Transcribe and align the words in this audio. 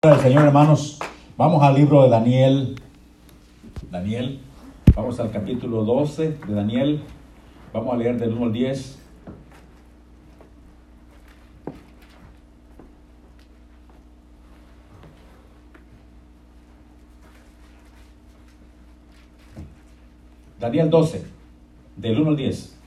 del 0.00 0.20
Señor, 0.20 0.44
hermanos, 0.44 1.00
vamos 1.36 1.60
al 1.60 1.74
libro 1.74 2.04
de 2.04 2.08
Daniel. 2.08 2.80
Daniel, 3.90 4.38
vamos 4.94 5.18
al 5.18 5.32
capítulo 5.32 5.82
12 5.82 6.38
de 6.46 6.54
Daniel. 6.54 7.02
Vamos 7.72 7.92
a 7.92 7.96
leer 7.96 8.16
del 8.16 8.32
1 8.32 8.44
al 8.44 8.52
10. 8.52 8.98
Daniel 20.60 20.90
12, 20.90 21.26
del 21.96 22.20
1 22.20 22.30
al 22.30 22.36
10. 22.36 22.78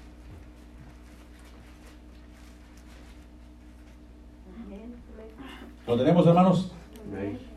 ¿Lo 5.87 5.97
tenemos, 5.97 6.25
hermanos? 6.25 6.71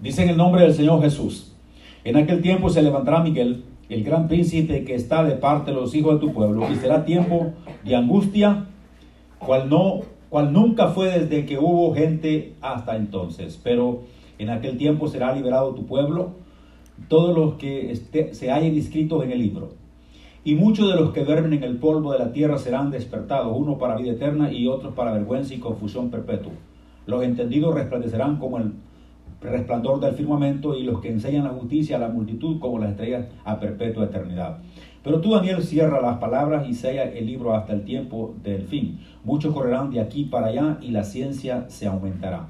Dice 0.01 0.23
en 0.23 0.31
el 0.31 0.37
nombre 0.37 0.63
del 0.63 0.75
Señor 0.75 1.01
Jesús. 1.01 1.55
En 2.05 2.17
aquel 2.17 2.43
tiempo 2.43 2.69
se 2.69 2.83
levantará 2.83 3.21
Miguel, 3.23 3.65
el 3.89 4.05
gran 4.05 4.29
príncipe 4.29 4.85
que 4.85 4.95
está 4.95 5.25
de 5.25 5.37
parte 5.37 5.71
de 5.71 5.77
los 5.77 5.95
hijos 5.95 6.15
de 6.15 6.27
tu 6.27 6.33
pueblo, 6.33 6.67
y 6.71 6.77
será 6.77 7.05
tiempo 7.05 7.53
de 7.85 7.97
angustia, 7.97 8.67
cual 9.39 9.69
no, 9.69 10.01
cual 10.29 10.53
nunca 10.53 10.89
fue 10.89 11.19
desde 11.19 11.47
que 11.47 11.59
hubo 11.59 11.95
gente 11.95 12.55
hasta 12.61 12.97
entonces. 12.97 13.61
Pero 13.63 14.03
en 14.39 14.51
aquel 14.51 14.77
tiempo 14.77 15.09
será 15.09 15.35
liberado 15.35 15.75
tu 15.75 15.87
pueblo, 15.87 16.33
todos 17.09 17.37
los 17.37 17.55
que 17.55 17.91
esté, 17.91 18.35
se 18.35 18.51
hayan 18.51 18.75
inscritos 18.75 19.25
en 19.25 19.33
el 19.33 19.39
libro. 19.39 19.71
Y 20.45 20.57
muchos 20.57 20.91
de 20.91 21.01
los 21.01 21.13
que 21.13 21.25
duermen 21.25 21.55
en 21.55 21.65
el 21.65 21.79
polvo 21.79 22.13
de 22.13 22.19
la 22.19 22.33
tierra 22.33 22.59
serán 22.59 22.91
despertados, 22.91 23.57
uno 23.57 23.79
para 23.79 23.97
vida 23.97 24.13
eterna 24.13 24.53
y 24.53 24.69
otros 24.69 24.93
para 24.95 25.13
vergüenza 25.13 25.55
y 25.55 25.59
confusión 25.59 26.11
perpetua. 26.11 26.53
Los 27.07 27.23
entendidos 27.23 27.75
resplandecerán 27.75 28.37
como 28.37 28.59
el 28.59 28.73
resplandor 29.45 30.01
del 30.01 30.15
firmamento 30.15 30.77
y 30.77 30.83
los 30.83 31.01
que 31.01 31.11
enseñan 31.11 31.45
la 31.45 31.51
justicia 31.51 31.97
a 31.97 32.01
la 32.01 32.09
multitud 32.09 32.59
como 32.59 32.79
las 32.79 32.91
estrellas 32.91 33.27
a 33.45 33.61
perpetua 33.61 34.05
eternidad. 34.05 34.59
Pero 35.03 35.21
tú, 35.21 35.33
Daniel, 35.33 35.63
cierra 35.63 36.01
las 36.01 36.17
palabras 36.17 36.67
y 36.67 36.73
sella 36.73 37.05
el 37.05 37.27
libro 37.27 37.55
hasta 37.55 37.75
el 37.75 37.85
tiempo 37.85 38.35
del 38.43 38.63
fin. 38.63 39.01
Muchos 39.23 39.53
correrán 39.53 39.91
de 39.91 40.01
aquí 40.01 40.25
para 40.25 40.47
allá 40.47 40.79
y 40.81 40.93
la 40.93 41.05
ciencia 41.05 41.67
se 41.69 41.87
aumentará. 41.87 42.49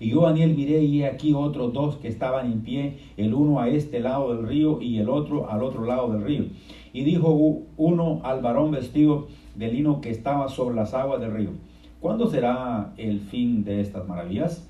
Y 0.00 0.10
yo, 0.10 0.22
Daniel, 0.22 0.56
miré 0.56 0.82
y 0.82 1.04
aquí 1.04 1.32
otros 1.32 1.72
dos 1.72 1.96
que 1.98 2.08
estaban 2.08 2.50
en 2.50 2.62
pie, 2.62 2.98
el 3.16 3.34
uno 3.34 3.60
a 3.60 3.68
este 3.68 4.00
lado 4.00 4.34
del 4.34 4.48
río 4.48 4.82
y 4.82 4.98
el 4.98 5.08
otro 5.08 5.48
al 5.48 5.62
otro 5.62 5.84
lado 5.84 6.12
del 6.12 6.24
río. 6.24 6.46
Y 6.92 7.04
dijo 7.04 7.30
uno 7.76 8.20
al 8.24 8.42
varón 8.42 8.72
vestido 8.72 9.28
de 9.54 9.70
lino 9.70 10.00
que 10.00 10.10
estaba 10.10 10.48
sobre 10.48 10.74
las 10.74 10.94
aguas 10.94 11.20
del 11.20 11.32
río, 11.32 11.50
¿cuándo 12.00 12.26
será 12.26 12.94
el 12.96 13.20
fin 13.20 13.62
de 13.62 13.80
estas 13.80 14.08
maravillas? 14.08 14.68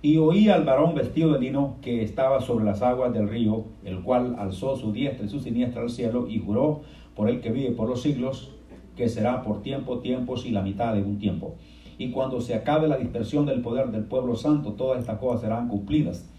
Y 0.00 0.18
oí 0.18 0.48
al 0.48 0.64
varón 0.64 0.94
vestido 0.94 1.32
de 1.32 1.40
lino 1.40 1.76
que 1.82 2.02
estaba 2.02 2.40
sobre 2.40 2.64
las 2.64 2.82
aguas 2.82 3.12
del 3.12 3.28
río, 3.28 3.64
el 3.84 4.00
cual 4.02 4.36
alzó 4.38 4.76
su 4.76 4.92
diestra 4.92 5.26
y 5.26 5.28
su 5.28 5.40
siniestra 5.40 5.82
al 5.82 5.90
cielo 5.90 6.28
y 6.28 6.38
juró 6.38 6.82
por 7.16 7.28
el 7.28 7.40
que 7.40 7.50
vive 7.50 7.72
por 7.72 7.88
los 7.88 8.02
siglos, 8.02 8.52
que 8.96 9.08
será 9.08 9.42
por 9.42 9.60
tiempo, 9.62 9.98
tiempos 9.98 10.46
y 10.46 10.50
la 10.50 10.62
mitad 10.62 10.94
de 10.94 11.02
un 11.02 11.18
tiempo. 11.18 11.56
Y 11.98 12.10
cuando 12.10 12.40
se 12.40 12.54
acabe 12.54 12.86
la 12.86 12.96
dispersión 12.96 13.44
del 13.44 13.60
poder 13.60 13.90
del 13.90 14.04
pueblo 14.04 14.36
santo, 14.36 14.74
todas 14.74 15.00
estas 15.00 15.18
cosas 15.18 15.40
serán 15.40 15.66
cumplidas. 15.66 16.30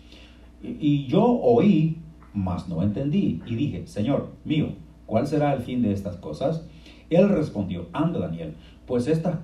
Y, 0.63 1.05
yo 1.07 1.23
oí, 1.23 1.97
mas 2.33 2.69
no 2.69 2.81
entendí, 2.81 3.41
y 3.45 3.55
dije, 3.55 3.87
Señor 3.87 4.29
mío, 4.45 4.69
¿cuál 5.05 5.27
será 5.27 5.53
el 5.53 5.61
fin 5.61 5.81
de 5.81 5.91
estas 5.91 6.15
cosas? 6.15 6.65
Él 7.09 7.29
respondió, 7.29 7.87
anda 7.93 8.19
Daniel, 8.19 8.53
pues 8.85 9.07
estas 9.07 9.37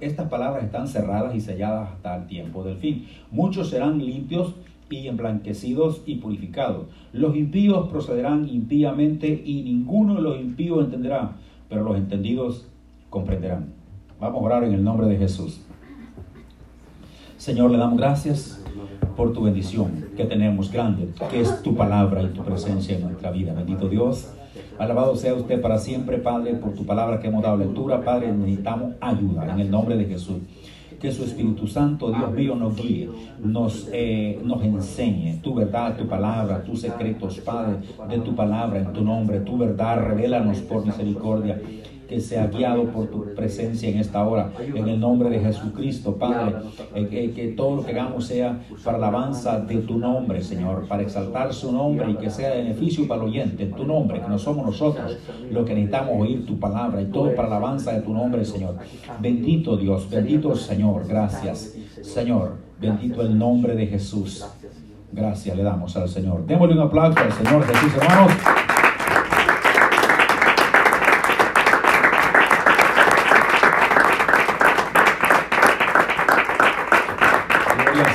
estas 0.00 0.28
palabras 0.28 0.64
están 0.64 0.88
cerradas 0.88 1.34
y 1.34 1.40
selladas 1.40 1.90
hasta 1.92 2.16
el 2.16 2.26
tiempo 2.26 2.64
del 2.64 2.76
fin. 2.76 3.06
Muchos 3.30 3.70
serán 3.70 4.04
limpios 4.04 4.54
y 4.90 5.08
emblanquecidos 5.08 6.02
y 6.06 6.16
purificados. 6.16 6.86
Los 7.12 7.36
impíos 7.36 7.88
procederán 7.88 8.48
impíamente 8.48 9.42
y 9.44 9.62
ninguno 9.62 10.16
de 10.16 10.22
los 10.22 10.40
impíos 10.40 10.84
entenderá, 10.84 11.32
pero 11.68 11.82
los 11.82 11.96
entendidos 11.96 12.68
comprenderán. 13.10 13.72
Vamos 14.20 14.42
a 14.42 14.44
orar 14.44 14.64
en 14.64 14.74
el 14.74 14.84
nombre 14.84 15.06
de 15.06 15.16
Jesús. 15.16 15.60
Señor, 17.36 17.70
le 17.70 17.78
damos 17.78 17.98
gracias 17.98 18.62
por 19.16 19.32
tu 19.32 19.42
bendición 19.42 20.06
que 20.16 20.24
tenemos 20.24 20.70
grande, 20.70 21.08
que 21.30 21.40
es 21.40 21.62
tu 21.62 21.74
palabra 21.74 22.22
y 22.22 22.28
tu 22.28 22.42
presencia 22.42 22.96
en 22.96 23.02
nuestra 23.02 23.30
vida. 23.30 23.52
Bendito 23.54 23.88
Dios. 23.88 24.32
Alabado 24.78 25.16
sea 25.16 25.34
usted 25.34 25.60
para 25.60 25.78
siempre, 25.78 26.18
Padre, 26.18 26.54
por 26.54 26.72
tu 26.74 26.84
palabra 26.84 27.20
que 27.20 27.28
hemos 27.28 27.42
dado 27.42 27.56
lectura. 27.56 28.02
Padre, 28.02 28.32
necesitamos 28.32 28.94
ayuda 29.00 29.52
en 29.52 29.60
el 29.60 29.70
nombre 29.70 29.96
de 29.96 30.04
Jesús. 30.06 30.38
Que 31.00 31.12
su 31.12 31.24
Espíritu 31.24 31.66
Santo, 31.66 32.10
Dios 32.10 32.32
mío, 32.32 32.54
nos 32.54 32.76
guíe, 32.76 33.10
nos, 33.42 33.88
eh, 33.92 34.40
nos 34.42 34.62
enseñe 34.62 35.40
tu 35.42 35.54
verdad, 35.54 35.96
tu 35.96 36.06
palabra, 36.06 36.62
tus 36.62 36.80
secretos, 36.80 37.40
Padre, 37.40 37.78
de 38.08 38.18
tu 38.18 38.34
palabra, 38.34 38.80
en 38.80 38.92
tu 38.92 39.02
nombre, 39.02 39.40
tu 39.40 39.58
verdad, 39.58 39.98
revélanos 39.98 40.58
por 40.60 40.86
misericordia 40.86 41.60
que 42.08 42.20
sea 42.20 42.46
guiado 42.46 42.84
por 42.84 43.06
tu 43.06 43.34
presencia 43.34 43.88
en 43.88 43.98
esta 43.98 44.26
hora. 44.26 44.52
En 44.58 44.88
el 44.88 45.00
nombre 45.00 45.30
de 45.30 45.40
Jesucristo, 45.40 46.16
Padre, 46.16 46.56
eh, 46.94 47.06
que, 47.08 47.32
que, 47.32 47.48
todo 47.48 47.76
lo 47.76 47.84
que 47.84 47.92
hagamos 47.92 48.26
sea 48.26 48.60
para 48.84 48.98
la 48.98 49.08
alabanza 49.08 49.60
de 49.60 49.78
tu 49.78 49.98
nombre, 49.98 50.42
Señor, 50.42 50.86
para 50.86 51.02
exaltar 51.02 51.52
su 51.52 51.72
nombre 51.72 52.10
y 52.10 52.14
que 52.16 52.30
sea 52.30 52.50
de 52.50 52.62
beneficio 52.62 53.06
para 53.08 53.22
el 53.22 53.28
oyente, 53.28 53.66
tu 53.66 53.84
nombre, 53.84 54.20
que 54.20 54.28
no 54.28 54.38
somos 54.38 54.66
nosotros 54.66 55.18
los 55.50 55.64
que 55.66 55.74
necesitamos 55.74 56.20
oír 56.20 56.46
tu 56.46 56.58
palabra 56.58 57.00
y 57.00 57.06
todo 57.06 57.34
para 57.34 57.48
la 57.48 57.56
alabanza 57.56 57.92
de 57.92 58.00
tu 58.00 58.12
nombre, 58.12 58.44
Señor. 58.44 58.76
Bendito 59.20 59.76
Dios, 59.76 60.08
bendito 60.10 60.54
Señor, 60.54 61.06
gracias, 61.06 61.76
Señor, 62.02 62.56
bendito 62.80 63.22
el 63.22 63.36
nombre 63.38 63.74
de 63.74 63.86
Jesús. 63.86 64.46
Gracias 65.12 65.56
le 65.56 65.62
damos 65.62 65.96
al 65.96 66.08
Señor. 66.08 66.44
Démosle 66.44 66.74
un 66.74 66.80
aplauso 66.80 67.20
al 67.20 67.32
Señor 67.32 67.64
Jesús, 67.64 67.92
hermanos. 67.96 68.32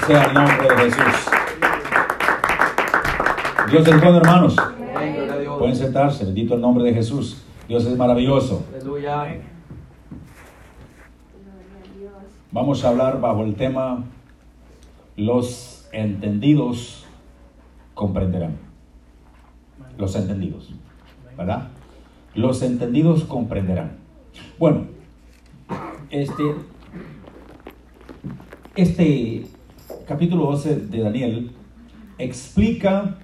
Sea 0.09 0.23
el 0.23 0.33
nombre 0.33 0.67
de 0.67 0.91
Jesús. 0.91 1.29
Dios 3.69 3.87
es 3.87 4.01
bueno, 4.01 4.17
hermanos. 4.17 4.55
Pueden 5.59 5.75
sentarse, 5.75 6.25
bendito 6.25 6.55
el 6.55 6.61
nombre 6.61 6.83
de 6.83 6.95
Jesús. 6.95 7.43
Dios 7.67 7.85
es 7.85 7.95
maravilloso. 7.95 8.65
Vamos 12.51 12.83
a 12.83 12.89
hablar 12.89 13.21
bajo 13.21 13.43
el 13.43 13.53
tema 13.53 14.03
Los 15.15 15.87
entendidos 15.91 17.05
comprenderán. 17.93 18.57
Los 19.99 20.15
entendidos, 20.15 20.73
¿verdad? 21.37 21.67
Los 22.33 22.63
entendidos 22.63 23.25
comprenderán. 23.25 23.97
Bueno, 24.57 24.87
este, 26.09 26.55
este 28.75 29.45
capítulo 30.09 30.45
12 30.45 30.87
de 30.87 31.01
Daniel 31.01 31.51
explica 32.17 33.17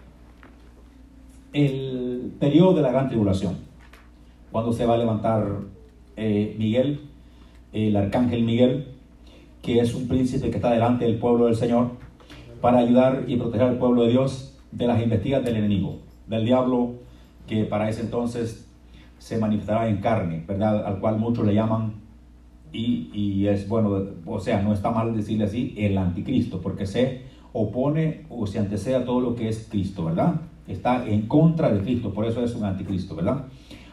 el 1.51 2.31
periodo 2.39 2.75
de 2.75 2.83
la 2.83 2.91
gran 2.91 3.09
tribulación, 3.09 3.57
cuando 4.51 4.71
se 4.71 4.85
va 4.85 4.93
a 4.93 4.97
levantar 4.97 5.47
eh, 6.15 6.55
Miguel, 6.59 7.01
el 7.73 7.95
arcángel 7.95 8.43
Miguel, 8.43 8.89
que 9.63 9.79
es 9.79 9.95
un 9.95 10.07
príncipe 10.07 10.51
que 10.51 10.57
está 10.57 10.69
delante 10.69 11.05
del 11.05 11.17
pueblo 11.17 11.47
del 11.47 11.55
Señor, 11.55 11.89
para 12.61 12.77
ayudar 12.77 13.23
y 13.25 13.37
proteger 13.37 13.67
al 13.67 13.79
pueblo 13.79 14.03
de 14.03 14.11
Dios 14.11 14.55
de 14.71 14.85
las 14.85 15.01
investigas 15.01 15.43
del 15.43 15.55
enemigo, 15.55 15.97
del 16.27 16.45
diablo, 16.45 16.91
que 17.47 17.63
para 17.63 17.89
ese 17.89 18.01
entonces 18.01 18.69
se 19.17 19.39
manifestará 19.39 19.89
en 19.89 19.97
carne, 19.97 20.43
¿verdad? 20.47 20.85
Al 20.85 20.99
cual 20.99 21.17
muchos 21.17 21.47
le 21.47 21.55
llaman 21.55 22.04
y, 22.71 23.47
es 23.47 23.67
bueno, 23.67 24.05
o 24.25 24.39
sea, 24.39 24.61
no 24.61 24.73
está 24.73 24.91
mal 24.91 25.15
decirle 25.15 25.45
así, 25.45 25.73
el 25.77 25.97
anticristo, 25.97 26.61
porque 26.61 26.85
se 26.85 27.21
opone 27.53 28.25
o 28.29 28.45
se 28.47 28.59
antecede 28.59 28.95
a 28.95 29.05
todo 29.05 29.21
lo 29.21 29.35
que 29.35 29.47
es 29.47 29.67
Cristo, 29.69 30.05
¿verdad? 30.05 30.41
Está 30.67 31.07
en 31.07 31.27
contra 31.27 31.71
de 31.71 31.81
Cristo, 31.81 32.13
por 32.13 32.25
eso 32.25 32.43
es 32.43 32.53
un 32.55 32.65
anticristo, 32.65 33.15
¿verdad? 33.15 33.45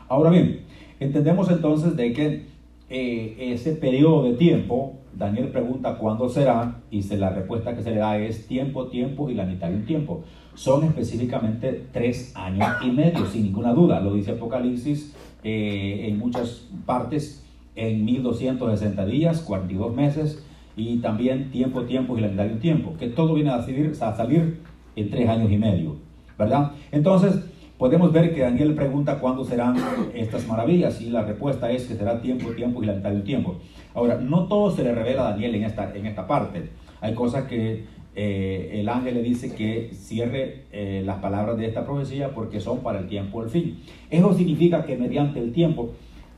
Ahora 0.08 0.30
bien, 0.30 0.62
entendemos 0.98 1.50
entonces 1.50 1.96
de 1.96 2.12
que 2.12 2.46
eh, 2.90 3.52
ese 3.52 3.72
periodo 3.72 4.24
de 4.24 4.34
tiempo, 4.34 4.98
Daniel 5.16 5.48
pregunta 5.48 5.96
cuándo 5.96 6.28
será, 6.28 6.80
y 6.90 7.02
se, 7.02 7.16
la 7.16 7.30
respuesta 7.30 7.76
que 7.76 7.82
se 7.82 7.90
le 7.90 7.98
da 7.98 8.18
es 8.18 8.46
tiempo, 8.46 8.88
tiempo 8.88 9.30
y 9.30 9.34
la 9.34 9.44
mitad 9.44 9.68
de 9.68 9.76
un 9.76 9.86
tiempo. 9.86 10.24
Son 10.54 10.84
específicamente 10.84 11.86
tres 11.92 12.36
años 12.36 12.66
y 12.84 12.90
medio, 12.90 13.24
sin 13.26 13.44
ninguna 13.44 13.72
duda, 13.72 14.00
lo 14.00 14.12
dice 14.14 14.32
Apocalipsis 14.32 15.14
eh, 15.44 16.06
en 16.08 16.18
muchas 16.18 16.68
partes 16.84 17.41
en 17.76 18.04
1260 18.04 19.06
días, 19.06 19.40
42 19.40 19.94
meses, 19.94 20.44
y 20.76 20.98
también 20.98 21.50
tiempo, 21.50 21.82
tiempo 21.82 22.16
y 22.16 22.22
la 22.22 22.28
mitad 22.28 22.44
de 22.44 22.52
un 22.54 22.60
tiempo, 22.60 22.94
que 22.98 23.08
todo 23.08 23.34
viene 23.34 23.50
a 23.50 23.62
salir, 23.62 23.92
a 24.00 24.16
salir 24.16 24.60
en 24.96 25.10
tres 25.10 25.28
años 25.28 25.50
y 25.50 25.58
medio, 25.58 25.96
¿verdad? 26.38 26.72
Entonces, 26.90 27.44
podemos 27.78 28.12
ver 28.12 28.34
que 28.34 28.40
Daniel 28.40 28.74
pregunta 28.74 29.18
cuándo 29.18 29.44
serán 29.44 29.76
estas 30.14 30.46
maravillas, 30.46 31.00
y 31.00 31.10
la 31.10 31.22
respuesta 31.22 31.70
es 31.70 31.86
que 31.86 31.94
será 31.94 32.20
tiempo, 32.20 32.50
tiempo 32.50 32.82
y 32.82 32.86
la 32.86 32.94
mitad 32.94 33.10
de 33.10 33.16
un 33.16 33.24
tiempo. 33.24 33.56
Ahora, 33.94 34.16
no 34.16 34.46
todo 34.46 34.70
se 34.70 34.82
le 34.82 34.94
revela 34.94 35.26
a 35.26 35.30
Daniel 35.32 35.54
en 35.54 35.64
esta, 35.64 35.94
en 35.94 36.06
esta 36.06 36.26
parte. 36.26 36.70
Hay 37.00 37.14
cosas 37.14 37.44
que 37.44 37.84
eh, 38.14 38.70
el 38.74 38.88
ángel 38.88 39.14
le 39.14 39.22
dice 39.22 39.54
que 39.54 39.90
cierre 39.94 40.64
eh, 40.70 41.02
las 41.04 41.18
palabras 41.18 41.56
de 41.56 41.66
esta 41.66 41.86
profecía 41.86 42.34
porque 42.34 42.60
son 42.60 42.80
para 42.80 42.98
el 42.98 43.08
tiempo 43.08 43.40
del 43.40 43.50
fin. 43.50 43.78
Eso 44.10 44.34
significa 44.34 44.84
que 44.84 44.96
mediante 44.96 45.40
el 45.40 45.52
tiempo 45.52 45.92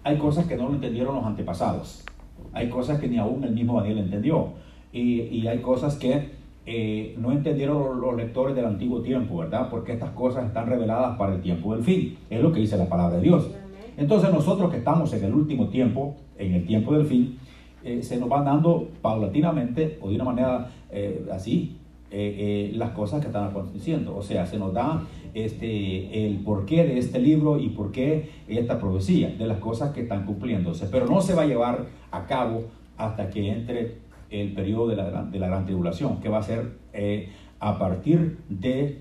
hay 0.05 0.19
cosas 0.19 0.47
que 0.47 0.57
no 0.57 0.69
lo 0.69 0.75
entendieron 0.75 1.15
los 1.15 1.25
antepasados. 1.25 2.05
Hay 2.53 2.69
cosas 2.69 3.01
que 3.01 3.09
ni 3.09 3.19
aún 3.19 3.43
el 3.43 3.53
mismo 3.53 3.81
Daniel 3.81 3.99
entendió. 3.99 4.51
Y, 4.93 5.45
hay 5.49 5.59
cosas 5.59 5.97
que 5.97 6.31
eh, 6.67 7.17
no 7.19 7.33
entendieron 7.33 8.01
los, 8.01 8.15
lectores 8.15 8.55
del 8.55 8.67
antiguo 8.67 9.01
tiempo, 9.01 9.39
¿verdad? 9.39 9.69
Porque 9.71 9.93
estas 9.93 10.11
cosas 10.11 10.47
están 10.47 10.69
reveladas 10.69 11.17
para 11.17 11.35
el 11.35 11.41
tiempo 11.41 11.75
del 11.75 11.83
fin. 11.83 12.17
Es 12.31 12.41
lo 12.41 12.53
que 12.53 12.61
dice 12.61 12.77
la 12.77 12.89
palabra 12.89 13.17
de 13.17 13.23
Dios. 13.23 13.51
Entonces 13.97 14.33
nosotros 14.33 14.71
que 14.71 14.77
estamos 14.77 15.13
en 15.15 15.25
el 15.25 15.35
último 15.35 15.69
tiempo, 15.69 16.15
en 16.39 16.55
el 16.55 16.67
tiempo 16.67 16.93
del 16.95 17.07
fin, 17.07 17.39
eh, 17.83 18.03
se 18.03 18.19
nos 18.19 18.29
van 18.29 18.45
dando 18.45 18.89
paulatinamente 19.03 19.99
o 20.01 20.11
de 20.11 20.15
una 20.15 20.25
manera 20.25 20.71
eh, 20.91 21.27
así 21.33 21.79
eh, 22.17 22.73
las 22.75 22.91
cosas 22.91 23.21
que 23.21 23.27
están 23.27 23.49
aconteciendo. 23.49 24.17
O 24.17 24.23
sea, 24.23 24.47
se 24.47 24.59
nos 24.59 24.73
da 24.73 25.03
este, 25.35 26.27
el 26.27 26.39
porqué 26.39 26.85
de 26.85 26.99
este 26.99 27.19
libro 27.19 27.59
y 27.59 27.71
por 27.71 27.93
qué 27.93 28.31
esta 28.49 28.79
profecía, 28.79 29.31
de 29.31 29.47
las 29.47 29.59
cosas 29.59 29.93
que 29.93 30.03
están 30.03 30.25
cumpliéndose. 30.25 30.87
Pero 30.87 31.07
no 31.07 31.21
se 31.21 31.35
va 31.35 31.43
a 31.43 31.47
llevar 31.47 31.87
a 32.11 32.27
cabo 32.27 32.65
hasta 32.97 33.31
que 33.31 33.51
entre 33.51 33.99
el 34.31 34.53
periodo 34.53 34.89
de 34.89 34.97
la, 34.97 35.25
de 35.25 35.39
la 35.39 35.49
gran 35.49 35.65
tribulación, 35.65 36.21
que 36.21 36.29
va 36.29 36.39
a 36.39 36.43
ser 36.43 36.79
a 37.61 37.79
partir 37.79 38.39
de 38.49 38.99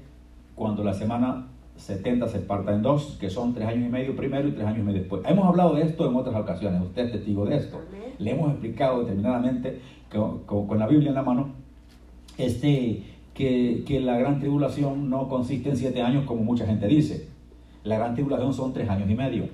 cuando 0.56 0.84
la 0.84 0.94
semana 0.94 1.48
70 1.78 2.28
se 2.28 2.40
parta 2.40 2.74
en 2.74 2.82
dos, 2.82 3.18
que 3.20 3.30
son 3.30 3.54
tres 3.54 3.68
años 3.68 3.88
y 3.88 3.92
medio 3.92 4.16
primero 4.16 4.48
y 4.48 4.52
tres 4.52 4.66
años 4.66 4.80
y 4.80 4.84
medio 4.84 5.00
después. 5.00 5.22
Hemos 5.26 5.46
hablado 5.46 5.76
de 5.76 5.84
esto 5.84 6.08
en 6.08 6.16
otras 6.16 6.36
ocasiones, 6.36 6.82
usted 6.82 7.06
es 7.06 7.12
testigo 7.14 7.46
de 7.46 7.58
esto. 7.58 7.82
Le 8.20 8.32
hemos 8.32 8.52
explicado 8.52 9.02
determinadamente 9.02 9.82
con, 10.10 10.80
la 10.80 10.88
Biblia 10.88 11.10
en 11.10 11.16
la 11.16 11.24
mano 11.24 11.63
este, 12.38 13.04
que, 13.34 13.84
que, 13.86 14.00
la 14.00 14.18
gran 14.18 14.40
tribulación 14.40 15.10
no 15.10 15.28
consiste 15.28 15.70
en 15.70 15.78
siete 15.78 16.02
años 16.02 16.26
como 16.26 16.44
mucha 16.44 16.66
gente 16.66 16.88
dice. 16.88 17.28
La 17.84 17.98
gran 17.98 18.14
tribulación 18.14 18.54
son 18.54 18.74
tres 18.74 18.90
años 18.90 19.10
y 19.10 19.16
medio. 19.16 19.50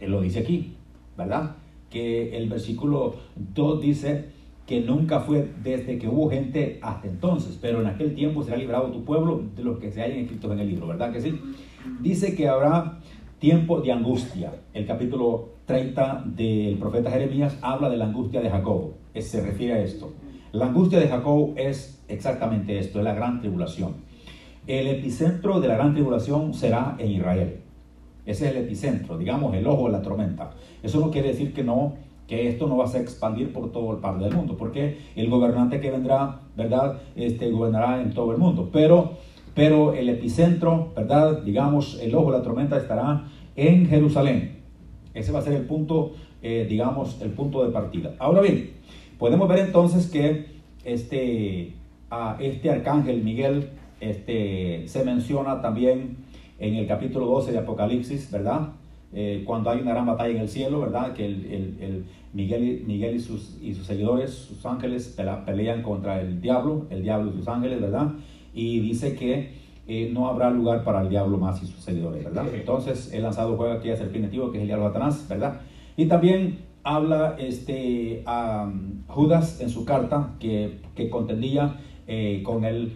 Él 0.00 0.10
lo 0.10 0.20
dice 0.20 0.40
aquí, 0.40 0.74
¿verdad? 1.16 1.56
Que 1.88 2.36
el 2.36 2.48
versículo 2.48 3.14
2 3.54 3.80
dice 3.80 4.32
que 4.66 4.80
nunca 4.80 5.20
fue 5.20 5.48
desde 5.62 5.98
que 5.98 6.08
hubo 6.08 6.30
gente 6.30 6.78
hasta 6.82 7.08
entonces, 7.08 7.58
pero 7.60 7.80
en 7.80 7.86
aquel 7.86 8.14
tiempo 8.14 8.42
será 8.42 8.56
librado 8.56 8.90
tu 8.90 9.04
pueblo 9.04 9.42
de 9.54 9.62
los 9.62 9.78
que 9.78 9.90
se 9.90 10.02
hayan 10.02 10.18
escrito 10.18 10.52
en 10.52 10.60
el 10.60 10.68
libro, 10.68 10.86
¿verdad 10.86 11.12
que 11.12 11.20
sí? 11.20 11.38
Dice 12.00 12.34
que 12.34 12.48
habrá 12.48 12.98
tiempo 13.38 13.80
de 13.80 13.92
angustia. 13.92 14.52
El 14.72 14.86
capítulo 14.86 15.50
30 15.66 16.24
del 16.26 16.78
profeta 16.78 17.10
Jeremías 17.10 17.58
habla 17.60 17.88
de 17.90 17.96
la 17.96 18.06
angustia 18.06 18.40
de 18.40 18.50
Jacob, 18.50 18.92
se 19.14 19.40
refiere 19.40 19.74
a 19.74 19.82
esto. 19.82 20.12
La 20.52 20.66
angustia 20.66 21.00
de 21.00 21.08
Jacob 21.08 21.54
es 21.56 22.01
exactamente 22.12 22.78
esto, 22.78 22.98
es 22.98 23.04
la 23.04 23.14
gran 23.14 23.40
tribulación. 23.40 23.94
El 24.66 24.86
epicentro 24.86 25.60
de 25.60 25.68
la 25.68 25.74
gran 25.74 25.92
tribulación 25.92 26.54
será 26.54 26.96
en 26.98 27.10
Israel. 27.10 27.56
Ese 28.24 28.46
es 28.46 28.54
el 28.54 28.62
epicentro, 28.62 29.18
digamos, 29.18 29.54
el 29.54 29.66
ojo 29.66 29.86
de 29.86 29.92
la 29.92 30.02
tormenta. 30.02 30.50
Eso 30.82 31.00
no 31.00 31.10
quiere 31.10 31.28
decir 31.28 31.52
que 31.52 31.64
no 31.64 31.94
que 32.28 32.48
esto 32.48 32.68
no 32.68 32.76
va 32.76 32.88
a 32.88 32.98
expandir 32.98 33.52
por 33.52 33.72
todo 33.72 33.92
el 33.92 33.98
par 33.98 34.18
del 34.18 34.32
mundo, 34.32 34.56
porque 34.56 34.96
el 35.16 35.28
gobernante 35.28 35.80
que 35.80 35.90
vendrá, 35.90 36.40
¿verdad? 36.56 37.00
Este 37.16 37.50
gobernará 37.50 38.00
en 38.00 38.14
todo 38.14 38.32
el 38.32 38.38
mundo, 38.38 38.70
pero 38.72 39.18
pero 39.54 39.92
el 39.92 40.08
epicentro, 40.08 40.92
¿verdad? 40.96 41.42
Digamos, 41.42 42.00
el 42.00 42.14
ojo 42.14 42.32
de 42.32 42.38
la 42.38 42.44
tormenta 42.44 42.78
estará 42.78 43.24
en 43.54 43.86
Jerusalén. 43.86 44.62
Ese 45.12 45.30
va 45.30 45.40
a 45.40 45.42
ser 45.42 45.52
el 45.52 45.66
punto, 45.66 46.12
eh, 46.40 46.66
digamos, 46.68 47.20
el 47.20 47.30
punto 47.32 47.64
de 47.64 47.70
partida. 47.70 48.14
Ahora 48.18 48.40
bien, 48.40 48.70
podemos 49.18 49.48
ver 49.48 49.58
entonces 49.58 50.10
que 50.10 50.46
este, 50.84 51.74
a 52.12 52.36
este 52.38 52.70
arcángel 52.70 53.24
Miguel 53.24 53.70
este, 53.98 54.86
se 54.86 55.02
menciona 55.02 55.62
también 55.62 56.18
en 56.58 56.74
el 56.74 56.86
capítulo 56.86 57.24
12 57.26 57.52
de 57.52 57.58
Apocalipsis, 57.58 58.30
¿verdad? 58.30 58.68
Eh, 59.14 59.42
cuando 59.46 59.70
hay 59.70 59.80
una 59.80 59.92
gran 59.92 60.06
batalla 60.06 60.34
en 60.34 60.42
el 60.42 60.48
cielo, 60.48 60.80
¿verdad? 60.80 61.14
Que 61.14 61.24
el, 61.24 62.04
Miguel, 62.34 62.84
Miguel 62.86 63.16
y, 63.16 63.20
sus, 63.20 63.58
y 63.62 63.72
sus 63.74 63.86
seguidores, 63.86 64.30
sus 64.30 64.64
ángeles, 64.66 65.18
pelean 65.46 65.82
contra 65.82 66.20
el 66.20 66.40
diablo, 66.42 66.86
el 66.90 67.02
diablo 67.02 67.30
y 67.30 67.38
sus 67.38 67.48
ángeles, 67.48 67.80
¿verdad? 67.80 68.12
Y 68.52 68.80
dice 68.80 69.14
que 69.16 69.54
eh, 69.88 70.10
no 70.12 70.28
habrá 70.28 70.50
lugar 70.50 70.84
para 70.84 71.00
el 71.00 71.08
diablo 71.08 71.38
más 71.38 71.62
y 71.62 71.66
sus 71.66 71.82
seguidores, 71.82 72.24
¿verdad? 72.24 72.44
Entonces, 72.54 73.10
el 73.14 73.22
lanzado 73.22 73.56
juega 73.56 73.74
aquí 73.74 73.88
a 73.90 73.96
ser 73.96 74.10
primitivo, 74.10 74.50
que 74.50 74.58
es 74.58 74.62
el 74.62 74.68
diablo 74.68 74.88
Satanás, 74.88 75.26
¿verdad? 75.30 75.60
Y 75.96 76.06
también 76.06 76.58
habla 76.84 77.36
este, 77.38 78.22
a 78.26 78.70
Judas 79.06 79.60
en 79.62 79.70
su 79.70 79.86
carta 79.86 80.34
que, 80.38 80.78
que 80.94 81.08
contendía 81.08 81.76
eh, 82.06 82.42
con 82.44 82.64
el, 82.64 82.92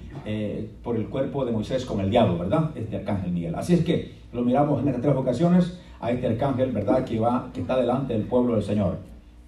por 0.82 0.97
el 0.97 1.06
cuerpo 1.08 1.44
de 1.44 1.53
Moisés 1.53 1.85
con 1.85 2.00
el 2.00 2.11
diablo, 2.11 2.38
¿verdad? 2.38 2.70
Este 2.75 2.97
arcángel 2.97 3.32
Miguel. 3.32 3.55
Así 3.55 3.75
es 3.75 3.85
que 3.85 4.12
lo 4.32 4.43
miramos 4.43 4.82
en 4.82 4.88
estas 4.88 5.03
tres 5.03 5.17
ocasiones 5.17 5.81
a 6.00 6.11
este 6.11 6.26
arcángel, 6.26 6.73
¿verdad? 6.73 7.05
Que, 7.05 7.19
va, 7.19 7.50
que 7.53 7.61
está 7.61 7.76
delante 7.76 8.12
del 8.12 8.25
pueblo 8.25 8.55
del 8.55 8.62
Señor, 8.62 8.99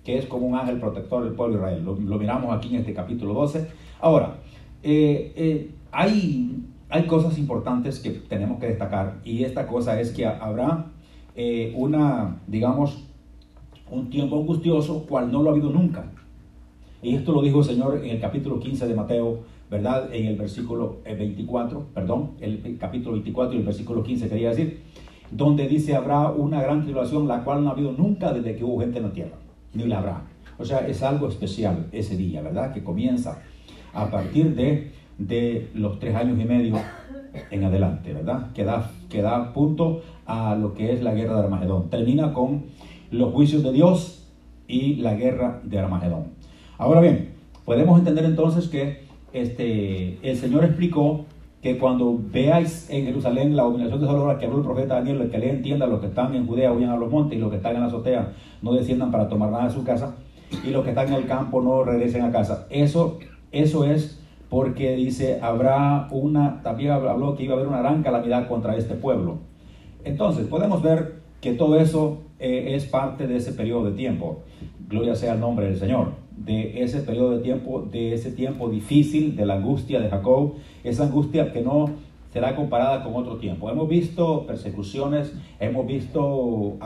que 0.04 0.18
es 0.18 0.26
como 0.26 0.46
un 0.46 0.56
ángel 0.56 0.78
protector 0.80 1.24
del 1.24 1.34
pueblo 1.34 1.56
de 1.56 1.60
Israel. 1.60 1.84
Lo, 1.84 2.18
miramos 2.18 2.56
aquí 2.56 2.68
en 2.74 2.80
este 2.80 2.94
capítulo 2.94 3.34
12. 3.34 3.68
Ahora, 4.00 4.36
eh, 4.82 5.32
eh, 5.36 5.70
hay, 5.92 6.64
hay 6.88 7.06
cosas 7.06 7.38
importantes 7.38 8.00
que 8.00 8.10
tenemos 8.10 8.58
que 8.58 8.66
destacar 8.66 9.16
y 9.24 9.44
esta 9.44 9.66
cosa 9.66 10.00
es 10.00 10.10
que 10.12 10.26
habrá 10.26 10.86
eh, 11.34 11.72
una, 11.76 12.40
digamos, 12.46 13.04
un 13.90 14.10
tiempo 14.10 14.38
angustioso 14.38 15.06
cual 15.06 15.30
no 15.30 15.42
lo 15.42 15.50
ha 15.50 15.52
habido 15.52 15.70
nunca. 15.70 16.04
Y 17.02 17.14
esto 17.14 17.32
lo 17.32 17.42
dijo 17.42 17.60
el 17.60 17.64
Señor 17.64 18.00
en 18.02 18.10
el 18.10 18.20
capítulo 18.20 18.58
15 18.58 18.88
de 18.88 18.94
Mateo, 18.94 19.40
¿verdad? 19.70 20.12
En 20.12 20.26
el 20.26 20.36
versículo 20.36 20.98
24, 21.04 21.86
perdón, 21.94 22.32
el 22.40 22.76
capítulo 22.78 23.12
24 23.12 23.54
y 23.54 23.58
el 23.58 23.64
versículo 23.64 24.02
15 24.02 24.28
quería 24.28 24.50
decir 24.50 24.82
donde 25.30 25.68
dice 25.68 25.94
habrá 25.94 26.30
una 26.30 26.62
gran 26.62 26.82
tribulación, 26.82 27.28
la 27.28 27.44
cual 27.44 27.62
no 27.62 27.70
ha 27.70 27.72
habido 27.72 27.92
nunca 27.92 28.32
desde 28.32 28.56
que 28.56 28.64
hubo 28.64 28.80
gente 28.80 28.98
en 28.98 29.04
la 29.04 29.12
tierra, 29.12 29.36
ni 29.74 29.84
la 29.84 29.98
habrá. 29.98 30.22
O 30.58 30.64
sea, 30.64 30.86
es 30.86 31.02
algo 31.02 31.28
especial 31.28 31.86
ese 31.92 32.16
día, 32.16 32.42
¿verdad? 32.42 32.72
Que 32.72 32.82
comienza 32.82 33.42
a 33.92 34.10
partir 34.10 34.54
de, 34.54 34.92
de 35.18 35.70
los 35.74 35.98
tres 35.98 36.14
años 36.14 36.38
y 36.40 36.44
medio 36.44 36.76
en 37.50 37.64
adelante, 37.64 38.12
¿verdad? 38.12 38.52
Que 38.52 38.64
da, 38.64 38.90
que 39.08 39.22
da 39.22 39.52
punto 39.52 40.02
a 40.26 40.56
lo 40.56 40.74
que 40.74 40.92
es 40.92 41.02
la 41.02 41.14
guerra 41.14 41.36
de 41.36 41.44
Armagedón. 41.44 41.90
Termina 41.90 42.32
con 42.32 42.64
los 43.10 43.32
juicios 43.32 43.62
de 43.62 43.72
Dios 43.72 44.26
y 44.66 44.96
la 44.96 45.14
guerra 45.14 45.60
de 45.62 45.78
Armagedón. 45.78 46.37
Ahora 46.78 47.00
bien, 47.00 47.30
podemos 47.64 47.98
entender 47.98 48.24
entonces 48.24 48.68
que 48.68 49.00
este, 49.32 50.16
el 50.22 50.36
Señor 50.36 50.64
explicó 50.64 51.24
que 51.60 51.76
cuando 51.76 52.16
veáis 52.30 52.88
en 52.88 53.04
Jerusalén 53.04 53.56
la 53.56 53.62
abominación 53.62 54.00
de 54.00 54.06
Salomón 54.06 54.38
que 54.38 54.46
habló 54.46 54.58
el 54.58 54.64
profeta 54.64 54.94
Daniel, 54.94 55.22
el 55.22 55.28
que 55.28 55.38
le 55.38 55.50
entienda, 55.50 55.88
los 55.88 55.98
que 55.98 56.06
están 56.06 56.36
en 56.36 56.46
Judea 56.46 56.72
huyan 56.72 56.90
a 56.90 56.96
los 56.96 57.10
montes 57.10 57.36
y 57.36 57.40
los 57.40 57.50
que 57.50 57.56
están 57.56 57.74
en 57.74 57.80
la 57.80 57.88
azotea 57.88 58.32
no 58.62 58.72
desciendan 58.72 59.10
para 59.10 59.28
tomar 59.28 59.50
nada 59.50 59.64
de 59.64 59.70
su 59.72 59.82
casa 59.82 60.14
y 60.64 60.70
los 60.70 60.84
que 60.84 60.90
están 60.90 61.08
en 61.08 61.14
el 61.14 61.26
campo 61.26 61.60
no 61.60 61.82
regresen 61.82 62.22
a 62.22 62.30
casa. 62.30 62.68
Eso, 62.70 63.18
eso 63.50 63.84
es 63.84 64.22
porque 64.48 64.94
dice, 64.94 65.40
habrá 65.42 66.06
una, 66.12 66.62
también 66.62 66.92
habló 66.92 67.34
que 67.34 67.42
iba 67.42 67.54
a 67.54 67.56
haber 67.56 67.66
una 67.66 67.80
gran 67.80 68.04
calamidad 68.04 68.46
contra 68.46 68.76
este 68.76 68.94
pueblo. 68.94 69.38
Entonces, 70.04 70.46
podemos 70.46 70.80
ver 70.80 71.22
que 71.40 71.54
todo 71.54 71.80
eso 71.80 72.18
eh, 72.38 72.76
es 72.76 72.86
parte 72.86 73.26
de 73.26 73.38
ese 73.38 73.52
periodo 73.52 73.90
de 73.90 73.96
tiempo. 73.96 74.44
Gloria 74.88 75.16
sea 75.16 75.34
el 75.34 75.40
nombre 75.40 75.66
del 75.66 75.76
Señor 75.76 76.27
de 76.44 76.82
ese 76.82 77.00
periodo 77.00 77.36
de 77.36 77.42
tiempo, 77.42 77.82
de 77.82 78.14
ese 78.14 78.30
tiempo 78.30 78.68
difícil, 78.68 79.36
de 79.36 79.46
la 79.46 79.54
angustia 79.54 80.00
de 80.00 80.08
Jacob, 80.08 80.54
esa 80.84 81.04
angustia 81.04 81.52
que 81.52 81.62
no 81.62 81.90
será 82.32 82.54
comparada 82.54 83.02
con 83.02 83.14
otro 83.16 83.36
tiempo. 83.38 83.70
Hemos 83.70 83.88
visto 83.88 84.46
persecuciones, 84.46 85.32
hemos 85.58 85.86
visto 85.86 86.76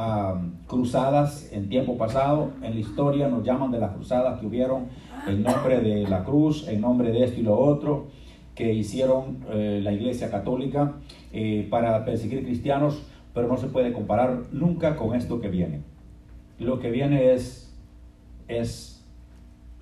cruzadas 0.66 1.50
en 1.52 1.68
tiempo 1.68 1.96
pasado, 1.96 2.52
en 2.62 2.74
la 2.74 2.80
historia 2.80 3.28
nos 3.28 3.44
llaman 3.44 3.70
de 3.70 3.78
las 3.78 3.92
cruzadas 3.92 4.40
que 4.40 4.46
hubieron 4.46 4.86
en 5.26 5.42
nombre 5.42 5.80
de 5.80 6.08
la 6.08 6.24
cruz, 6.24 6.68
en 6.68 6.80
nombre 6.80 7.10
de 7.10 7.24
esto 7.24 7.40
y 7.40 7.42
lo 7.42 7.58
otro, 7.58 8.06
que 8.54 8.72
hicieron 8.72 9.38
eh, 9.50 9.80
la 9.82 9.92
Iglesia 9.92 10.30
Católica 10.30 10.94
eh, 11.32 11.66
para 11.70 12.04
perseguir 12.04 12.44
cristianos, 12.44 13.02
pero 13.34 13.48
no 13.48 13.56
se 13.56 13.66
puede 13.66 13.92
comparar 13.92 14.42
nunca 14.52 14.96
con 14.96 15.14
esto 15.14 15.40
que 15.40 15.48
viene. 15.48 15.80
Lo 16.58 16.78
que 16.78 16.90
viene 16.90 17.32
es 17.32 17.74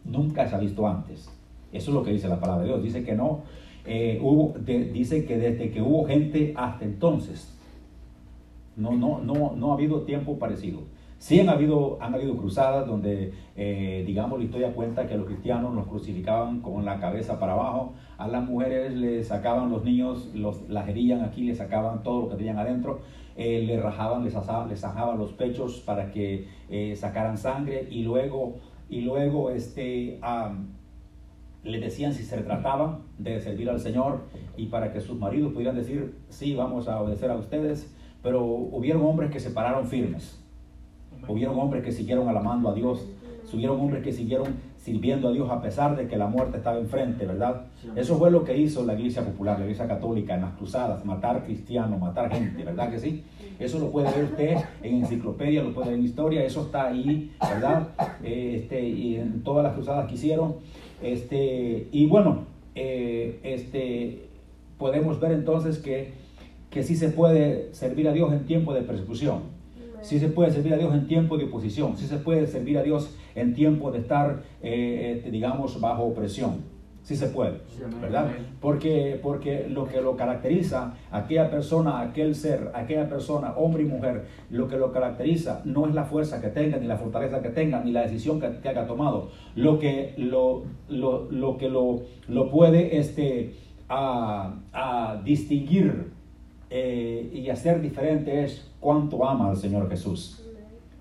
Nunca 0.05 0.49
se 0.49 0.55
ha 0.55 0.59
visto 0.59 0.87
antes. 0.87 1.31
Eso 1.73 1.91
es 1.91 1.95
lo 1.95 2.03
que 2.03 2.13
dice 2.13 2.29
la 2.29 2.41
palabra 2.41 2.63
de 2.63 2.69
Dios. 2.69 2.83
Dice 2.83 3.05
que 3.05 3.15
no, 3.15 3.43
eh, 3.87 4.19
hubo, 4.23 4.55
dice 4.59 5.25
que 5.25 5.39
desde 5.39 5.71
que 5.71 5.81
hubo 5.81 6.05
gente 6.05 6.53
hasta 6.57 6.85
entonces, 6.85 7.57
no, 8.77 8.93
no, 8.93 9.21
no, 9.21 9.55
no 9.57 9.71
ha 9.71 9.75
habido 9.75 10.03
tiempo 10.03 10.39
parecido. 10.39 10.83
Sí 11.19 11.39
han 11.39 11.51
habido, 11.51 11.99
han 12.01 12.15
habido 12.15 12.35
cruzadas 12.37 12.87
donde, 12.87 13.33
eh, 13.55 14.03
digamos, 14.07 14.39
la 14.39 14.45
historia 14.47 14.73
cuenta 14.73 15.07
que 15.07 15.17
los 15.17 15.27
cristianos 15.27 15.75
los 15.75 15.87
crucificaban 15.87 16.61
con 16.61 16.85
la 16.87 16.99
cabeza 16.99 17.39
para 17.39 17.53
abajo, 17.53 17.93
a 18.17 18.27
las 18.27 18.43
mujeres 18.43 18.95
les 18.95 19.29
sacaban 19.29 19.71
los 19.71 19.85
niños, 19.85 20.31
los, 20.35 20.67
las 20.71 20.89
herían 20.89 21.23
aquí, 21.23 21.43
les 21.43 21.59
sacaban 21.59 22.03
todo 22.03 22.23
lo 22.23 22.29
que 22.31 22.37
tenían 22.37 22.59
adentro, 22.59 23.01
eh, 23.37 23.63
le 23.67 23.79
rajaban, 23.79 24.25
les 24.25 24.35
asaban, 24.35 24.71
les 24.71 24.83
los 25.19 25.33
pechos 25.33 25.81
para 25.81 26.11
que 26.11 26.47
sacaran 26.97 27.37
sangre 27.37 27.87
y 27.91 28.03
luego 28.03 28.57
y 28.91 29.03
luego 29.03 29.51
este, 29.51 30.21
le 31.63 31.81
decían 31.81 32.13
si 32.13 32.25
se 32.25 32.39
trataba 32.39 32.99
de 33.19 33.41
servir 33.41 33.71
al 33.71 33.81
Señor 33.81 34.23
y 34.57 34.67
para 34.67 34.93
que 34.93 35.01
sus 35.01 35.19
maridos 35.19 35.53
pudieran 35.53 35.77
decir, 35.77 36.17
sí, 36.29 36.55
vamos 36.55 36.89
a 36.89 37.01
obedecer 37.01 37.31
a 37.31 37.37
ustedes, 37.37 37.95
pero 38.23 38.45
hubieron 38.45 39.03
hombres 39.03 39.31
que 39.31 39.39
se 39.41 39.51
pararon 39.51 39.87
firmes, 39.87 40.43
hubieron 41.29 41.59
hombres 41.59 41.85
que 41.85 41.93
siguieron 41.93 42.29
alabando 42.29 42.69
a 42.69 42.75
Dios, 42.75 43.07
hubieron 43.53 43.81
hombres 43.81 44.03
que 44.03 44.13
siguieron 44.13 44.55
sirviendo 44.77 45.29
a 45.29 45.33
Dios 45.33 45.51
a 45.51 45.61
pesar 45.61 45.97
de 45.97 46.09
que 46.09 46.17
la 46.17 46.27
muerte 46.27 46.57
estaba 46.57 46.79
enfrente, 46.79 47.27
¿verdad? 47.27 47.67
Eso 47.95 48.17
fue 48.17 48.31
lo 48.31 48.45
que 48.45 48.57
hizo 48.57 48.85
la 48.85 48.95
iglesia 48.95 49.25
popular, 49.25 49.59
la 49.59 49.65
iglesia 49.65 49.87
católica 49.87 50.35
en 50.35 50.43
las 50.43 50.55
cruzadas, 50.55 51.05
matar 51.05 51.45
cristianos, 51.45 52.01
matar 52.01 52.33
gente, 52.33 52.65
¿verdad 52.65 52.91
que 52.91 52.99
sí? 52.99 53.25
Eso 53.61 53.79
lo 53.79 53.91
puede 53.91 54.11
ver 54.11 54.25
usted 54.25 54.57
en 54.83 54.97
enciclopedia, 54.97 55.63
lo 55.63 55.75
puede 55.75 55.91
ver 55.91 55.99
en 55.99 56.05
historia, 56.07 56.43
eso 56.43 56.63
está 56.63 56.89
ahí, 56.89 57.31
¿verdad? 57.41 57.89
Eh, 58.25 58.61
este, 58.63 58.89
y 58.89 59.17
en 59.17 59.43
todas 59.43 59.63
las 59.63 59.75
cruzadas 59.75 60.09
que 60.09 60.15
hicieron. 60.15 60.57
Este, 61.03 61.87
y 61.93 62.07
bueno, 62.07 62.47
eh, 62.75 63.39
este, 63.43 64.29
podemos 64.79 65.21
ver 65.21 65.33
entonces 65.33 65.79
que, 65.79 66.15
que 66.71 66.83
sí 66.83 66.97
se 66.97 67.11
puede 67.11 67.75
servir 67.75 68.09
a 68.09 68.15
Dios 68.15 68.33
en 68.33 68.47
tiempo 68.47 68.73
de 68.73 68.81
persecución. 68.81 69.61
Sí 70.01 70.19
se 70.19 70.29
puede 70.29 70.51
servir 70.51 70.73
a 70.73 70.79
Dios 70.79 70.95
en 70.95 71.07
tiempo 71.07 71.37
de 71.37 71.45
oposición, 71.45 71.99
sí 71.99 72.07
se 72.07 72.17
puede 72.17 72.47
servir 72.47 72.79
a 72.79 72.83
Dios 72.83 73.15
en 73.35 73.53
tiempo 73.53 73.93
de 73.93 73.99
estar, 73.99 74.43
eh, 74.63 75.17
este, 75.17 75.31
digamos, 75.31 75.79
bajo 75.79 76.05
opresión. 76.05 76.70
Sí 77.03 77.17
se 77.17 77.29
puede, 77.29 77.59
¿verdad? 78.01 78.31
Porque, 78.61 79.19
porque 79.23 79.67
lo 79.69 79.87
que 79.87 80.01
lo 80.01 80.17
caracteriza, 80.17 80.95
aquella 81.11 81.51
persona, 81.51 82.01
aquel 82.01 82.35
ser, 82.35 82.71
aquella 82.75 83.09
persona, 83.09 83.55
hombre 83.57 83.83
y 83.83 83.87
mujer, 83.87 84.27
lo 84.51 84.69
que 84.69 84.77
lo 84.77 84.93
caracteriza 84.93 85.63
no 85.65 85.87
es 85.89 85.95
la 85.95 86.05
fuerza 86.05 86.41
que 86.41 86.49
tenga, 86.49 86.77
ni 86.77 86.87
la 86.87 86.99
fortaleza 86.99 87.41
que 87.41 87.49
tenga, 87.49 87.83
ni 87.83 87.91
la 87.91 88.03
decisión 88.03 88.39
que, 88.39 88.51
que 88.61 88.69
haya 88.69 88.87
tomado. 88.87 89.31
Lo 89.57 89.79
que 89.79 90.15
lo, 90.19 90.65
lo, 90.89 91.31
lo 91.31 91.57
que 91.57 91.69
lo, 91.69 92.03
lo 92.29 92.51
puede 92.51 92.99
este, 92.99 93.55
a, 93.89 94.55
a 94.73 95.21
distinguir 95.25 96.13
eh, 96.69 97.31
y 97.33 97.51
hacer 97.51 97.81
diferente 97.81 98.45
es 98.45 98.71
cuánto 98.79 99.27
ama 99.29 99.51
al 99.51 99.57
Señor 99.57 99.89
Jesús. 99.89 100.47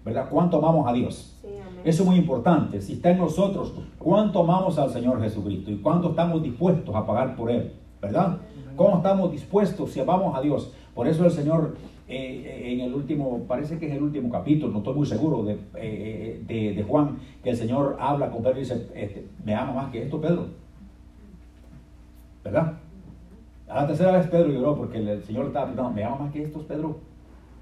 ¿Verdad? 0.03 0.27
Cuánto 0.29 0.58
amamos 0.58 0.88
a 0.88 0.94
Dios. 0.94 1.36
Eso 1.83 2.03
es 2.03 2.09
muy 2.09 2.17
importante. 2.17 2.81
Si 2.81 2.93
está 2.93 3.12
en 3.12 3.17
nosotros, 3.17 3.74
cuánto 3.98 4.41
amamos 4.41 4.77
al 4.77 4.89
Señor 4.89 5.21
Jesucristo 5.21 5.71
y 5.71 5.77
cuánto 5.77 6.09
estamos 6.09 6.41
dispuestos 6.43 6.93
a 6.95 7.05
pagar 7.05 7.36
por 7.36 7.50
Él. 7.50 7.74
¿Verdad? 8.01 8.38
¿Cómo 8.75 8.98
estamos 8.98 9.31
dispuestos 9.31 9.91
si 9.91 10.00
amamos 10.00 10.36
a 10.38 10.41
Dios? 10.41 10.71
Por 10.95 11.07
eso 11.07 11.25
el 11.25 11.31
Señor 11.31 11.75
eh, 12.07 12.74
en 12.74 12.79
el 12.79 12.93
último, 12.93 13.43
parece 13.48 13.77
que 13.77 13.88
es 13.88 13.93
el 13.93 14.01
último 14.01 14.29
capítulo, 14.31 14.71
no 14.71 14.79
estoy 14.79 14.95
muy 14.95 15.05
seguro, 15.05 15.43
de, 15.43 15.59
eh, 15.75 16.74
de, 16.75 16.83
Juan, 16.83 17.19
que 17.43 17.51
el 17.51 17.55
Señor 17.55 17.98
habla 18.00 18.31
con 18.31 18.41
Pedro 18.41 18.57
y 18.57 18.62
dice, 18.62 18.89
este, 18.95 19.27
me 19.45 19.53
ama 19.53 19.74
más 19.74 19.91
que 19.91 20.01
esto, 20.01 20.19
Pedro. 20.19 20.48
¿Verdad? 22.43 22.74
A 23.67 23.81
la 23.81 23.88
tercera 23.88 24.13
vez 24.13 24.27
Pedro 24.27 24.50
lloró 24.50 24.75
porque 24.75 24.98
el 24.98 25.24
Señor 25.24 25.45
estaba 25.45 25.65
preguntando, 25.65 25.95
¿me 25.95 26.03
ama 26.03 26.15
más 26.15 26.33
que 26.33 26.41
estos, 26.41 26.63
Pedro? 26.63 26.98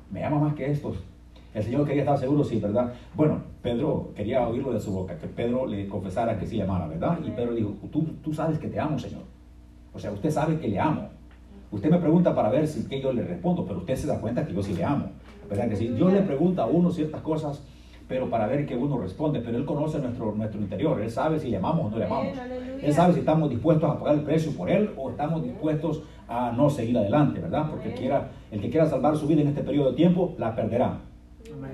¿Me 0.10 0.24
ama 0.24 0.40
más 0.40 0.54
que 0.54 0.72
estos? 0.72 0.96
El 1.58 1.64
Señor 1.64 1.88
quería 1.88 2.04
estar 2.04 2.20
seguro, 2.20 2.44
sí, 2.44 2.60
¿verdad? 2.60 2.94
Bueno, 3.16 3.42
Pedro 3.64 4.12
quería 4.16 4.48
oírlo 4.48 4.72
de 4.72 4.80
su 4.80 4.92
boca, 4.92 5.18
que 5.18 5.26
Pedro 5.26 5.66
le 5.66 5.88
confesara 5.88 6.38
que 6.38 6.46
sí 6.46 6.56
le 6.56 6.62
amara, 6.62 6.88
¿verdad? 6.88 7.18
Y 7.26 7.32
Pedro 7.32 7.56
dijo, 7.56 7.74
tú, 7.92 8.04
tú 8.24 8.32
sabes 8.32 8.60
que 8.60 8.68
te 8.68 8.80
amo, 8.80 9.00
Señor. 9.00 9.24
O 9.92 9.98
sea, 9.98 10.12
usted 10.12 10.30
sabe 10.30 10.60
que 10.60 10.68
le 10.68 10.80
amo. 10.80 11.10
Usted 11.72 11.90
me 11.90 11.98
pregunta 11.98 12.36
para 12.36 12.52
ver 12.52 12.68
si 12.68 12.88
que 12.88 13.02
yo 13.02 13.12
le 13.12 13.24
respondo, 13.24 13.66
pero 13.66 13.80
usted 13.80 13.96
se 13.96 14.06
da 14.06 14.22
cuenta 14.22 14.46
que 14.46 14.54
yo 14.54 14.62
sí 14.62 14.76
le 14.76 14.84
amo. 14.84 15.10
¿Verdad 15.50 15.68
que 15.68 15.76
sí? 15.78 15.88
Dios 15.88 16.14
le 16.14 16.22
pregunta 16.22 16.62
a 16.62 16.68
uno 16.68 16.92
ciertas 16.92 17.22
cosas 17.22 17.64
pero 18.08 18.30
para 18.30 18.48
ver 18.48 18.66
que 18.66 18.76
uno 18.76 18.98
responde, 18.98 19.42
pero 19.42 19.58
Él 19.58 19.66
conoce 19.66 20.00
nuestro, 20.00 20.34
nuestro 20.34 20.62
interior, 20.62 21.02
Él 21.02 21.12
sabe 21.12 21.40
si 21.40 21.50
le 21.50 21.58
amamos 21.58 21.88
o 21.88 21.90
no 21.90 21.98
le 21.98 22.06
amamos, 22.06 22.38
Él 22.82 22.94
sabe 22.94 23.14
si 23.14 23.20
estamos 23.20 23.50
dispuestos 23.50 23.90
a 23.90 24.00
pagar 24.00 24.16
el 24.16 24.22
precio 24.22 24.54
por 24.54 24.70
Él 24.70 24.92
o 24.96 25.10
estamos 25.10 25.44
dispuestos 25.44 26.04
a 26.28 26.52
no 26.52 26.70
seguir 26.70 26.98
adelante, 26.98 27.42
¿verdad? 27.42 27.70
Porque 27.70 27.94
quiera, 27.94 28.30
el 28.50 28.62
que 28.62 28.70
quiera 28.70 28.86
salvar 28.86 29.18
su 29.18 29.28
vida 29.28 29.42
en 29.42 29.50
este 29.50 29.62
periodo 29.62 29.92
de 29.92 29.98
tiempo, 29.98 30.36
la 30.38 30.56
perderá. 30.56 31.00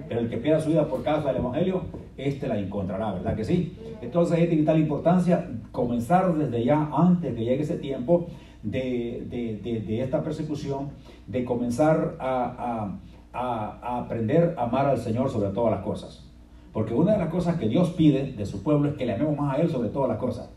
Pero 0.08 0.20
el 0.20 0.30
que 0.30 0.38
pierda 0.38 0.60
su 0.60 0.70
vida 0.70 0.88
por 0.88 1.04
causa 1.04 1.30
del 1.30 1.38
Evangelio, 1.38 1.84
este 2.18 2.48
la 2.48 2.60
encontrará, 2.60 3.14
¿verdad 3.14 3.36
que 3.36 3.44
sí? 3.44 3.76
Entonces 4.02 4.40
es 4.40 4.50
de 4.50 4.56
vital 4.56 4.80
importancia 4.80 5.50
comenzar 5.72 6.34
desde 6.36 6.64
ya, 6.64 6.90
antes 6.94 7.34
que 7.34 7.44
llegue 7.44 7.64
ese 7.64 7.78
tiempo 7.78 8.28
de, 8.62 9.26
de, 9.30 9.82
de, 9.82 10.02
esta 10.02 10.24
persecución, 10.24 10.90
de 11.28 11.44
comenzar 11.44 12.16
a, 12.20 12.98
a, 13.34 13.80
a 13.84 14.00
aprender 14.00 14.54
a 14.58 14.64
amar 14.64 14.86
al 14.86 15.00
Señor 15.00 15.30
sobre 15.30 15.50
todas 15.50 15.72
las 15.72 15.82
cosas. 15.82 16.30
Porque 16.72 16.94
una 16.94 17.14
de 17.14 17.20
las 17.20 17.30
cosas 17.30 17.58
que 17.58 17.68
Dios 17.68 17.92
pide 17.92 18.34
de 18.34 18.46
su 18.46 18.64
pueblo 18.64 18.90
es 18.90 18.96
que 18.96 19.06
le 19.06 19.14
amemos 19.14 19.38
más 19.38 19.56
a 19.56 19.62
Él 19.62 19.70
sobre 19.70 19.90
todas 19.90 20.10
las 20.10 20.18
cosas. 20.18 20.50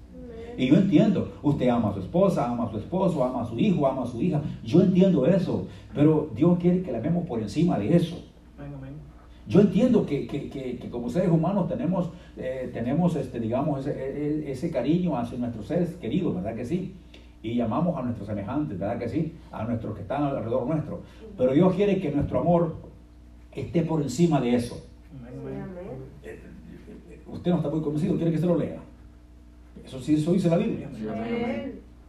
Y 0.57 0.69
yo 0.69 0.77
entiendo, 0.77 1.33
usted 1.43 1.69
ama 1.69 1.91
a 1.91 1.95
su 1.95 2.01
esposa, 2.01 2.51
ama 2.51 2.65
a 2.65 2.71
su 2.71 2.79
esposo, 2.79 3.23
ama 3.23 3.43
a 3.43 3.45
su 3.45 3.59
hijo, 3.59 3.87
ama 3.87 4.05
a 4.05 4.07
su 4.07 4.21
hija. 4.23 4.41
Yo 4.65 4.81
entiendo 4.81 5.27
eso, 5.27 5.67
pero 5.95 6.31
Dios 6.35 6.59
quiere 6.59 6.83
que 6.83 6.93
le 6.93 6.99
amemos 6.99 7.27
por 7.27 7.41
encima 7.41 7.79
de 7.79 7.95
eso. 7.95 8.17
Yo 9.49 9.61
entiendo 9.61 10.05
que, 10.05 10.27
que, 10.27 10.49
que, 10.49 10.91
como 10.91 11.09
seres 11.09 11.31
humanos 11.31 11.69
tenemos, 11.69 12.11
eh, 12.37 12.71
tenemos 12.73 13.15
este, 13.15 13.39
digamos, 13.39 13.87
ese, 13.87 13.91
e, 13.93 14.49
e, 14.49 14.53
ese, 14.53 14.71
cariño 14.71 15.17
hacia 15.17 15.39
nuestros 15.39 15.67
seres 15.67 15.91
queridos, 16.01 16.35
¿verdad 16.35 16.57
que 16.57 16.65
sí? 16.65 16.95
Y 17.43 17.61
amamos 17.61 17.97
a 17.97 18.03
nuestros 18.03 18.27
semejantes, 18.27 18.79
¿verdad 18.79 18.99
que 18.99 19.09
sí? 19.09 19.35
A 19.53 19.65
nuestros 19.65 19.95
que 19.95 20.03
están 20.03 20.25
alrededor 20.25 20.67
nuestro. 20.67 21.03
Pero 21.39 21.53
Dios 21.53 21.75
quiere 21.75 22.01
que 22.01 22.11
nuestro 22.11 22.41
amor 22.41 22.75
esté 23.53 23.83
por 23.83 24.03
encima 24.03 24.41
de 24.41 24.57
eso 24.57 24.83
usted 27.37 27.51
no 27.51 27.57
está 27.59 27.71
muy 27.71 27.81
convencido, 27.81 28.17
quiere 28.17 28.33
que 28.33 28.39
se 28.39 28.47
lo 28.47 28.57
lea. 28.57 28.81
Eso 29.85 30.01
sí, 30.01 30.15
eso 30.15 30.33
dice 30.33 30.49
la 30.49 30.57
Biblia. 30.57 30.89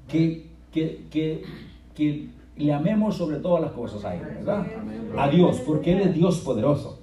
Que, 0.08 0.48
que, 0.72 1.06
que, 1.12 1.44
que 1.96 2.27
le 2.58 2.74
amemos 2.74 3.17
sobre 3.17 3.38
todas 3.38 3.62
las 3.62 3.72
cosas 3.72 4.03
a 4.06 4.15
Él, 4.15 4.22
¿verdad? 4.22 4.65
A 5.17 5.29
Dios, 5.29 5.62
porque 5.65 5.94
Él 5.94 6.01
es 6.01 6.13
Dios 6.13 6.39
poderoso. 6.39 6.97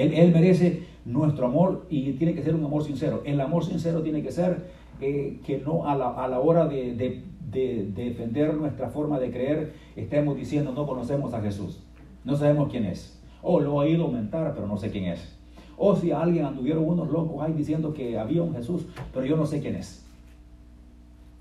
Él, 0.00 0.32
merece 0.32 0.84
nuestro 1.04 1.46
amor 1.46 1.86
y 1.88 2.12
tiene 2.12 2.34
que 2.34 2.42
ser 2.42 2.54
un 2.54 2.64
amor 2.64 2.84
sincero. 2.84 3.22
El 3.24 3.40
amor 3.40 3.64
sincero 3.64 4.02
tiene 4.02 4.22
que 4.22 4.30
ser 4.30 4.66
eh, 5.00 5.40
que 5.44 5.58
no 5.58 5.86
a 5.86 5.94
la, 5.96 6.10
a 6.10 6.28
la 6.28 6.40
hora 6.40 6.66
de, 6.66 6.94
de, 6.94 7.22
de, 7.50 7.90
defender 7.94 8.54
nuestra 8.54 8.90
forma 8.90 9.18
de 9.18 9.30
creer 9.30 9.74
estemos 9.96 10.36
diciendo 10.36 10.72
no 10.72 10.86
conocemos 10.86 11.32
a 11.34 11.40
Jesús, 11.40 11.80
no 12.24 12.36
sabemos 12.36 12.70
quién 12.70 12.84
es. 12.84 13.18
O 13.42 13.60
lo 13.60 13.82
he 13.82 13.90
oído 13.90 14.04
aumentar, 14.04 14.52
pero 14.54 14.66
no 14.66 14.76
sé 14.76 14.90
quién 14.90 15.04
es. 15.04 15.36
O 15.76 15.94
si 15.94 16.10
alguien 16.10 16.44
anduvieron 16.44 16.84
unos 16.84 17.08
locos 17.08 17.40
ahí 17.40 17.52
diciendo 17.52 17.94
que 17.94 18.18
había 18.18 18.42
un 18.42 18.52
Jesús, 18.54 18.86
pero 19.14 19.24
yo 19.24 19.36
no 19.36 19.46
sé 19.46 19.60
quién 19.60 19.76
es. 19.76 20.07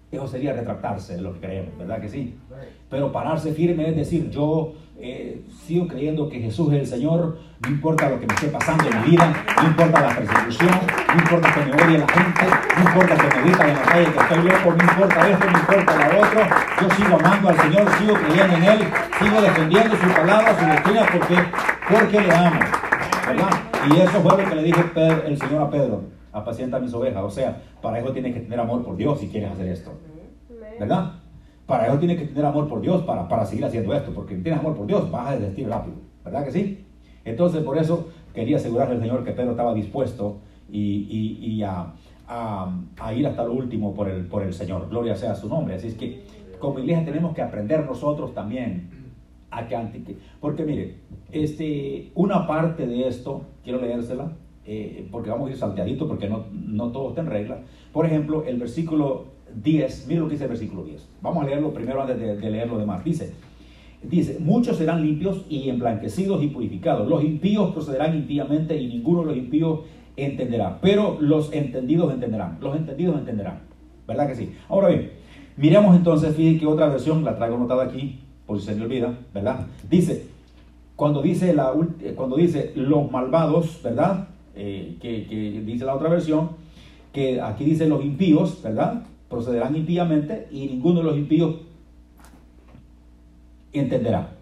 Eso 0.09 0.25
sería 0.25 0.53
retractarse 0.53 1.15
de 1.15 1.21
lo 1.21 1.33
que 1.33 1.41
creemos, 1.41 1.77
¿verdad 1.77 1.99
que 1.99 2.07
sí? 2.07 2.37
Pero 2.89 3.11
pararse 3.11 3.51
firme 3.51 3.89
es 3.89 3.95
decir, 3.97 4.29
yo 4.29 4.73
eh, 4.97 5.41
sigo 5.65 5.85
creyendo 5.85 6.29
que 6.29 6.39
Jesús 6.39 6.71
es 6.71 6.79
el 6.79 6.87
Señor, 6.87 7.39
no 7.59 7.69
importa 7.69 8.09
lo 8.09 8.17
que 8.17 8.25
me 8.25 8.33
esté 8.33 8.47
pasando 8.47 8.85
en 8.89 9.01
mi 9.01 9.11
vida, 9.11 9.45
no 9.61 9.67
importa 9.67 9.99
la 9.99 10.15
persecución, 10.15 10.79
no 11.13 11.19
importa 11.21 11.53
que 11.53 11.59
me 11.65 11.71
odie 11.73 11.97
la 11.97 12.07
gente, 12.07 12.45
no 12.77 12.83
importa 12.89 13.17
que 13.17 13.37
me 13.37 13.43
digan 13.43 13.69
en 13.69 13.75
la 13.75 13.81
calle 13.81 14.05
que 14.05 14.19
estoy 14.19 14.43
loco, 14.43 14.75
no 14.77 14.83
importa 14.83 15.29
esto, 15.29 15.45
no 15.51 15.59
importa 15.59 16.13
lo 16.13 16.19
otro, 16.21 16.41
yo 16.81 16.95
sigo 16.95 17.15
amando 17.19 17.49
al 17.49 17.57
Señor, 17.59 17.97
sigo 17.97 18.13
creyendo 18.13 18.55
en 18.55 18.63
Él, 18.63 18.79
sigo 19.19 19.41
defendiendo 19.41 19.95
su 19.97 20.07
palabra, 20.07 20.59
su 20.59 20.65
doctrina, 20.67 21.05
porque, 21.11 21.35
porque 21.91 22.21
le 22.21 22.33
amo, 22.33 22.59
¿verdad? 23.27 23.49
Y 23.91 23.99
eso 23.99 24.21
fue 24.21 24.41
lo 24.41 24.49
que 24.49 24.55
le 24.55 24.63
dije 24.63 24.83
el 25.27 25.37
Señor 25.37 25.63
a 25.63 25.69
Pedro, 25.69 26.16
apacienta 26.37 26.79
mis 26.79 26.93
ovejas. 26.93 27.23
O 27.23 27.29
sea, 27.29 27.61
para 27.81 27.99
eso 27.99 28.11
tienes 28.11 28.33
que 28.33 28.41
tener 28.41 28.59
amor 28.59 28.83
por 28.83 28.95
Dios 28.95 29.19
si 29.19 29.27
quieres 29.27 29.51
hacer 29.51 29.67
esto. 29.67 29.91
¿Verdad? 30.79 31.13
Para 31.65 31.87
eso 31.87 31.97
tienes 31.97 32.17
que 32.17 32.27
tener 32.27 32.45
amor 32.45 32.67
por 32.67 32.81
Dios 32.81 33.03
para, 33.03 33.27
para 33.27 33.45
seguir 33.45 33.65
haciendo 33.65 33.93
esto. 33.93 34.11
Porque 34.13 34.35
si 34.35 34.43
tienes 34.43 34.59
amor 34.59 34.75
por 34.75 34.87
Dios, 34.87 35.09
vas 35.11 35.29
a 35.29 35.37
desistir 35.37 35.67
rápido. 35.67 35.97
¿Verdad 36.23 36.45
que 36.45 36.51
sí? 36.51 36.85
Entonces, 37.25 37.63
por 37.63 37.77
eso 37.77 38.09
quería 38.33 38.57
asegurarle 38.57 38.95
al 38.95 39.01
Señor 39.01 39.23
que 39.23 39.31
Pedro 39.31 39.51
estaba 39.51 39.73
dispuesto 39.73 40.37
y, 40.69 41.39
y, 41.41 41.63
a, 41.63 41.93
a, 42.27 43.13
ir 43.13 43.27
hasta 43.27 43.43
lo 43.43 43.53
último 43.53 43.93
por 43.93 44.09
el, 44.09 44.25
por 44.27 44.43
el 44.43 44.53
Señor. 44.53 44.89
Gloria 44.89 45.15
sea 45.15 45.35
su 45.35 45.49
nombre. 45.49 45.75
Así 45.75 45.87
es 45.87 45.95
que 45.95 46.23
como 46.59 46.79
iglesia 46.79 47.05
tenemos 47.05 47.33
que 47.33 47.41
aprender 47.41 47.85
nosotros 47.85 48.33
también 48.33 48.89
a 49.51 49.67
que, 49.67 50.17
porque 50.39 50.63
mire, 50.63 50.97
este, 51.31 52.11
una 52.15 52.47
parte 52.47 52.85
de 52.85 53.07
esto, 53.07 53.45
quiero 53.63 53.79
leérsela, 53.79 54.33
eh, 54.69 55.07
porque 55.09 55.29
vamos 55.29 55.47
a 55.47 55.51
ir 55.51 55.57
salteadito, 55.57 56.07
porque 56.07 56.27
no, 56.27 56.45
no 56.51 56.91
todo 56.91 57.09
está 57.09 57.21
en 57.21 57.27
regla. 57.27 57.59
Por 57.93 58.05
ejemplo, 58.05 58.43
el 58.45 58.57
versículo 58.57 59.27
10, 59.55 60.07
mire 60.07 60.19
lo 60.19 60.27
que 60.27 60.33
dice 60.33 60.43
el 60.43 60.49
versículo 60.49 60.83
10. 60.83 61.07
Vamos 61.21 61.43
a 61.43 61.47
leerlo 61.47 61.73
primero 61.73 62.01
antes 62.01 62.19
de, 62.19 62.35
de 62.35 62.51
leer 62.51 62.67
lo 62.67 62.77
demás. 62.77 63.01
Dice, 63.03 63.33
dice, 64.03 64.37
muchos 64.39 64.77
serán 64.77 65.01
limpios 65.01 65.45
y 65.49 65.69
emblanquecidos 65.69 66.43
y 66.43 66.47
purificados. 66.47 67.07
Los 67.07 67.23
impíos 67.23 67.71
procederán 67.71 68.15
impíamente 68.15 68.75
y 68.77 68.87
ninguno 68.87 69.21
de 69.21 69.27
los 69.27 69.37
impíos 69.37 69.79
entenderá. 70.17 70.79
Pero 70.81 71.17
los 71.21 71.53
entendidos 71.53 72.13
entenderán. 72.13 72.57
Los 72.59 72.75
entendidos 72.75 73.17
entenderán. 73.17 73.61
¿Verdad 74.05 74.27
que 74.27 74.35
sí? 74.35 74.51
Ahora 74.67 74.89
bien, 74.89 75.11
miremos 75.55 75.95
entonces, 75.95 76.35
fíjense 76.35 76.59
que 76.59 76.65
otra 76.65 76.89
versión, 76.89 77.23
la 77.23 77.37
traigo 77.37 77.55
anotada 77.55 77.85
aquí, 77.85 78.19
por 78.45 78.59
si 78.59 78.65
se 78.65 78.75
me 78.75 78.83
olvida, 78.83 79.17
¿verdad? 79.33 79.65
Dice, 79.89 80.27
cuando 80.97 81.21
dice, 81.21 81.53
la, 81.53 81.73
eh, 82.01 82.13
cuando 82.15 82.35
dice 82.35 82.73
los 82.75 83.09
malvados, 83.11 83.81
¿verdad? 83.83 84.27
Eh, 84.57 84.97
que, 84.99 85.61
dice 85.65 85.85
la 85.85 85.95
otra 85.95 86.09
versión, 86.09 86.51
que 87.13 87.41
aquí 87.41 87.63
dice 87.63 87.87
los 87.87 88.03
impíos, 88.03 88.61
¿verdad? 88.63 89.03
procederán 89.29 89.75
impíamente 89.75 90.47
y 90.51 90.67
ninguno 90.67 90.99
de 90.99 91.05
los 91.05 91.17
impíos 91.17 91.55
entenderá. 93.73 94.35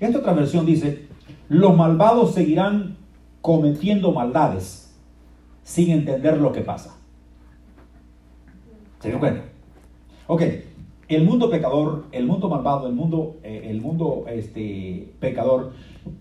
Esta 0.00 0.18
otra 0.18 0.32
versión 0.32 0.66
dice, 0.66 1.06
los 1.48 1.76
malvados 1.76 2.34
seguirán 2.34 2.96
cometiendo 3.42 4.12
maldades 4.12 4.96
sin 5.62 5.90
entender 5.90 6.38
lo 6.38 6.52
que 6.52 6.62
pasa. 6.62 6.96
¿Se 9.00 9.10
dan 9.10 9.20
cuenta? 9.20 9.44
Ok, 10.26 10.42
el 11.08 11.24
mundo 11.24 11.50
pecador, 11.50 12.06
el 12.12 12.26
mundo 12.26 12.48
malvado, 12.48 12.86
el 12.86 12.94
mundo, 12.94 13.36
eh, 13.42 13.66
el 13.66 13.80
mundo 13.80 14.24
este, 14.28 15.12
pecador 15.20 15.72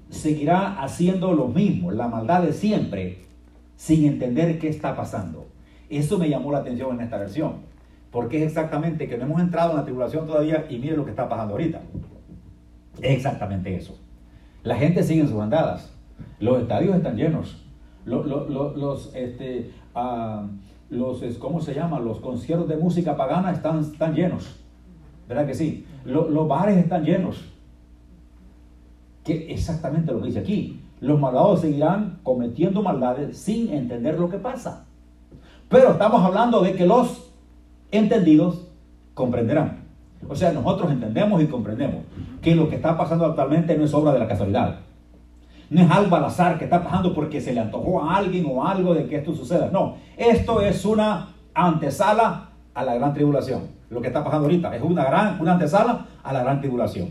seguirá 0.09 0.81
haciendo 0.81 1.33
lo 1.33 1.47
mismo, 1.47 1.91
la 1.91 2.07
maldad 2.07 2.43
de 2.43 2.53
siempre, 2.53 3.28
sin 3.79 4.03
entender 4.03 4.59
qué 4.59 4.67
está 4.67 4.93
pasando. 4.93 5.48
Eso 5.89 6.17
me 6.17 6.27
llamó 6.27 6.51
la 6.51 6.57
atención 6.57 6.93
en 6.98 7.00
esta 7.00 7.17
versión, 7.17 7.62
porque 8.12 8.43
es 8.43 8.48
exactamente 8.50 9.07
que 9.07 9.17
no 9.17 9.24
hemos 9.24 9.39
entrado 9.39 9.71
en 9.71 9.77
la 9.77 9.86
tribulación 9.86 10.27
todavía 10.27 10.65
y 10.69 10.79
mire 10.79 10.98
lo 10.98 11.05
que 11.05 11.12
está 11.12 11.29
pasando 11.29 11.53
ahorita. 11.53 11.79
Es 13.01 13.15
exactamente 13.15 13.74
eso. 13.74 13.98
La 14.63 14.75
gente 14.75 15.01
sigue 15.01 15.21
en 15.21 15.29
sus 15.29 15.39
andadas, 15.39 15.93
los 16.41 16.62
estadios 16.62 16.93
están 16.98 17.15
llenos, 17.15 17.65
los, 18.03 18.27
los, 18.27 19.15
este, 19.15 19.71
ah, 19.95 20.45
los, 20.89 21.24
¿cómo 21.39 21.62
se 21.62 21.74
llama? 21.74 22.01
Los 22.01 22.19
conciertos 22.19 22.67
de 22.67 22.75
música 22.75 23.15
pagana 23.15 23.51
están, 23.51 23.79
están 23.79 24.13
llenos, 24.13 24.59
¿verdad 25.25 25.48
que 25.48 25.55
sí? 25.55 25.86
los 26.03 26.48
bares 26.50 26.75
están 26.75 27.05
llenos. 27.05 27.45
Que 29.24 29.53
exactamente 29.53 30.12
lo 30.12 30.19
que 30.19 30.27
dice 30.27 30.39
aquí. 30.39 30.78
Los 31.01 31.19
malvados 31.19 31.61
seguirán 31.61 32.19
cometiendo 32.23 32.81
maldades 32.81 33.37
sin 33.37 33.71
entender 33.73 34.19
lo 34.19 34.29
que 34.29 34.37
pasa. 34.37 34.85
Pero 35.69 35.91
estamos 35.91 36.23
hablando 36.23 36.61
de 36.61 36.73
que 36.73 36.85
los 36.85 37.31
entendidos 37.91 38.67
comprenderán. 39.13 39.83
O 40.27 40.35
sea, 40.35 40.51
nosotros 40.51 40.91
entendemos 40.91 41.41
y 41.41 41.47
comprendemos 41.47 42.03
que 42.41 42.55
lo 42.55 42.67
que 42.69 42.75
está 42.75 42.97
pasando 42.97 43.25
actualmente 43.25 43.77
no 43.77 43.85
es 43.85 43.93
obra 43.93 44.11
de 44.11 44.19
la 44.19 44.27
casualidad. 44.27 44.79
No 45.69 45.81
es 45.81 45.91
algo 45.91 46.15
al 46.15 46.25
azar 46.25 46.57
que 46.57 46.65
está 46.65 46.83
pasando 46.83 47.13
porque 47.13 47.39
se 47.39 47.53
le 47.53 47.61
antojó 47.61 48.03
a 48.03 48.17
alguien 48.17 48.45
o 48.49 48.65
algo 48.65 48.93
de 48.93 49.07
que 49.07 49.17
esto 49.17 49.33
suceda. 49.33 49.69
No, 49.71 49.95
esto 50.17 50.61
es 50.61 50.83
una 50.83 51.29
antesala 51.53 52.49
a 52.73 52.83
la 52.83 52.95
gran 52.95 53.13
tribulación. 53.13 53.67
Lo 53.89 54.01
que 54.01 54.07
está 54.07 54.23
pasando 54.23 54.45
ahorita 54.45 54.75
es 54.75 54.81
una 54.81 55.05
gran 55.05 55.39
una 55.39 55.53
antesala 55.53 56.05
a 56.23 56.33
la 56.33 56.43
gran 56.43 56.59
tribulación. 56.59 57.09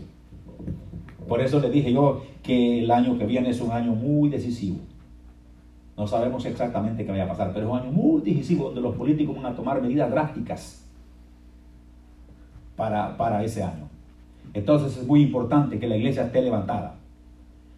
Por 1.29 1.39
eso 1.41 1.59
le 1.59 1.69
dije 1.69 1.93
yo 1.93 2.23
que 2.41 2.79
el 2.79 2.91
año 2.91 3.17
que 3.17 3.25
viene 3.25 3.51
es 3.51 3.61
un 3.61 3.71
año 3.71 3.93
muy 3.93 4.29
decisivo. 4.29 4.79
No 5.95 6.07
sabemos 6.07 6.43
exactamente 6.45 7.05
qué 7.05 7.11
vaya 7.11 7.25
a 7.25 7.27
pasar, 7.27 7.51
pero 7.53 7.67
es 7.67 7.71
un 7.71 7.79
año 7.79 7.91
muy 7.91 8.21
decisivo 8.21 8.65
donde 8.65 8.81
los 8.81 8.95
políticos 8.95 9.35
van 9.35 9.45
a 9.45 9.55
tomar 9.55 9.81
medidas 9.81 10.09
drásticas 10.09 10.85
para, 12.75 13.15
para 13.15 13.43
ese 13.43 13.61
año. 13.61 13.87
Entonces 14.53 14.97
es 14.97 15.05
muy 15.05 15.21
importante 15.21 15.77
que 15.79 15.87
la 15.87 15.97
iglesia 15.97 16.23
esté 16.23 16.41
levantada. 16.41 16.95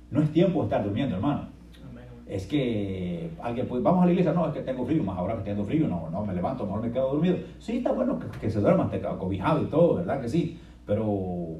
No 0.10 0.22
es 0.22 0.32
tiempo 0.32 0.60
de 0.60 0.66
estar 0.66 0.84
durmiendo, 0.84 1.16
hermano. 1.16 1.50
Es 2.28 2.46
que 2.46 3.30
alguien 3.42 3.68
puede, 3.68 3.84
vamos 3.84 4.04
a 4.04 4.06
la 4.06 4.12
iglesia, 4.12 4.32
no, 4.32 4.48
es 4.48 4.54
que 4.54 4.62
tengo 4.62 4.86
frío, 4.86 5.04
más 5.04 5.18
ahora 5.18 5.36
que 5.36 5.42
tengo 5.42 5.66
frío, 5.66 5.86
no, 5.90 6.10
no, 6.10 6.26
me 6.26 6.34
levanto, 6.34 6.66
mejor 6.66 6.82
me 6.82 6.92
quedo 6.92 7.12
dormido. 7.12 7.36
Sí, 7.60 7.78
está 7.78 7.92
bueno 7.92 8.18
que, 8.40 8.50
se 8.50 8.62
duerma, 8.62 8.86
esté 8.86 9.02
cobijado 9.02 9.64
y 9.64 9.66
todo, 9.66 9.96
¿verdad 9.96 10.22
que 10.22 10.30
sí? 10.30 10.58
Pero, 10.86 11.58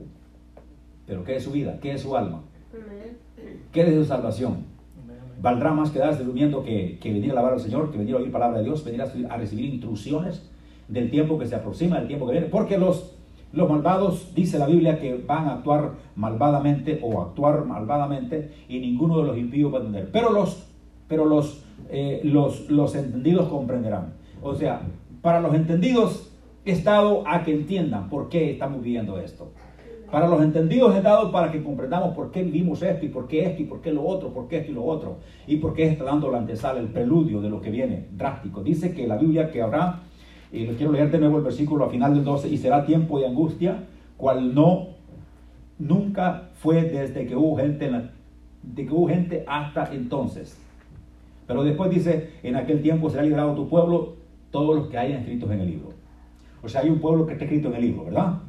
pero 1.12 1.26
¿qué 1.26 1.36
es 1.36 1.44
su 1.44 1.52
vida? 1.52 1.78
¿Qué 1.82 1.92
es 1.92 2.04
su 2.04 2.16
alma? 2.16 2.42
¿Qué 3.74 3.82
es 3.82 3.94
su 3.96 4.06
salvación? 4.06 4.64
Valdrá 5.42 5.74
más 5.74 5.92
quedarse 5.92 6.24
durmiendo 6.24 6.64
que, 6.64 7.00
que, 7.02 7.12
venir 7.12 7.32
a 7.32 7.34
alabar 7.34 7.52
al 7.52 7.60
Señor, 7.60 7.92
que 7.92 7.98
venir 7.98 8.16
a 8.16 8.20
oír 8.20 8.32
palabra 8.32 8.60
de 8.60 8.64
Dios, 8.64 8.86
venir 8.86 9.02
a, 9.02 9.36
recibir 9.36 9.66
instrucciones 9.74 10.50
del 10.88 11.12
tiempo 11.12 11.38
que 11.38 11.48
se 11.48 11.56
aproxima, 11.56 11.98
del 11.98 12.08
tiempo 12.08 12.28
que 12.28 12.32
viene. 12.32 12.48
Porque 12.48 12.78
los, 12.78 13.14
los 13.52 13.70
malvados, 13.70 14.34
dice 14.34 14.58
la 14.58 14.68
Biblia, 14.68 15.02
que 15.02 15.18
van 15.18 15.50
a 15.50 15.56
actuar 15.56 15.96
malvadamente 16.16 17.02
o 17.04 17.22
actuar 17.22 17.66
malvadamente 17.66 18.50
y 18.70 18.80
ninguno 18.80 19.18
de 19.18 19.26
los 19.26 19.38
impíos 19.38 19.74
va 19.74 19.80
a 19.80 19.82
entender. 19.82 20.12
Pero 20.14 20.32
los, 20.32 20.66
pero 21.10 21.26
los, 21.26 21.66
eh, 21.90 22.22
los, 22.24 22.70
los 22.70 22.96
entendidos 22.96 23.50
comprenderán. 23.50 24.14
O 24.42 24.56
sea, 24.56 24.84
para 25.22 25.42
los 25.42 25.54
entendidos 25.56 26.32
he 26.64 26.72
estado 26.72 27.28
a 27.28 27.44
que 27.44 27.52
entiendan 27.52 28.08
por 28.10 28.30
qué 28.30 28.52
estamos 28.52 28.82
viviendo 28.82 29.20
esto. 29.20 29.52
Para 30.12 30.28
los 30.28 30.42
entendidos 30.42 30.94
he 30.94 31.02
dado 31.02 31.32
para 31.32 31.50
que 31.52 31.64
comprendamos 31.64 32.14
por 32.14 32.32
qué 32.32 32.44
vivimos 32.44 32.84
esto 32.84 33.06
y 33.06 33.10
por 33.10 33.30
qué 33.30 33.46
esto 33.46 33.62
y 33.62 33.66
por 33.66 33.80
qué 33.80 33.94
lo 33.94 34.04
otro, 34.04 34.34
por 34.34 34.50
qué 34.50 34.58
esto 34.58 34.72
y 34.72 34.76
lo 34.76 34.84
otro. 34.84 35.20
Y 35.48 35.58
por 35.58 35.74
qué 35.74 35.88
está 35.88 36.04
dando 36.04 36.30
la 36.30 36.40
antesala, 36.40 36.82
el 36.82 36.90
preludio 36.90 37.40
de 37.40 37.50
lo 37.50 37.62
que 37.62 37.72
viene 37.72 38.08
drástico. 38.12 38.62
Dice 38.62 38.94
que 38.94 39.08
la 39.08 39.16
Biblia 39.16 39.50
que 39.52 39.62
habrá, 39.62 40.02
y 40.52 40.66
lo 40.66 40.74
quiero 40.74 40.92
leer 40.92 41.10
de 41.12 41.20
nuevo 41.20 41.38
el 41.38 41.44
versículo 41.44 41.86
al 41.86 41.92
final 41.92 42.14
del 42.14 42.26
12, 42.26 42.50
y 42.50 42.58
será 42.58 42.86
tiempo 42.86 43.20
de 43.20 43.28
angustia, 43.28 43.86
cual 44.18 44.54
no, 44.54 44.90
nunca 45.80 46.50
fue 46.56 46.84
desde 46.84 47.26
que 47.26 47.38
hubo 47.38 47.56
gente, 47.56 47.90
de 48.64 48.86
que 48.86 48.94
hubo 48.94 49.08
gente 49.08 49.46
hasta 49.48 49.94
entonces. 49.94 50.60
Pero 51.48 51.64
después 51.64 51.90
dice, 51.90 52.32
en 52.44 52.58
aquel 52.58 52.82
tiempo 52.82 53.10
será 53.10 53.24
liberado 53.24 53.56
tu 53.56 53.70
pueblo, 53.70 54.16
todos 54.52 54.76
los 54.76 54.88
que 54.90 54.98
hayan 54.98 55.22
escritos 55.22 55.50
en 55.52 55.62
el 55.62 55.68
libro. 55.68 55.90
O 56.62 56.68
sea, 56.68 56.82
hay 56.82 56.90
un 56.90 57.00
pueblo 57.00 57.26
que 57.26 57.34
está 57.34 57.46
escrito 57.46 57.70
en 57.70 57.76
el 57.76 57.82
libro, 57.82 58.04
¿verdad? 58.04 58.40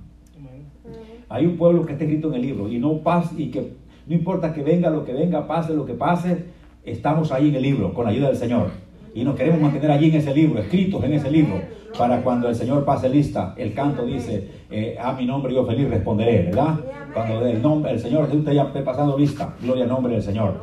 Hay 1.32 1.46
un 1.46 1.56
pueblo 1.56 1.86
que 1.86 1.92
está 1.92 2.04
escrito 2.04 2.28
en 2.28 2.34
el 2.34 2.42
libro 2.42 2.68
y 2.68 2.78
no 2.78 2.98
pasa 2.98 3.34
y 3.38 3.50
que 3.50 3.72
no 4.06 4.14
importa 4.14 4.52
que 4.52 4.62
venga 4.62 4.90
lo 4.90 5.02
que 5.02 5.14
venga, 5.14 5.46
pase 5.46 5.72
lo 5.74 5.86
que 5.86 5.94
pase, 5.94 6.44
estamos 6.84 7.32
ahí 7.32 7.48
en 7.48 7.54
el 7.54 7.62
libro 7.62 7.94
con 7.94 8.04
la 8.04 8.10
ayuda 8.10 8.28
del 8.28 8.36
Señor. 8.36 8.68
Y 9.14 9.24
nos 9.24 9.34
queremos 9.34 9.58
mantener 9.58 9.92
allí 9.92 10.10
en 10.10 10.16
ese 10.16 10.34
libro, 10.34 10.60
escritos 10.60 11.02
en 11.04 11.14
ese 11.14 11.30
libro, 11.30 11.58
para 11.96 12.22
cuando 12.22 12.50
el 12.50 12.54
Señor 12.54 12.84
pase 12.84 13.08
lista, 13.08 13.54
el 13.56 13.72
canto 13.72 14.04
dice, 14.04 14.46
eh, 14.70 14.98
a 15.00 15.14
mi 15.14 15.24
nombre 15.24 15.54
yo 15.54 15.64
feliz 15.64 15.88
responderé, 15.88 16.42
¿verdad? 16.44 16.80
Cuando 17.14 17.46
el, 17.46 17.62
nombre, 17.62 17.92
el 17.92 17.98
Señor 17.98 18.26
Jesús 18.26 18.40
esté 18.40 18.54
ya 18.54 18.70
pasando 18.84 19.16
lista, 19.16 19.54
gloria 19.62 19.84
al 19.84 19.90
nombre 19.90 20.12
del 20.12 20.22
Señor. 20.22 20.60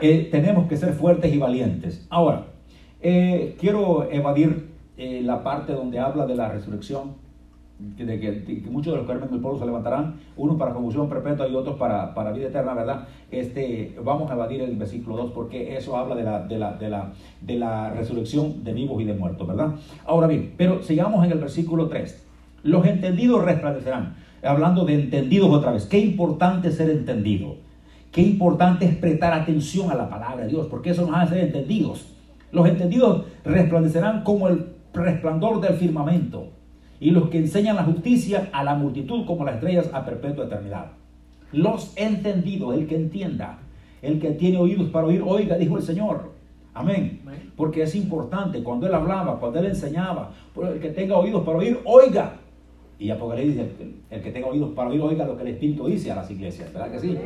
Eh, 0.00 0.28
tenemos 0.30 0.68
que 0.68 0.78
ser 0.78 0.94
fuertes 0.94 1.34
y 1.34 1.36
valientes. 1.36 2.06
Ahora, 2.08 2.46
eh, 3.02 3.56
quiero 3.60 4.10
evadir 4.10 4.68
la 4.96 5.44
parte 5.44 5.74
donde 5.74 5.98
habla 5.98 6.26
de 6.26 6.34
la 6.34 6.48
resurrección 6.48 7.27
de 7.78 8.18
que, 8.18 8.62
muchos 8.70 8.92
de 8.92 8.98
los 8.98 9.06
que 9.06 9.12
duermen 9.12 9.34
el 9.34 9.40
pueblo 9.40 9.58
se 9.58 9.66
levantarán, 9.66 10.16
unos 10.36 10.56
para 10.56 10.72
confusión 10.72 11.08
perpetua 11.08 11.46
y 11.46 11.54
otros 11.54 11.76
para, 11.76 12.12
para 12.12 12.32
vida 12.32 12.48
eterna, 12.48 12.74
¿verdad? 12.74 13.06
Este, 13.30 13.96
vamos 14.02 14.28
a 14.30 14.34
evadir 14.34 14.62
el 14.62 14.74
versículo 14.74 15.16
2 15.16 15.30
porque 15.30 15.76
eso 15.76 15.96
habla 15.96 16.16
de 16.16 16.24
la, 16.24 16.44
de, 16.44 16.58
la, 16.58 16.72
de, 16.72 16.90
la, 16.90 17.12
de 17.40 17.56
la 17.56 17.90
resurrección 17.90 18.64
de 18.64 18.72
vivos 18.72 19.00
y 19.00 19.04
de 19.04 19.14
muertos, 19.14 19.46
¿verdad? 19.46 19.74
Ahora 20.06 20.26
bien, 20.26 20.54
pero 20.56 20.82
sigamos 20.82 21.24
en 21.24 21.30
el 21.30 21.38
versículo 21.38 21.88
3. 21.88 22.26
Los 22.64 22.84
entendidos 22.84 23.44
resplandecerán. 23.44 24.16
Hablando 24.42 24.84
de 24.84 24.94
entendidos 24.94 25.50
otra 25.50 25.72
vez. 25.72 25.86
Qué 25.86 25.98
importante 25.98 26.70
ser 26.70 26.90
entendido. 26.90 27.56
Qué 28.12 28.22
importante 28.22 28.86
es 28.86 28.96
prestar 28.96 29.32
atención 29.32 29.90
a 29.90 29.94
la 29.94 30.08
palabra 30.08 30.44
de 30.44 30.48
Dios, 30.50 30.66
porque 30.68 30.90
eso 30.90 31.06
nos 31.06 31.16
hace 31.16 31.40
entendidos. 31.40 32.14
Los 32.52 32.66
entendidos 32.68 33.24
resplandecerán 33.44 34.22
como 34.22 34.48
el 34.48 34.66
resplandor 34.92 35.60
del 35.60 35.74
firmamento 35.74 36.57
y 37.00 37.10
los 37.10 37.28
que 37.28 37.38
enseñan 37.38 37.76
la 37.76 37.84
justicia 37.84 38.48
a 38.52 38.64
la 38.64 38.74
multitud 38.74 39.24
como 39.26 39.44
las 39.44 39.56
estrellas 39.56 39.90
a 39.92 40.04
perpetua 40.04 40.46
eternidad. 40.46 40.86
Los 41.52 41.92
entendidos, 41.96 42.74
el 42.74 42.86
que 42.86 42.96
entienda, 42.96 43.58
el 44.02 44.20
que 44.20 44.32
tiene 44.32 44.58
oídos 44.58 44.88
para 44.90 45.06
oír, 45.06 45.22
oiga, 45.24 45.56
dijo 45.56 45.76
el 45.76 45.82
Señor. 45.82 46.32
Amén. 46.74 47.20
Porque 47.56 47.82
es 47.82 47.94
importante, 47.94 48.62
cuando 48.62 48.86
Él 48.86 48.94
hablaba, 48.94 49.38
cuando 49.40 49.58
Él 49.58 49.66
enseñaba, 49.66 50.32
el 50.56 50.80
que 50.80 50.90
tenga 50.90 51.16
oídos 51.16 51.42
para 51.44 51.58
oír, 51.58 51.80
oiga. 51.84 52.34
Y 52.98 53.10
Apocalipsis 53.10 53.56
dice, 53.56 53.92
el, 54.10 54.22
que 54.22 54.30
tenga 54.30 54.48
oídos 54.48 54.70
para 54.74 54.90
oír, 54.90 55.00
oiga 55.00 55.24
lo 55.24 55.36
que 55.36 55.42
el 55.42 55.48
Espíritu 55.48 55.86
dice 55.86 56.10
a 56.10 56.16
las 56.16 56.30
iglesias, 56.30 56.72
¿verdad 56.72 56.90
que 56.90 56.98
sí? 56.98 57.16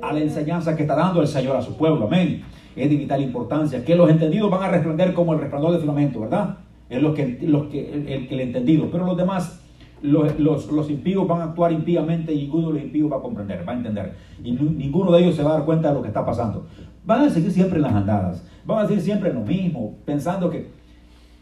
A 0.00 0.12
la 0.12 0.20
enseñanza 0.20 0.74
que 0.74 0.82
está 0.82 0.96
dando 0.96 1.20
el 1.20 1.28
Señor 1.28 1.56
a 1.56 1.62
su 1.62 1.76
pueblo, 1.76 2.06
amén. 2.06 2.42
Es 2.74 2.88
de 2.88 2.96
vital 2.96 3.20
importancia, 3.22 3.84
que 3.84 3.94
los 3.94 4.08
entendidos 4.08 4.50
van 4.50 4.62
a 4.62 4.68
resplandecer 4.68 5.14
como 5.14 5.34
el 5.34 5.40
resplandor 5.40 5.72
del 5.72 5.80
firmamento, 5.80 6.20
¿verdad? 6.20 6.56
Es 6.90 7.00
lo 7.00 7.14
que, 7.14 7.38
los 7.42 7.68
que, 7.68 7.92
el, 7.92 8.28
el 8.28 8.40
entendido. 8.40 8.90
Pero 8.90 9.06
los 9.06 9.16
demás, 9.16 9.62
los, 10.02 10.38
los, 10.38 10.90
impíos 10.90 11.26
van 11.26 11.40
a 11.40 11.44
actuar 11.44 11.72
impíamente 11.72 12.34
y 12.34 12.42
ninguno 12.42 12.68
de 12.68 12.74
los 12.74 12.82
impíos 12.82 13.10
va 13.10 13.18
a 13.18 13.22
comprender, 13.22 13.66
va 13.66 13.72
a 13.72 13.76
entender. 13.76 14.14
Y 14.42 14.52
ninguno 14.52 15.12
de 15.12 15.22
ellos 15.22 15.36
se 15.36 15.44
va 15.44 15.50
a 15.50 15.54
dar 15.54 15.64
cuenta 15.64 15.88
de 15.88 15.94
lo 15.94 16.02
que 16.02 16.08
está 16.08 16.26
pasando. 16.26 16.66
Van 17.06 17.22
a 17.22 17.30
seguir 17.30 17.52
siempre 17.52 17.76
en 17.76 17.82
las 17.82 17.94
andadas, 17.94 18.44
van 18.66 18.84
a 18.84 18.88
seguir 18.88 19.02
siempre 19.02 19.30
en 19.30 19.36
lo 19.36 19.42
mismo, 19.42 19.94
pensando 20.04 20.50
que 20.50 20.68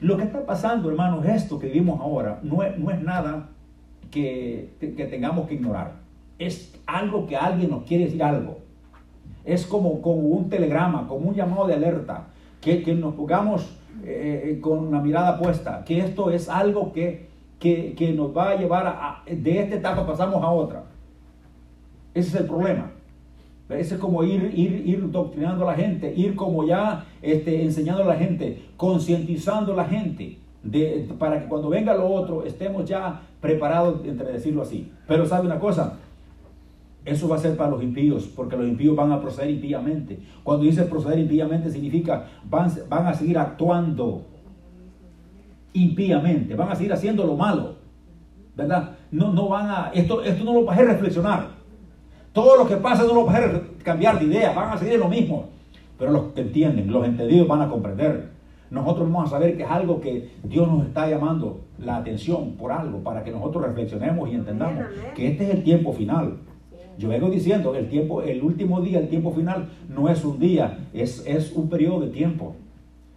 lo 0.00 0.16
que 0.16 0.24
está 0.24 0.44
pasando, 0.46 0.90
hermanos, 0.90 1.24
esto 1.24 1.58
que 1.58 1.66
vivimos 1.66 2.00
ahora, 2.00 2.38
no 2.42 2.62
es, 2.62 2.78
no 2.78 2.90
es 2.90 3.02
nada 3.02 3.48
que, 4.10 4.74
que 4.80 5.06
tengamos 5.06 5.48
que 5.48 5.54
ignorar. 5.54 5.94
Es 6.38 6.78
algo 6.86 7.26
que 7.26 7.36
alguien 7.36 7.70
nos 7.70 7.82
quiere 7.84 8.04
decir 8.04 8.22
algo. 8.22 8.58
Es 9.44 9.66
como, 9.66 10.00
como 10.02 10.20
un 10.20 10.50
telegrama, 10.50 11.08
como 11.08 11.30
un 11.30 11.34
llamado 11.34 11.66
de 11.66 11.74
alerta, 11.74 12.26
que, 12.60 12.82
que 12.82 12.94
nos 12.94 13.14
pongamos 13.14 13.77
eh, 14.04 14.58
con 14.60 14.78
una 14.78 15.00
mirada 15.00 15.38
puesta, 15.38 15.84
que 15.84 15.98
esto 15.98 16.30
es 16.30 16.48
algo 16.48 16.92
que, 16.92 17.28
que, 17.58 18.12
nos 18.16 18.36
va 18.36 18.50
a 18.50 18.56
llevar 18.56 18.86
a, 18.86 19.22
de 19.26 19.60
esta 19.60 19.76
etapa 19.76 20.06
pasamos 20.06 20.42
a 20.42 20.50
otra. 20.50 20.84
Ese 22.14 22.28
es 22.28 22.34
el 22.34 22.46
problema. 22.46 22.90
Ese 23.68 23.96
es 23.96 24.00
como 24.00 24.24
ir, 24.24 24.52
ir, 24.54 24.86
ir 24.86 25.10
doctrinando 25.10 25.68
a 25.68 25.72
la 25.72 25.76
gente, 25.76 26.12
ir 26.14 26.34
como 26.34 26.66
ya 26.66 27.04
este, 27.20 27.62
enseñando 27.62 28.02
a 28.02 28.06
la 28.06 28.16
gente, 28.16 28.62
concientizando 28.76 29.74
a 29.74 29.76
la 29.76 29.84
gente. 29.84 30.38
de, 30.62 31.08
para 31.18 31.40
que 31.40 31.48
cuando 31.48 31.68
venga 31.68 31.94
lo 31.94 32.08
otro 32.08 32.44
estemos 32.44 32.84
ya 32.84 33.22
preparados, 33.40 34.04
entre 34.04 34.32
decirlo 34.32 34.62
así. 34.62 34.90
Pero 35.06 35.26
sabe 35.26 35.46
una 35.46 35.58
cosa, 35.58 35.98
eso 37.08 37.28
va 37.28 37.36
a 37.36 37.38
ser 37.38 37.56
para 37.56 37.70
los 37.70 37.82
impíos, 37.82 38.24
porque 38.34 38.56
los 38.56 38.66
impíos 38.66 38.94
van 38.96 39.12
a 39.12 39.20
proceder 39.20 39.50
impíamente. 39.50 40.18
Cuando 40.42 40.64
dice 40.64 40.82
proceder 40.84 41.18
impíamente 41.18 41.70
significa 41.70 42.26
van, 42.48 42.70
van 42.88 43.06
a 43.06 43.14
seguir 43.14 43.38
actuando 43.38 44.22
impíamente, 45.72 46.54
van 46.54 46.70
a 46.70 46.74
seguir 46.74 46.92
haciendo 46.92 47.24
lo 47.24 47.36
malo, 47.36 47.74
¿verdad? 48.56 48.90
No, 49.10 49.32
no 49.32 49.48
van 49.48 49.70
a, 49.70 49.90
esto, 49.94 50.22
esto 50.22 50.44
no 50.44 50.54
lo 50.54 50.64
va 50.64 50.74
a 50.74 50.78
reflexionar. 50.78 51.48
Todo 52.32 52.56
lo 52.56 52.68
que 52.68 52.76
pasa 52.76 53.04
no 53.04 53.14
lo 53.14 53.26
va 53.26 53.36
a 53.36 53.60
cambiar 53.82 54.18
de 54.18 54.26
idea, 54.26 54.52
van 54.52 54.72
a 54.72 54.78
seguir 54.78 54.98
lo 54.98 55.08
mismo. 55.08 55.46
Pero 55.98 56.12
los 56.12 56.22
que 56.32 56.42
entienden, 56.42 56.92
los 56.92 57.04
entendidos 57.04 57.48
van 57.48 57.62
a 57.62 57.68
comprender. 57.68 58.30
Nosotros 58.70 59.10
vamos 59.10 59.28
a 59.28 59.30
saber 59.30 59.56
que 59.56 59.62
es 59.62 59.70
algo 59.70 60.00
que 60.00 60.30
Dios 60.44 60.68
nos 60.68 60.86
está 60.86 61.08
llamando 61.08 61.60
la 61.78 61.96
atención 61.96 62.52
por 62.52 62.70
algo, 62.70 62.98
para 62.98 63.24
que 63.24 63.30
nosotros 63.30 63.64
reflexionemos 63.64 64.28
y 64.28 64.34
entendamos 64.34 64.84
que 65.14 65.28
este 65.28 65.44
es 65.44 65.54
el 65.54 65.64
tiempo 65.64 65.92
final. 65.92 66.36
Yo 66.98 67.08
vengo 67.08 67.30
diciendo, 67.30 67.74
el 67.76 67.88
tiempo, 67.88 68.22
el 68.22 68.42
último 68.42 68.80
día, 68.80 68.98
el 68.98 69.08
tiempo 69.08 69.32
final, 69.32 69.68
no 69.88 70.08
es 70.08 70.24
un 70.24 70.38
día, 70.38 70.88
es, 70.92 71.24
es 71.26 71.52
un 71.52 71.68
periodo 71.68 72.00
de 72.00 72.08
tiempo. 72.08 72.56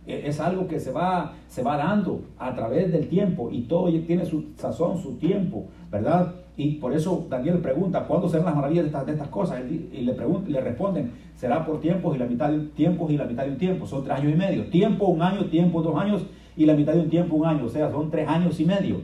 E, 0.05 0.27
es 0.27 0.39
algo 0.39 0.67
que 0.67 0.79
se 0.79 0.91
va, 0.91 1.33
se 1.47 1.63
va 1.63 1.77
dando 1.77 2.21
a 2.37 2.53
través 2.53 2.91
del 2.91 3.07
tiempo 3.07 3.49
y 3.51 3.61
todo 3.61 3.91
tiene 4.01 4.25
su 4.25 4.51
sazón, 4.55 5.01
su 5.01 5.13
tiempo, 5.13 5.65
¿verdad? 5.91 6.35
Y 6.57 6.75
por 6.75 6.93
eso 6.93 7.25
Daniel 7.27 7.57
pregunta, 7.57 8.05
¿cuándo 8.05 8.29
serán 8.29 8.45
las 8.45 8.55
maravillas 8.55 8.83
de 8.83 8.87
estas, 8.89 9.05
de 9.07 9.11
estas 9.13 9.27
cosas? 9.29 9.61
Y 9.69 10.01
le, 10.01 10.15
le 10.47 10.61
responden, 10.61 11.11
será 11.35 11.65
por 11.65 11.79
tiempos 11.79 12.15
y 12.15 12.19
la 12.19 12.27
mitad 12.27 12.51
de 12.51 12.59
tiempos 12.59 13.11
y 13.11 13.17
la 13.17 13.25
mitad 13.25 13.45
de 13.45 13.51
un 13.51 13.57
tiempo. 13.57 13.87
Son 13.87 14.03
tres 14.03 14.19
años 14.19 14.31
y 14.31 14.35
medio. 14.35 14.65
Tiempo, 14.65 15.07
un 15.07 15.23
año, 15.23 15.45
tiempo, 15.45 15.81
dos 15.81 15.95
años 15.99 16.23
y 16.55 16.65
la 16.65 16.75
mitad 16.75 16.93
de 16.93 16.99
un 16.99 17.09
tiempo, 17.09 17.35
un 17.35 17.47
año. 17.47 17.65
O 17.65 17.69
sea, 17.69 17.89
son 17.89 18.11
tres 18.11 18.27
años 18.27 18.59
y 18.59 18.65
medio. 18.65 19.01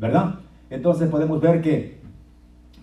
¿Verdad? 0.00 0.36
Entonces 0.68 1.08
podemos 1.08 1.40
ver 1.40 1.60
que 1.60 1.98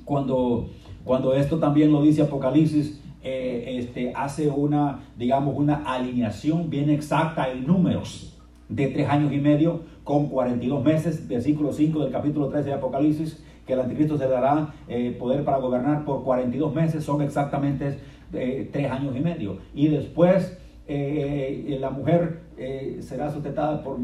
cuando, 0.06 0.70
cuando 1.08 1.34
esto 1.34 1.58
también 1.58 1.92
lo 1.92 2.02
dice 2.04 2.22
Apocalipsis, 2.22 3.02
eh, 3.24 3.78
este, 3.80 4.14
hace 4.14 4.50
una, 4.50 5.00
digamos, 5.18 5.58
una 5.58 5.78
alineación 5.86 6.70
bien 6.70 6.90
exacta 6.90 7.50
en 7.50 7.66
números 7.66 8.38
de 8.70 8.88
tres 8.88 9.10
años 9.10 9.32
y 9.32 9.40
medio 9.40 9.82
con 10.04 10.28
42 10.28 10.84
meses, 10.84 11.28
versículo 11.28 11.72
5 11.72 12.00
del 12.04 12.12
capítulo 12.12 12.50
13 12.50 12.66
de 12.66 12.74
Apocalipsis, 12.74 13.44
que 13.66 13.74
el 13.74 13.80
anticristo 13.80 14.18
se 14.18 14.28
dará 14.28 14.74
eh, 14.88 15.16
poder 15.18 15.44
para 15.44 15.58
gobernar 15.58 16.06
por 16.06 16.24
42 16.24 16.76
meses, 16.76 17.04
son 17.04 17.22
exactamente 17.22 18.00
eh, 18.34 18.70
tres 18.72 18.92
años 18.92 19.16
y 19.16 19.22
medio. 19.22 19.58
Y 19.74 19.88
después 19.88 20.58
la 20.88 21.90
mujer 21.90 22.47
será 23.02 23.32
sustentada 23.32 23.84
por, 23.84 23.98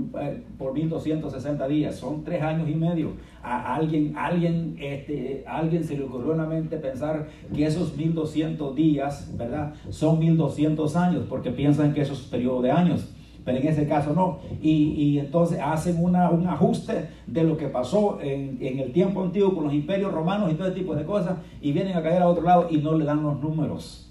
por 0.58 0.74
1260 0.74 1.68
días, 1.68 1.96
son 1.96 2.24
tres 2.24 2.42
años 2.42 2.70
y 2.70 2.76
medio. 2.76 3.12
A 3.42 3.76
alguien, 3.76 4.14
alguien, 4.16 4.76
este, 4.80 5.44
alguien 5.48 5.84
se 5.84 5.98
le 5.98 6.04
ocurrió 6.04 6.32
en 6.34 6.38
la 6.38 6.46
mente 6.46 6.78
pensar 6.78 7.28
que 7.54 7.66
esos 7.66 7.96
1200 7.98 8.76
días, 8.76 9.34
¿verdad? 9.38 9.74
Son 9.90 10.20
1200 10.20 10.96
años, 10.96 11.26
porque 11.30 11.52
piensan 11.52 11.94
que 11.94 12.02
eso 12.02 12.14
es 12.14 12.22
periodo 12.22 12.62
de 12.62 12.72
años 12.72 13.14
pero 13.46 13.58
en 13.58 13.68
ese 13.68 13.88
caso 13.88 14.14
no. 14.14 14.40
Y, 14.62 15.18
entonces 15.20 15.60
hacen 15.62 16.04
un 16.04 16.16
ajuste 16.16 17.10
de 17.28 17.44
lo 17.44 17.58
que 17.58 17.68
pasó 17.68 18.20
en, 18.22 18.58
el 18.62 18.92
tiempo 18.92 19.22
antiguo 19.24 19.54
con 19.54 19.66
los 19.66 19.74
imperios 19.74 20.12
romanos 20.14 20.52
y 20.52 20.56
todo 20.56 20.68
ese 20.68 20.78
tipo 20.80 20.96
de 20.96 21.04
cosas, 21.04 21.38
y 21.62 21.72
vienen 21.72 21.98
a 21.98 22.02
caer 22.02 22.22
a 22.22 22.30
otro 22.30 22.44
lado 22.44 22.68
y 22.70 22.78
no 22.78 22.98
le 22.98 23.06
dan 23.06 23.24
los 23.24 23.40
números, 23.40 24.03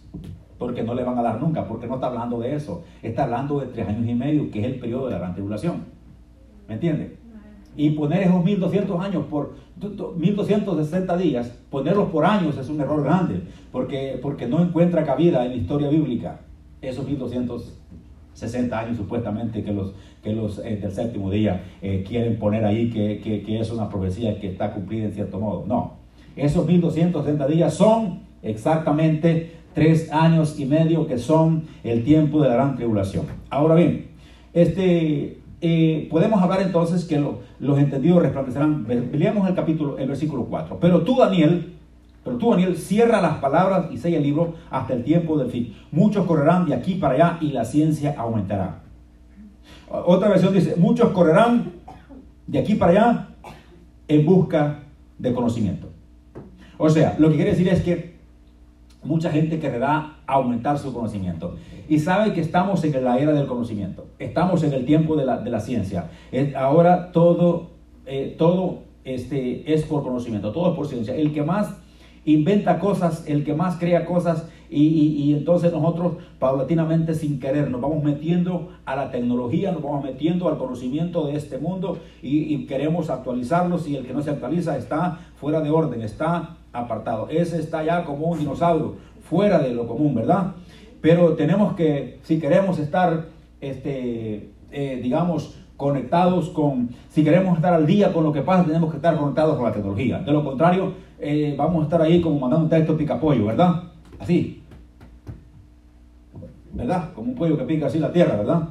porque 0.62 0.84
no 0.84 0.94
le 0.94 1.02
van 1.02 1.18
a 1.18 1.22
dar 1.22 1.40
nunca, 1.40 1.66
porque 1.66 1.88
no 1.88 1.96
está 1.96 2.06
hablando 2.06 2.38
de 2.38 2.54
eso, 2.54 2.84
está 3.02 3.24
hablando 3.24 3.58
de 3.58 3.66
tres 3.66 3.88
años 3.88 4.08
y 4.08 4.14
medio, 4.14 4.48
que 4.48 4.60
es 4.60 4.66
el 4.66 4.78
periodo 4.78 5.06
de 5.06 5.14
la 5.14 5.18
gran 5.18 5.34
tribulación. 5.34 5.78
¿Me 6.68 6.74
entiende? 6.74 7.16
Y 7.76 7.90
poner 7.90 8.22
esos 8.22 8.44
1200 8.44 9.00
años 9.00 9.24
por 9.28 9.54
1260 10.16 11.16
días, 11.16 11.52
ponerlos 11.68 12.10
por 12.10 12.24
años 12.24 12.56
es 12.58 12.68
un 12.68 12.80
error 12.80 13.02
grande, 13.02 13.40
porque, 13.72 14.20
porque 14.22 14.46
no 14.46 14.62
encuentra 14.62 15.04
cabida 15.04 15.44
en 15.44 15.50
la 15.50 15.56
historia 15.56 15.88
bíblica 15.88 16.38
esos 16.80 17.08
1200 17.08 17.78
60 18.34 18.78
años 18.78 18.96
supuestamente 18.96 19.64
que 19.64 19.72
los, 19.72 19.92
que 20.22 20.32
los 20.32 20.58
eh, 20.60 20.78
del 20.80 20.92
séptimo 20.92 21.30
día 21.30 21.64
eh, 21.82 22.04
quieren 22.06 22.38
poner 22.38 22.64
ahí 22.64 22.88
que, 22.88 23.20
que, 23.20 23.60
es 23.60 23.70
una 23.72 23.88
profecía 23.90 24.38
que 24.38 24.48
está 24.48 24.72
cumplida 24.72 25.04
en 25.06 25.12
cierto 25.12 25.38
modo. 25.38 25.64
No, 25.66 25.94
esos 26.34 26.66
1260 26.66 27.46
días 27.48 27.74
son 27.74 28.20
exactamente 28.42 29.61
tres 29.74 30.12
años 30.12 30.58
y 30.58 30.64
medio 30.64 31.06
que 31.06 31.18
son 31.18 31.64
el 31.84 32.04
tiempo 32.04 32.42
de 32.42 32.48
la 32.48 32.54
gran 32.54 32.76
tribulación. 32.76 33.26
Ahora 33.50 33.74
bien, 33.74 34.08
este, 34.52 35.38
eh, 35.60 36.08
podemos 36.10 36.42
hablar 36.42 36.60
entonces 36.62 37.04
que 37.04 37.24
los 37.60 37.78
entendidos 37.78 38.22
resplandecerán. 38.22 38.86
Leemos 39.12 39.48
el 39.48 39.54
capítulo, 39.54 39.98
el 39.98 40.08
versículo 40.08 40.44
4. 40.44 40.78
Pero 40.80 41.02
tú, 41.02 41.16
Daniel, 41.16 41.74
pero 42.24 42.36
tú, 42.36 42.50
Daniel, 42.50 42.76
cierra 42.76 43.20
las 43.20 43.38
palabras 43.38 43.86
y 43.92 43.98
sella 43.98 44.18
el 44.18 44.22
libro 44.22 44.54
hasta 44.70 44.92
el 44.92 45.04
tiempo 45.04 45.38
del 45.38 45.50
fin. 45.50 45.74
Muchos 45.90 46.26
correrán 46.26 46.66
de 46.66 46.74
aquí 46.74 46.94
para 46.94 47.14
allá 47.14 47.38
y 47.40 47.52
la 47.52 47.64
ciencia 47.64 48.14
aumentará. 48.18 48.82
Otra 49.88 50.28
versión 50.28 50.52
dice, 50.54 50.74
muchos 50.76 51.10
correrán 51.10 51.72
de 52.46 52.58
aquí 52.58 52.74
para 52.74 52.92
allá 52.92 53.28
en 54.08 54.24
busca 54.26 54.80
de 55.18 55.32
conocimiento. 55.32 55.88
O 56.78 56.88
sea, 56.90 57.14
lo 57.18 57.28
que 57.28 57.36
quiere 57.36 57.50
decir 57.52 57.68
es 57.68 57.82
que 57.82 58.11
mucha 59.02 59.30
gente 59.30 59.58
querrá 59.58 60.18
aumentar 60.26 60.78
su 60.78 60.92
conocimiento. 60.92 61.56
Y 61.88 61.98
sabe 61.98 62.32
que 62.32 62.40
estamos 62.40 62.84
en 62.84 63.04
la 63.04 63.18
era 63.18 63.32
del 63.32 63.46
conocimiento. 63.46 64.06
Estamos 64.18 64.62
en 64.62 64.72
el 64.72 64.84
tiempo 64.84 65.16
de 65.16 65.24
la, 65.24 65.60
ciencia. 65.60 66.10
Ahora 66.56 67.12
todo, 67.12 67.70
eh, 68.06 68.34
todo 68.38 68.80
este, 69.04 69.72
es 69.72 69.84
por 69.84 70.02
conocimiento, 70.02 70.52
todo 70.52 70.70
es 70.70 70.76
por 70.76 70.86
ciencia. 70.86 71.14
El 71.14 71.32
que 71.32 71.42
más 71.42 71.76
inventa 72.24 72.78
cosas, 72.78 73.24
el 73.26 73.44
que 73.44 73.54
más 73.54 73.76
crea 73.76 74.04
cosas, 74.04 74.48
y, 74.74 75.34
entonces 75.34 75.70
nosotros 75.70 76.14
paulatinamente 76.38 77.14
sin 77.14 77.38
querer 77.38 77.70
nos 77.70 77.80
vamos 77.80 78.02
metiendo 78.02 78.70
a 78.86 78.96
la 78.96 79.10
tecnología, 79.10 79.70
nos 79.70 79.82
vamos 79.82 80.02
metiendo 80.02 80.48
al 80.48 80.56
conocimiento 80.56 81.26
de 81.26 81.36
este 81.36 81.58
mundo 81.58 81.98
y, 82.22 82.64
queremos 82.66 83.10
actualizarlos 83.10 83.86
y 83.86 83.96
el 83.96 84.06
que 84.06 84.14
no 84.14 84.22
se 84.22 84.30
actualiza 84.30 84.78
está 84.78 85.20
fuera 85.36 85.60
de 85.60 85.70
orden, 85.70 86.00
está 86.00 86.56
apartado. 86.72 87.28
Ese 87.28 87.58
está 87.58 87.82
ya 87.82 88.04
como 88.04 88.26
un 88.26 88.38
dinosaurio, 88.38 88.96
fuera 89.28 89.58
de 89.58 89.74
lo 89.74 89.86
común, 89.86 90.14
¿verdad? 90.14 90.52
Pero 91.00 91.34
tenemos 91.34 91.74
que, 91.74 92.20
si 92.22 92.38
queremos 92.38 92.78
estar, 92.78 93.26
este, 93.60 94.50
eh, 94.70 95.00
digamos, 95.02 95.58
conectados 95.76 96.50
con, 96.50 96.90
si 97.08 97.24
queremos 97.24 97.56
estar 97.56 97.74
al 97.74 97.86
día 97.86 98.12
con 98.12 98.22
lo 98.22 98.32
que 98.32 98.42
pasa, 98.42 98.64
tenemos 98.64 98.90
que 98.90 98.96
estar 98.96 99.16
conectados 99.16 99.56
con 99.56 99.64
la 99.64 99.72
tecnología. 99.72 100.20
De 100.20 100.30
lo 100.30 100.44
contrario, 100.44 100.92
eh, 101.18 101.54
vamos 101.58 101.80
a 101.80 101.84
estar 101.84 102.02
ahí 102.02 102.20
como 102.20 102.38
mandando 102.38 102.64
un 102.64 102.70
texto 102.70 102.96
pica 102.96 103.18
pollo, 103.18 103.46
¿verdad? 103.46 103.82
Así. 104.20 104.62
¿Verdad? 106.72 107.12
Como 107.14 107.30
un 107.30 107.34
pollo 107.34 107.58
que 107.58 107.64
pica 107.64 107.86
así 107.86 107.98
la 107.98 108.12
tierra, 108.12 108.36
¿verdad? 108.36 108.68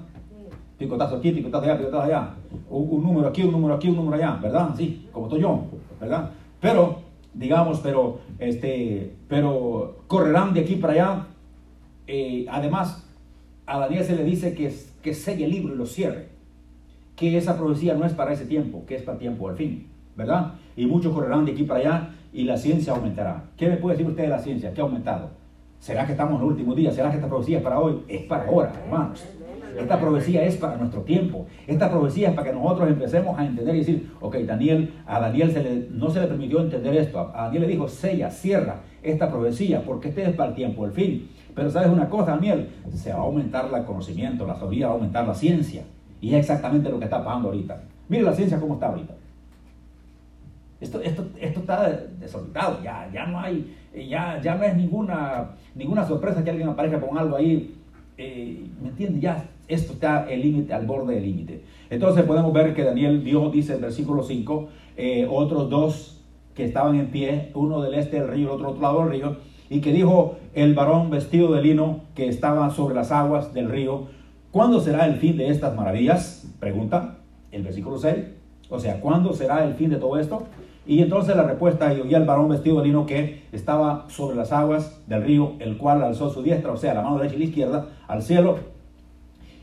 Picotazo 0.77 1.17
aquí, 1.17 1.31
picotazo 1.31 1.65
allá, 1.65 1.77
picotazo 1.77 2.03
allá. 2.03 2.29
Un, 2.69 3.03
número 3.03 3.27
aquí, 3.27 3.43
un 3.43 3.51
número 3.51 3.75
aquí, 3.75 3.89
un 3.89 3.97
número 3.97 4.15
allá, 4.15 4.39
¿verdad? 4.41 4.69
Así, 4.73 5.07
como 5.11 5.27
estoy 5.27 5.41
yo, 5.41 5.65
¿verdad? 5.99 6.29
Pero, 6.61 7.00
digamos, 7.33 7.79
pero, 7.79 8.19
este, 8.39 9.13
pero 9.27 10.03
correrán 10.07 10.53
de 10.53 10.61
aquí 10.61 10.75
para 10.75 10.93
allá. 10.93 11.27
Eh, 12.07 12.45
además, 12.49 13.07
a 13.65 13.79
Daniel 13.79 14.03
se 14.03 14.15
le 14.15 14.23
dice 14.23 14.53
que, 14.53 14.73
que 15.01 15.13
selle 15.13 15.45
el 15.45 15.51
libro 15.51 15.73
y 15.73 15.77
lo 15.77 15.85
cierre. 15.85 16.29
Que 17.15 17.37
esa 17.37 17.57
profecía 17.57 17.93
no 17.93 18.05
es 18.05 18.13
para 18.13 18.33
ese 18.33 18.45
tiempo, 18.45 18.83
que 18.85 18.95
es 18.95 19.03
para 19.03 19.17
tiempo 19.17 19.47
al 19.47 19.55
fin, 19.55 19.87
¿verdad? 20.15 20.53
Y 20.75 20.85
muchos 20.85 21.13
correrán 21.13 21.45
de 21.45 21.51
aquí 21.51 21.63
para 21.63 21.79
allá 21.79 22.09
y 22.33 22.43
la 22.43 22.57
ciencia 22.57 22.93
aumentará. 22.93 23.43
¿Qué 23.57 23.67
me 23.67 23.77
puede 23.77 23.95
decir 23.95 24.09
usted 24.09 24.23
de 24.23 24.29
la 24.29 24.39
ciencia? 24.39 24.73
¿Qué 24.73 24.81
ha 24.81 24.83
aumentado? 24.83 25.29
¿Será 25.79 26.05
que 26.05 26.13
estamos 26.13 26.35
en 26.35 26.41
el 26.41 26.51
último 26.51 26.75
día? 26.75 26.91
¿Será 26.91 27.09
que 27.09 27.17
esta 27.17 27.27
profecía 27.27 27.57
es 27.57 27.63
para 27.63 27.79
hoy? 27.79 28.01
Es 28.07 28.23
para 28.23 28.45
ahora, 28.45 28.73
hermanos. 28.83 29.23
Esta 29.79 29.99
profecía 29.99 30.43
es 30.43 30.57
para 30.57 30.77
nuestro 30.77 31.01
tiempo. 31.01 31.45
Esta 31.67 31.89
profecía 31.89 32.29
es 32.29 32.35
para 32.35 32.49
que 32.49 32.55
nosotros 32.55 32.89
empecemos 32.89 33.37
a 33.37 33.45
entender 33.45 33.75
y 33.75 33.79
decir, 33.79 34.11
ok, 34.19 34.35
Daniel, 34.37 34.93
a 35.05 35.19
Daniel 35.19 35.87
no 35.91 36.09
se 36.09 36.21
le 36.21 36.27
permitió 36.27 36.61
entender 36.61 36.95
esto. 36.95 37.31
A 37.33 37.43
Daniel 37.43 37.63
le 37.63 37.67
dijo, 37.69 37.87
sella, 37.87 38.29
cierra 38.29 38.81
esta 39.03 39.31
profecía, 39.31 39.83
porque 39.83 40.09
este 40.09 40.23
es 40.23 40.35
para 40.35 40.49
el 40.49 40.55
tiempo, 40.55 40.85
el 40.85 40.91
fin. 40.91 41.29
Pero 41.55 41.69
sabes 41.69 41.89
una 41.89 42.09
cosa, 42.09 42.31
Daniel, 42.31 42.69
se 42.93 43.11
va 43.11 43.19
a 43.19 43.23
aumentar 43.23 43.69
el 43.73 43.83
conocimiento, 43.85 44.45
la 44.45 44.55
sabiduría 44.55 44.87
va 44.87 44.93
a 44.93 44.95
aumentar 44.95 45.27
la 45.27 45.33
ciencia. 45.33 45.83
Y 46.21 46.33
es 46.33 46.41
exactamente 46.41 46.89
lo 46.89 46.99
que 46.99 47.05
está 47.05 47.23
pasando 47.23 47.49
ahorita. 47.49 47.81
Mire 48.07 48.23
la 48.23 48.33
ciencia 48.33 48.59
cómo 48.59 48.75
está 48.75 48.87
ahorita. 48.87 49.15
Esto, 50.79 50.99
esto, 51.01 51.27
esto 51.39 51.59
está 51.59 51.89
desorbitado, 52.19 52.81
ya, 52.81 53.07
ya 53.13 53.27
no 53.27 53.39
hay, 53.39 53.75
ya, 54.09 54.41
ya 54.41 54.55
no 54.55 54.63
es 54.63 54.75
ninguna, 54.75 55.51
ninguna 55.75 56.03
sorpresa 56.05 56.43
que 56.43 56.49
alguien 56.49 56.69
aparezca 56.69 56.99
con 56.99 57.17
algo 57.17 57.35
ahí. 57.35 57.75
Eh, 58.17 58.65
¿Me 58.81 58.89
entiendes? 58.89 59.21
Ya 59.21 59.45
esto 59.73 59.93
está 59.93 60.29
el 60.29 60.41
límite, 60.41 60.73
al 60.73 60.85
borde 60.85 61.15
del 61.15 61.23
límite. 61.23 61.63
Entonces 61.89 62.23
podemos 62.23 62.53
ver 62.53 62.73
que 62.73 62.83
Daniel 62.83 63.19
vio, 63.19 63.49
dice 63.49 63.73
el 63.73 63.81
versículo 63.81 64.23
5, 64.23 64.69
eh, 64.97 65.27
otros 65.29 65.69
dos 65.69 66.21
que 66.55 66.65
estaban 66.65 66.95
en 66.95 67.07
pie, 67.07 67.51
uno 67.53 67.81
del 67.81 67.93
este 67.93 68.19
del 68.19 68.27
río, 68.27 68.47
el 68.47 68.53
otro 68.55 68.69
otro 68.69 68.81
lado 68.81 68.99
del 69.01 69.09
río, 69.09 69.37
y 69.69 69.81
que 69.81 69.93
dijo 69.93 70.35
el 70.53 70.73
varón 70.73 71.09
vestido 71.09 71.53
de 71.53 71.61
lino 71.61 72.01
que 72.13 72.27
estaba 72.27 72.69
sobre 72.71 72.95
las 72.95 73.11
aguas 73.11 73.53
del 73.53 73.69
río, 73.69 74.07
¿cuándo 74.51 74.81
será 74.81 75.05
el 75.05 75.15
fin 75.15 75.37
de 75.37 75.49
estas 75.49 75.75
maravillas? 75.75 76.47
Pregunta. 76.59 77.17
El 77.51 77.63
versículo 77.63 77.97
6. 77.97 78.15
O 78.69 78.79
sea, 78.79 78.99
¿cuándo 78.99 79.33
será 79.33 79.65
el 79.65 79.75
fin 79.75 79.89
de 79.89 79.97
todo 79.97 80.17
esto? 80.17 80.43
Y 80.85 81.01
entonces 81.01 81.35
la 81.35 81.43
respuesta, 81.43 81.93
y 81.93 82.01
oía 82.01 82.17
el 82.17 82.25
varón 82.25 82.49
vestido 82.49 82.79
de 82.79 82.87
lino 82.87 83.05
que 83.05 83.43
estaba 83.51 84.05
sobre 84.09 84.35
las 84.35 84.51
aguas 84.51 85.01
del 85.07 85.23
río, 85.23 85.53
el 85.59 85.77
cual 85.77 86.03
alzó 86.03 86.29
su 86.29 86.41
diestra, 86.41 86.71
o 86.71 86.77
sea, 86.77 86.93
la 86.93 87.01
mano 87.01 87.17
derecha 87.17 87.35
y 87.35 87.39
la 87.39 87.45
izquierda, 87.45 87.89
al 88.07 88.21
cielo, 88.21 88.57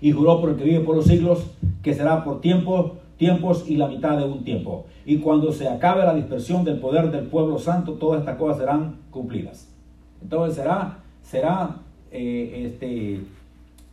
y 0.00 0.12
juró 0.12 0.40
por 0.40 0.50
el 0.50 0.56
que 0.56 0.64
vive 0.64 0.80
por 0.80 0.96
los 0.96 1.06
siglos, 1.06 1.50
que 1.82 1.94
será 1.94 2.24
por 2.24 2.40
tiempo, 2.40 2.96
tiempos 3.16 3.68
y 3.68 3.76
la 3.76 3.88
mitad 3.88 4.16
de 4.16 4.24
un 4.24 4.44
tiempo. 4.44 4.86
Y 5.04 5.18
cuando 5.18 5.52
se 5.52 5.68
acabe 5.68 6.04
la 6.04 6.14
dispersión 6.14 6.64
del 6.64 6.78
poder 6.78 7.10
del 7.10 7.26
pueblo 7.26 7.58
santo, 7.58 7.94
todas 7.94 8.20
estas 8.20 8.36
cosas 8.36 8.58
serán 8.58 8.96
cumplidas. 9.10 9.74
Entonces 10.22 10.56
será, 10.56 10.98
será 11.22 11.76
eh, 12.10 12.64
este, 12.66 13.20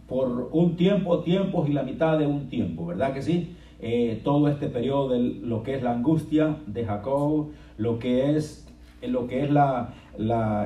por 0.08 0.50
un 0.52 0.76
tiempo, 0.76 1.20
tiempos 1.20 1.68
y 1.70 1.74
la 1.74 1.84
mitad 1.84 2.18
de 2.18 2.28
un 2.28 2.50
tiempo, 2.50 2.86
¿verdad 2.86 3.14
que 3.14 3.22
sí? 3.22 3.56
Eh, 3.82 4.22
todo 4.24 4.48
este 4.48 4.68
periodo 4.68 5.10
de 5.10 5.20
lo 5.20 5.64
que 5.64 5.76
es 5.76 5.84
la 5.84 5.92
angustia 5.92 6.58
de 6.66 6.86
Jacob, 6.86 7.48
lo 7.78 8.00
que 8.00 8.36
es, 8.36 8.68
lo 9.02 9.28
que 9.28 9.44
es 9.44 9.52
la, 9.52 9.94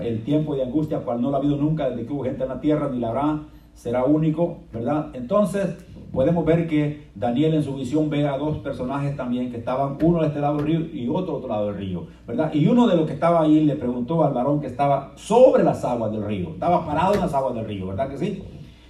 el 0.03 0.23
tiempo 0.23 0.55
de 0.55 0.63
angustia, 0.63 0.99
cual 0.99 1.21
no 1.21 1.31
lo 1.31 1.37
ha 1.37 1.39
habido 1.39 1.57
nunca 1.57 1.89
desde 1.89 2.05
que 2.05 2.13
hubo 2.13 2.23
gente 2.23 2.43
en 2.43 2.49
la 2.49 2.61
tierra, 2.61 2.89
ni 2.89 2.99
la 2.99 3.09
habrá, 3.09 3.39
será 3.79 4.03
único, 4.03 4.57
¿verdad? 4.73 5.07
Entonces, 5.13 5.77
podemos 6.11 6.43
ver 6.43 6.67
que 6.67 7.07
Daniel 7.15 7.53
en 7.53 7.63
su 7.63 7.75
visión 7.75 8.09
ve 8.09 8.27
a 8.27 8.37
dos 8.37 8.57
personajes 8.57 9.15
también 9.15 9.51
que 9.51 9.57
estaban 9.57 9.97
uno 10.03 10.19
de 10.19 10.27
este 10.27 10.41
lado 10.41 10.57
del 10.57 10.65
río 10.65 10.79
y 10.81 11.07
otro 11.07 11.35
otro 11.35 11.47
lado 11.47 11.67
del 11.67 11.77
río, 11.77 12.07
¿verdad? 12.27 12.53
Y 12.53 12.67
uno 12.67 12.87
de 12.87 12.97
los 12.97 13.07
que 13.07 13.13
estaba 13.13 13.41
ahí 13.41 13.63
le 13.63 13.77
preguntó 13.77 14.25
al 14.25 14.33
varón 14.33 14.59
que 14.59 14.67
estaba 14.67 15.13
sobre 15.15 15.63
las 15.63 15.85
aguas 15.85 16.11
del 16.11 16.25
río, 16.25 16.49
estaba 16.49 16.85
parado 16.85 17.13
en 17.13 17.21
las 17.21 17.33
aguas 17.33 17.55
del 17.55 17.63
río, 17.63 17.87
¿verdad 17.87 18.09
que 18.09 18.17
sí? 18.17 18.43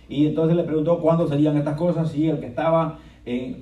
Y 0.08 0.26
entonces 0.26 0.58
le 0.58 0.64
preguntó 0.64 0.98
cuándo 0.98 1.28
serían 1.28 1.56
estas 1.56 1.78
cosas 1.78 2.16
y 2.16 2.28
el 2.28 2.40
que 2.40 2.48
estaba 2.48 2.98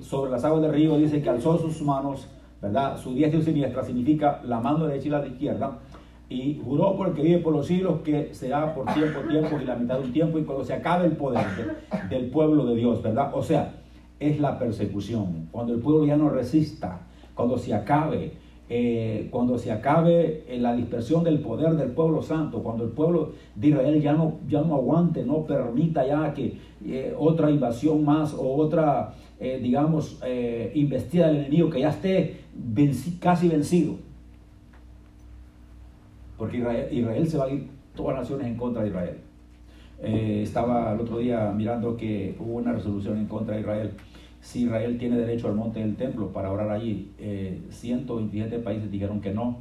sobre 0.00 0.30
las 0.30 0.42
aguas 0.44 0.62
del 0.62 0.72
río 0.72 0.96
dice 0.96 1.20
que 1.20 1.28
alzó 1.28 1.58
sus 1.58 1.82
manos, 1.82 2.26
¿verdad? 2.62 2.96
Su 2.96 3.12
diestra 3.12 3.38
y 3.38 3.42
siniestra 3.42 3.84
significa 3.84 4.40
la 4.44 4.60
mano 4.60 4.86
derecha 4.86 5.08
y 5.08 5.10
la 5.10 5.26
izquierda 5.26 5.78
y 6.30 6.60
juró 6.62 6.96
por 6.96 7.08
el 7.08 7.14
que 7.14 7.22
vive 7.22 7.38
por 7.38 7.54
los 7.54 7.66
siglos 7.66 8.00
que 8.04 8.34
será 8.34 8.74
por 8.74 8.92
tiempo, 8.92 9.20
tiempo 9.28 9.58
y 9.60 9.64
la 9.64 9.76
mitad 9.76 9.98
de 9.98 10.04
un 10.04 10.12
tiempo 10.12 10.38
y 10.38 10.44
cuando 10.44 10.64
se 10.64 10.74
acabe 10.74 11.06
el 11.06 11.12
poder 11.12 11.46
del 12.10 12.26
pueblo 12.30 12.66
de 12.66 12.76
Dios, 12.76 13.02
¿verdad? 13.02 13.30
O 13.34 13.42
sea, 13.42 13.76
es 14.20 14.38
la 14.38 14.58
persecución, 14.58 15.48
cuando 15.50 15.74
el 15.74 15.80
pueblo 15.80 16.04
ya 16.04 16.16
no 16.16 16.28
resista, 16.28 17.00
cuando 17.34 17.56
se 17.56 17.72
acabe, 17.72 18.32
eh, 18.68 19.28
cuando 19.30 19.56
se 19.56 19.72
acabe 19.72 20.44
eh, 20.46 20.58
la 20.60 20.76
dispersión 20.76 21.24
del 21.24 21.38
poder 21.38 21.74
del 21.76 21.92
pueblo 21.92 22.20
santo, 22.20 22.62
cuando 22.62 22.84
el 22.84 22.90
pueblo 22.90 23.32
de 23.54 23.68
Israel 23.68 24.02
ya 24.02 24.12
no, 24.12 24.40
ya 24.46 24.60
no 24.60 24.74
aguante, 24.74 25.24
no 25.24 25.46
permita 25.46 26.06
ya 26.06 26.34
que 26.34 26.58
eh, 26.84 27.14
otra 27.16 27.50
invasión 27.50 28.04
más 28.04 28.34
o 28.34 28.56
otra, 28.56 29.14
digamos, 29.40 30.20
investida 30.74 31.28
del 31.28 31.36
enemigo 31.36 31.70
que 31.70 31.80
ya 31.80 31.90
esté 31.90 32.40
casi 33.20 33.48
vencido 33.48 33.94
porque 36.38 36.58
Israel, 36.58 37.28
se 37.28 37.36
va 37.36 37.44
a 37.44 37.50
ir 37.50 37.68
todas 37.94 38.14
las 38.14 38.22
naciones 38.22 38.46
en 38.46 38.56
contra 38.56 38.82
de 38.82 38.88
Israel. 38.88 39.16
Eh, 40.00 40.40
estaba 40.44 40.92
el 40.92 41.00
otro 41.00 41.18
día 41.18 41.52
mirando 41.54 41.96
que 41.96 42.36
hubo 42.38 42.54
una 42.54 42.72
resolución 42.72 43.18
en 43.18 43.26
contra 43.26 43.56
de 43.56 43.62
Israel. 43.62 43.90
Si 44.40 44.62
Israel 44.62 44.96
tiene 44.98 45.18
derecho 45.18 45.48
al 45.48 45.56
monte 45.56 45.80
del 45.80 45.96
templo 45.96 46.32
para 46.32 46.52
orar 46.52 46.70
allí, 46.70 47.10
127 47.70 48.54
eh, 48.54 48.58
países 48.60 48.90
dijeron 48.90 49.20
que 49.20 49.34
no, 49.34 49.58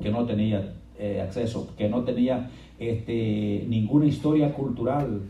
que 0.00 0.10
no 0.10 0.24
tenía 0.24 0.72
eh, 0.96 1.20
acceso, 1.20 1.74
que 1.76 1.88
no 1.88 2.04
tenía 2.04 2.48
este, 2.78 3.64
ninguna 3.68 4.06
historia 4.06 4.54
cultural 4.54 5.22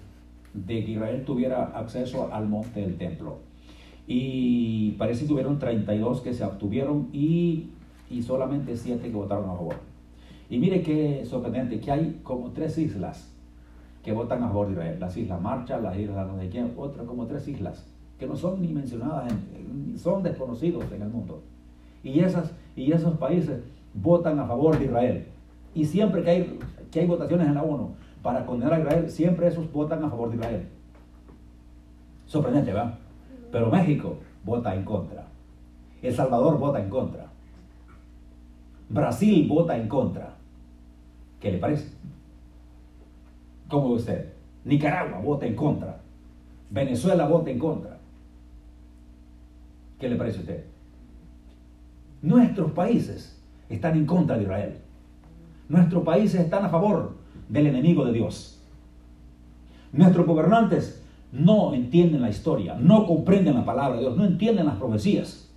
de 0.52 0.84
que 0.84 0.90
Israel 0.90 1.24
tuviera 1.24 1.64
acceso 1.74 2.28
al 2.30 2.46
monte 2.46 2.80
del 2.80 2.98
templo. 2.98 3.38
Y 4.06 4.90
parece 4.98 5.24
que 5.26 5.32
hubieron 5.32 5.58
32 5.58 6.20
que 6.20 6.34
se 6.34 6.44
obtuvieron 6.44 7.08
y, 7.10 7.70
y 8.10 8.20
solamente 8.22 8.76
7 8.76 9.08
que 9.08 9.14
votaron 9.14 9.48
a 9.48 9.54
favor. 9.54 9.91
Y 10.52 10.58
mire 10.58 10.82
qué 10.82 11.24
sorprendente, 11.24 11.80
que 11.80 11.90
hay 11.90 12.20
como 12.22 12.50
tres 12.50 12.76
islas 12.76 13.32
que 14.04 14.12
votan 14.12 14.42
a 14.42 14.48
favor 14.48 14.66
de 14.66 14.74
Israel. 14.74 15.00
Las 15.00 15.16
Islas 15.16 15.40
Marshall, 15.40 15.82
las 15.82 15.96
Islas 15.96 16.28
no 16.30 16.38
sé 16.38 16.50
quién, 16.50 16.74
otras 16.76 17.06
como 17.06 17.24
tres 17.24 17.48
islas 17.48 17.86
que 18.18 18.26
no 18.26 18.36
son 18.36 18.60
ni 18.60 18.68
mencionadas, 18.68 19.32
son 19.96 20.22
desconocidos 20.22 20.84
en 20.92 21.00
el 21.00 21.08
mundo. 21.08 21.42
Y, 22.04 22.20
esas, 22.20 22.52
y 22.76 22.92
esos 22.92 23.16
países 23.16 23.62
votan 23.94 24.38
a 24.40 24.46
favor 24.46 24.78
de 24.78 24.84
Israel. 24.84 25.26
Y 25.74 25.86
siempre 25.86 26.22
que 26.22 26.30
hay, 26.30 26.58
que 26.90 27.00
hay 27.00 27.06
votaciones 27.06 27.46
en 27.46 27.54
la 27.54 27.62
ONU 27.62 27.94
para 28.22 28.44
condenar 28.44 28.74
a 28.74 28.80
Israel, 28.80 29.10
siempre 29.10 29.46
esos 29.46 29.72
votan 29.72 30.04
a 30.04 30.10
favor 30.10 30.28
de 30.28 30.36
Israel. 30.36 30.68
Sorprendente, 32.26 32.74
¿verdad? 32.74 32.98
Pero 33.50 33.70
México 33.70 34.18
vota 34.44 34.74
en 34.74 34.84
contra. 34.84 35.24
El 36.02 36.14
Salvador 36.14 36.58
vota 36.58 36.78
en 36.78 36.90
contra. 36.90 37.24
Brasil 38.90 39.48
vota 39.48 39.78
en 39.78 39.88
contra. 39.88 40.41
¿Qué 41.42 41.50
le 41.50 41.58
parece? 41.58 41.88
¿Cómo 43.68 43.88
ve 43.88 43.94
usted? 43.96 44.32
Nicaragua 44.64 45.18
vota 45.18 45.44
en 45.44 45.56
contra. 45.56 46.00
Venezuela 46.70 47.26
vota 47.26 47.50
en 47.50 47.58
contra. 47.58 47.98
¿Qué 49.98 50.08
le 50.08 50.14
parece 50.14 50.38
a 50.38 50.40
usted? 50.42 50.64
Nuestros 52.22 52.70
países 52.70 53.42
están 53.68 53.96
en 53.96 54.06
contra 54.06 54.36
de 54.36 54.44
Israel. 54.44 54.78
Nuestros 55.68 56.04
países 56.04 56.40
están 56.40 56.64
a 56.64 56.68
favor 56.68 57.16
del 57.48 57.66
enemigo 57.66 58.04
de 58.04 58.12
Dios. 58.12 58.62
Nuestros 59.92 60.24
gobernantes 60.24 61.02
no 61.32 61.74
entienden 61.74 62.22
la 62.22 62.30
historia, 62.30 62.76
no 62.76 63.04
comprenden 63.04 63.56
la 63.56 63.64
palabra 63.64 63.96
de 63.96 64.02
Dios, 64.02 64.16
no 64.16 64.24
entienden 64.24 64.66
las 64.66 64.76
profecías. 64.76 65.50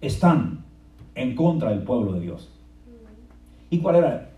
Están 0.00 0.64
en 1.14 1.36
contra 1.36 1.70
del 1.70 1.84
pueblo 1.84 2.14
de 2.14 2.20
Dios. 2.20 2.52
¿Y 3.70 3.78
cuál 3.78 3.96
era 3.96 4.31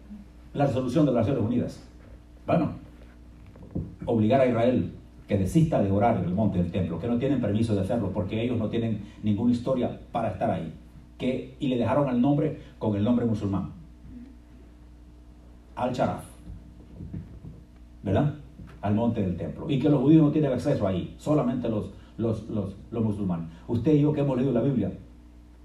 la 0.54 0.66
resolución 0.66 1.04
de 1.04 1.12
las 1.12 1.26
Naciones 1.26 1.44
Unidas? 1.44 1.84
Bueno, 2.46 2.72
obligar 4.06 4.40
a 4.40 4.46
Israel 4.46 4.92
que 5.28 5.38
desista 5.38 5.82
de 5.82 5.90
orar 5.90 6.18
en 6.18 6.24
el 6.24 6.34
monte 6.34 6.58
del 6.58 6.70
templo, 6.70 6.98
que 6.98 7.08
no 7.08 7.18
tienen 7.18 7.40
permiso 7.40 7.74
de 7.74 7.80
hacerlo 7.80 8.10
porque 8.12 8.42
ellos 8.42 8.58
no 8.58 8.68
tienen 8.68 9.02
ninguna 9.22 9.52
historia 9.52 10.00
para 10.12 10.28
estar 10.28 10.50
ahí, 10.50 10.72
que, 11.18 11.56
y 11.58 11.68
le 11.68 11.78
dejaron 11.78 12.08
el 12.08 12.20
nombre 12.20 12.60
con 12.78 12.94
el 12.96 13.02
nombre 13.02 13.24
musulmán, 13.24 13.70
al-Sharaf, 15.76 16.24
¿verdad? 18.02 18.34
Al 18.82 18.94
monte 18.94 19.22
del 19.22 19.36
templo, 19.36 19.68
y 19.70 19.78
que 19.78 19.88
los 19.88 20.00
judíos 20.00 20.22
no 20.22 20.30
tienen 20.30 20.52
acceso 20.52 20.86
ahí, 20.86 21.14
solamente 21.18 21.68
los, 21.70 21.90
los, 22.18 22.48
los, 22.50 22.76
los 22.90 23.02
musulmanes. 23.02 23.48
Usted 23.66 23.94
y 23.94 24.02
yo 24.02 24.12
que 24.12 24.20
hemos 24.20 24.36
leído 24.36 24.52
la 24.52 24.60
Biblia, 24.60 24.92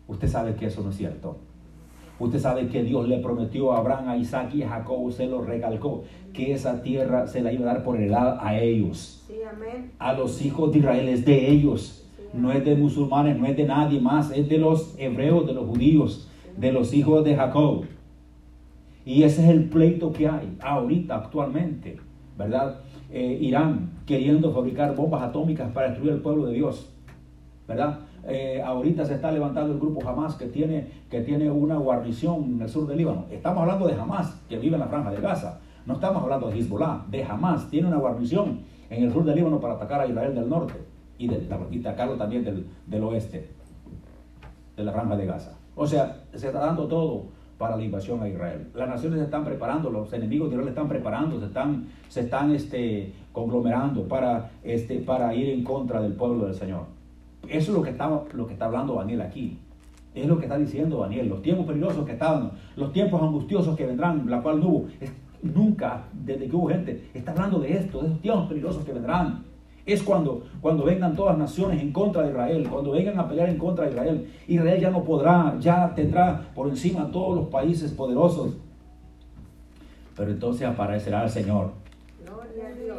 usted 0.08 0.28
sabe 0.30 0.56
que 0.56 0.68
eso 0.68 0.82
no 0.82 0.90
es 0.90 0.96
cierto. 0.96 1.38
Usted 2.20 2.40
sabe 2.40 2.68
que 2.68 2.84
Dios 2.84 3.08
le 3.08 3.20
prometió 3.20 3.72
a 3.72 3.78
Abraham, 3.78 4.10
a 4.10 4.18
Isaac 4.18 4.54
y 4.54 4.64
a 4.64 4.70
Jacob, 4.70 5.12
se 5.12 5.26
lo 5.26 5.42
recalcó, 5.42 6.04
que 6.34 6.54
esa 6.54 6.82
tierra 6.82 7.28
se 7.28 7.42
la 7.42 7.54
iba 7.54 7.70
a 7.70 7.74
dar 7.76 7.84
por 7.84 8.00
el 8.00 8.12
lado 8.12 8.38
a 8.42 8.60
ellos. 8.60 9.26
A 10.00 10.14
los 10.14 10.42
hijos 10.42 10.72
de 10.72 10.80
Israel 10.80 11.08
es 11.08 11.26
de 11.26 11.50
ellos. 11.50 12.06
No 12.34 12.52
es 12.52 12.64
de 12.64 12.76
musulmanes, 12.76 13.40
no 13.40 13.48
es 13.48 13.58
de 13.58 13.64
nadie 13.64 14.00
más, 14.00 14.32
es 14.32 14.48
de 14.50 14.58
los 14.58 14.94
hebreos, 15.00 15.48
de 15.48 15.54
los 15.54 15.66
judíos, 15.66 16.30
de 16.58 16.72
los 16.72 16.94
hijos 16.94 17.24
de 17.24 17.36
Jacob. 17.36 17.86
Y 19.06 19.24
ese 19.24 19.44
es 19.44 19.50
el 19.50 19.70
pleito 19.70 20.12
que 20.12 20.28
hay 20.28 20.56
ahorita, 20.62 21.16
actualmente, 21.16 21.98
¿verdad? 22.38 22.82
Eh, 23.12 23.40
Irán 23.42 23.90
queriendo 24.06 24.54
fabricar 24.54 24.96
bombas 24.96 25.24
atómicas 25.24 25.72
para 25.72 25.90
destruir 25.90 26.14
el 26.14 26.22
pueblo 26.22 26.46
de 26.46 26.54
Dios, 26.54 26.92
¿verdad? 27.68 28.02
Eh, 28.28 28.62
ahorita 28.64 29.06
se 29.06 29.16
está 29.16 29.32
levantando 29.32 29.74
el 29.74 29.80
grupo 29.80 30.08
Hamas 30.08 30.36
que 30.36 30.46
tiene, 30.46 30.88
que 31.10 31.22
tiene 31.22 31.50
una 31.50 31.78
guarnición 31.78 32.44
en 32.56 32.62
el 32.62 32.70
sur 32.70 32.88
del 32.88 32.98
Líbano. 32.98 33.26
Estamos 33.30 33.62
hablando 33.62 33.88
de 33.88 33.94
Hamas, 33.94 34.42
que 34.48 34.58
vive 34.58 34.76
en 34.76 34.82
la 34.82 34.88
franja 34.88 35.12
de 35.12 35.22
Gaza. 35.22 35.60
No 35.86 35.96
estamos 35.96 36.22
hablando 36.24 36.50
de 36.50 36.60
Hezbollah, 36.60 37.06
de 37.10 37.24
Hamas. 37.24 37.70
Tiene 37.70 37.88
una 37.88 37.98
guarnición 37.98 38.60
en 38.90 39.04
el 39.04 39.12
sur 39.12 39.24
del 39.24 39.36
Líbano 39.36 39.60
para 39.60 39.76
atacar 39.76 40.02
a 40.02 40.08
Israel 40.08 40.36
del 40.36 40.50
norte 40.50 40.76
y, 41.18 41.28
de, 41.28 41.48
atacarlo 41.80 42.16
también 42.16 42.44
del, 42.44 42.66
del 42.88 43.04
oeste, 43.04 43.50
de 44.76 44.84
la 44.84 44.92
franja 44.92 45.16
de 45.16 45.26
Gaza. 45.26 45.58
O 45.76 45.88
sea, 45.88 46.24
se 46.34 46.48
está 46.48 46.60
dando 46.60 46.88
todo 46.88 47.26
para 47.60 47.76
la 47.76 47.84
invasión 47.84 48.24
a 48.24 48.28
Israel. 48.28 48.68
Las 48.74 48.88
naciones 48.88 49.20
se 49.20 49.26
están 49.26 49.44
preparando, 49.44 49.90
los 49.90 50.12
enemigos 50.14 50.50
de 50.50 50.56
Israel 50.56 50.70
están 50.70 50.88
preparando, 50.88 51.40
se 51.40 51.46
están, 51.46 51.88
se 52.08 52.22
están 52.22 52.56
este, 52.56 53.14
conglomerando 53.34 54.08
para, 54.08 54.52
este, 54.64 55.00
para 55.00 55.36
ir 55.36 55.50
en 55.50 55.64
contra 55.64 56.02
del 56.02 56.14
pueblo 56.14 56.46
del 56.46 56.56
Señor. 56.56 56.99
Eso 57.48 57.72
es 57.72 57.78
lo 57.78 57.84
que 57.84 57.92
está, 57.92 58.10
lo 58.34 58.48
que 58.48 58.54
está 58.54 58.66
hablando 58.66 58.96
Daniel 58.96 59.22
aquí. 59.22 59.58
Es 60.14 60.26
lo 60.28 60.38
que 60.38 60.46
está 60.46 60.58
diciendo 60.58 61.00
Daniel. 61.00 61.30
Los 61.30 61.42
tiempos 61.42 61.66
peligrosos 61.66 62.06
que 62.06 62.14
estaban, 62.14 62.52
los 62.76 62.92
tiempos 62.92 63.22
angustiosos 63.22 63.76
que 63.78 63.86
vendrán, 63.86 64.30
la 64.30 64.42
cual 64.42 64.60
no 64.60 64.68
hubo. 64.68 64.88
nunca, 65.42 66.04
desde 66.14 66.48
que 66.48 66.56
hubo 66.56 66.68
gente, 66.68 67.10
está 67.14 67.32
hablando 67.32 67.60
de 67.60 67.72
esto, 67.78 68.02
de 68.02 68.08
esos 68.08 68.22
tiempos 68.22 68.48
peligrosos 68.48 68.84
que 68.84 68.94
vendrán. 68.94 69.46
Es 69.86 70.04
cuando, 70.04 70.44
cuando 70.62 70.84
vengan 70.84 71.16
todas 71.16 71.38
las 71.38 71.50
naciones 71.50 71.82
en 71.82 71.92
contra 71.92 72.24
de 72.24 72.30
Israel, 72.30 72.68
cuando 72.70 72.92
vengan 72.92 73.18
a 73.18 73.28
pelear 73.28 73.50
en 73.50 73.58
contra 73.58 73.86
de 73.86 73.92
Israel. 73.92 74.32
Israel 74.48 74.80
ya 74.80 74.92
no 74.92 75.04
podrá, 75.04 75.56
ya 75.60 75.94
tendrá 75.96 76.52
por 76.54 76.68
encima 76.68 77.10
todos 77.10 77.36
los 77.36 77.48
países 77.48 77.92
poderosos. 77.92 78.58
Pero 80.16 80.32
entonces 80.32 80.68
aparecerá 80.68 81.24
el 81.24 81.30
Señor. 81.30 81.72
Gloria 82.24 82.68
a 82.68 82.72
Dios. 82.74 82.98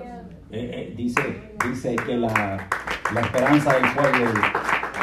Eh, 0.50 0.70
eh, 0.90 0.94
dice, 0.96 1.20
dice 1.68 1.96
que 1.96 2.16
la, 2.16 2.28
la 3.12 3.20
esperanza 3.20 3.72
del 3.74 3.92
pueblo 3.92 4.26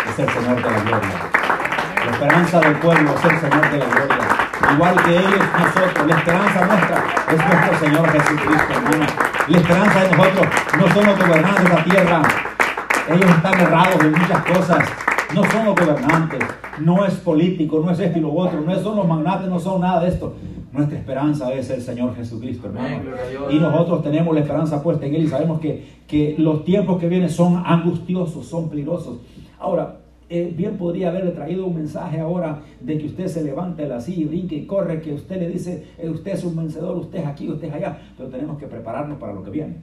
es 0.09 0.19
el 0.19 0.29
Señor 0.29 0.55
de 0.55 0.71
la 0.71 0.79
gloria. 0.79 1.09
La 2.05 2.11
esperanza 2.11 2.59
del 2.59 2.75
pueblo 2.75 3.15
es 3.15 3.25
el 3.25 3.39
Señor 3.39 3.71
de 3.71 3.77
la 3.77 3.85
gloria. 3.85 4.17
Igual 4.73 5.03
que 5.03 5.17
ellos, 5.17 5.45
nosotros, 5.59 6.07
la 6.07 6.17
esperanza 6.17 6.65
nuestra 6.65 7.03
es 7.31 7.45
nuestro 7.45 7.79
Señor 7.79 8.11
Jesucristo. 8.11 8.73
La 9.47 9.57
esperanza 9.57 9.99
de 9.99 10.17
nosotros 10.17 10.47
no 10.77 10.87
son 10.93 11.05
los 11.05 11.19
gobernantes 11.19 11.63
de 11.63 11.69
la 11.69 11.83
tierra. 11.83 12.21
Ellos 13.09 13.29
están 13.29 13.59
errados 13.59 14.01
en 14.01 14.11
muchas 14.11 14.43
cosas. 14.43 14.89
No 15.33 15.43
son 15.51 15.65
los 15.65 15.75
gobernantes, 15.75 16.39
no 16.79 17.05
es 17.05 17.13
político, 17.15 17.81
no 17.83 17.91
es 17.91 17.99
esto 17.99 18.17
y 18.17 18.21
lo 18.21 18.33
otro, 18.33 18.61
no 18.61 18.73
son 18.79 18.95
los 18.95 19.07
magnates, 19.07 19.49
no 19.49 19.59
son 19.59 19.81
nada 19.81 19.99
de 19.99 20.07
esto. 20.07 20.35
Nuestra 20.77 20.99
esperanza 20.99 21.51
es 21.53 21.69
el 21.71 21.81
Señor 21.81 22.15
Jesucristo, 22.15 22.67
hermano. 22.67 23.01
Y 23.49 23.57
nosotros 23.57 24.03
tenemos 24.03 24.33
la 24.35 24.41
esperanza 24.41 24.83
puesta 24.83 25.07
en 25.07 25.15
Él 25.15 25.23
y 25.23 25.27
sabemos 25.27 25.59
que, 25.59 25.83
que 26.07 26.35
los 26.37 26.63
tiempos 26.63 26.99
que 26.99 27.09
vienen 27.09 27.31
son 27.31 27.63
angustiosos, 27.65 28.45
son 28.45 28.69
peligrosos. 28.69 29.17
Ahora, 29.57 29.97
eh, 30.29 30.53
bien 30.55 30.77
podría 30.77 31.09
haberle 31.09 31.31
traído 31.31 31.65
un 31.65 31.75
mensaje 31.75 32.19
ahora 32.19 32.61
de 32.79 32.97
que 32.97 33.07
usted 33.07 33.27
se 33.27 33.43
levante 33.43 33.83
de 33.83 33.89
la 33.89 34.01
silla 34.01 34.21
y 34.21 34.25
brinque 34.25 34.55
y 34.55 34.65
corre, 34.67 35.01
que 35.01 35.13
usted 35.13 35.39
le 35.39 35.49
dice, 35.49 35.87
eh, 35.97 36.09
usted 36.09 36.33
es 36.33 36.43
un 36.43 36.55
vencedor, 36.55 36.95
usted 36.97 37.19
es 37.19 37.25
aquí, 37.25 37.49
usted 37.49 37.69
es 37.69 37.73
allá, 37.73 37.97
pero 38.15 38.29
tenemos 38.29 38.59
que 38.59 38.67
prepararnos 38.67 39.17
para 39.17 39.33
lo 39.33 39.43
que 39.43 39.49
viene. 39.49 39.77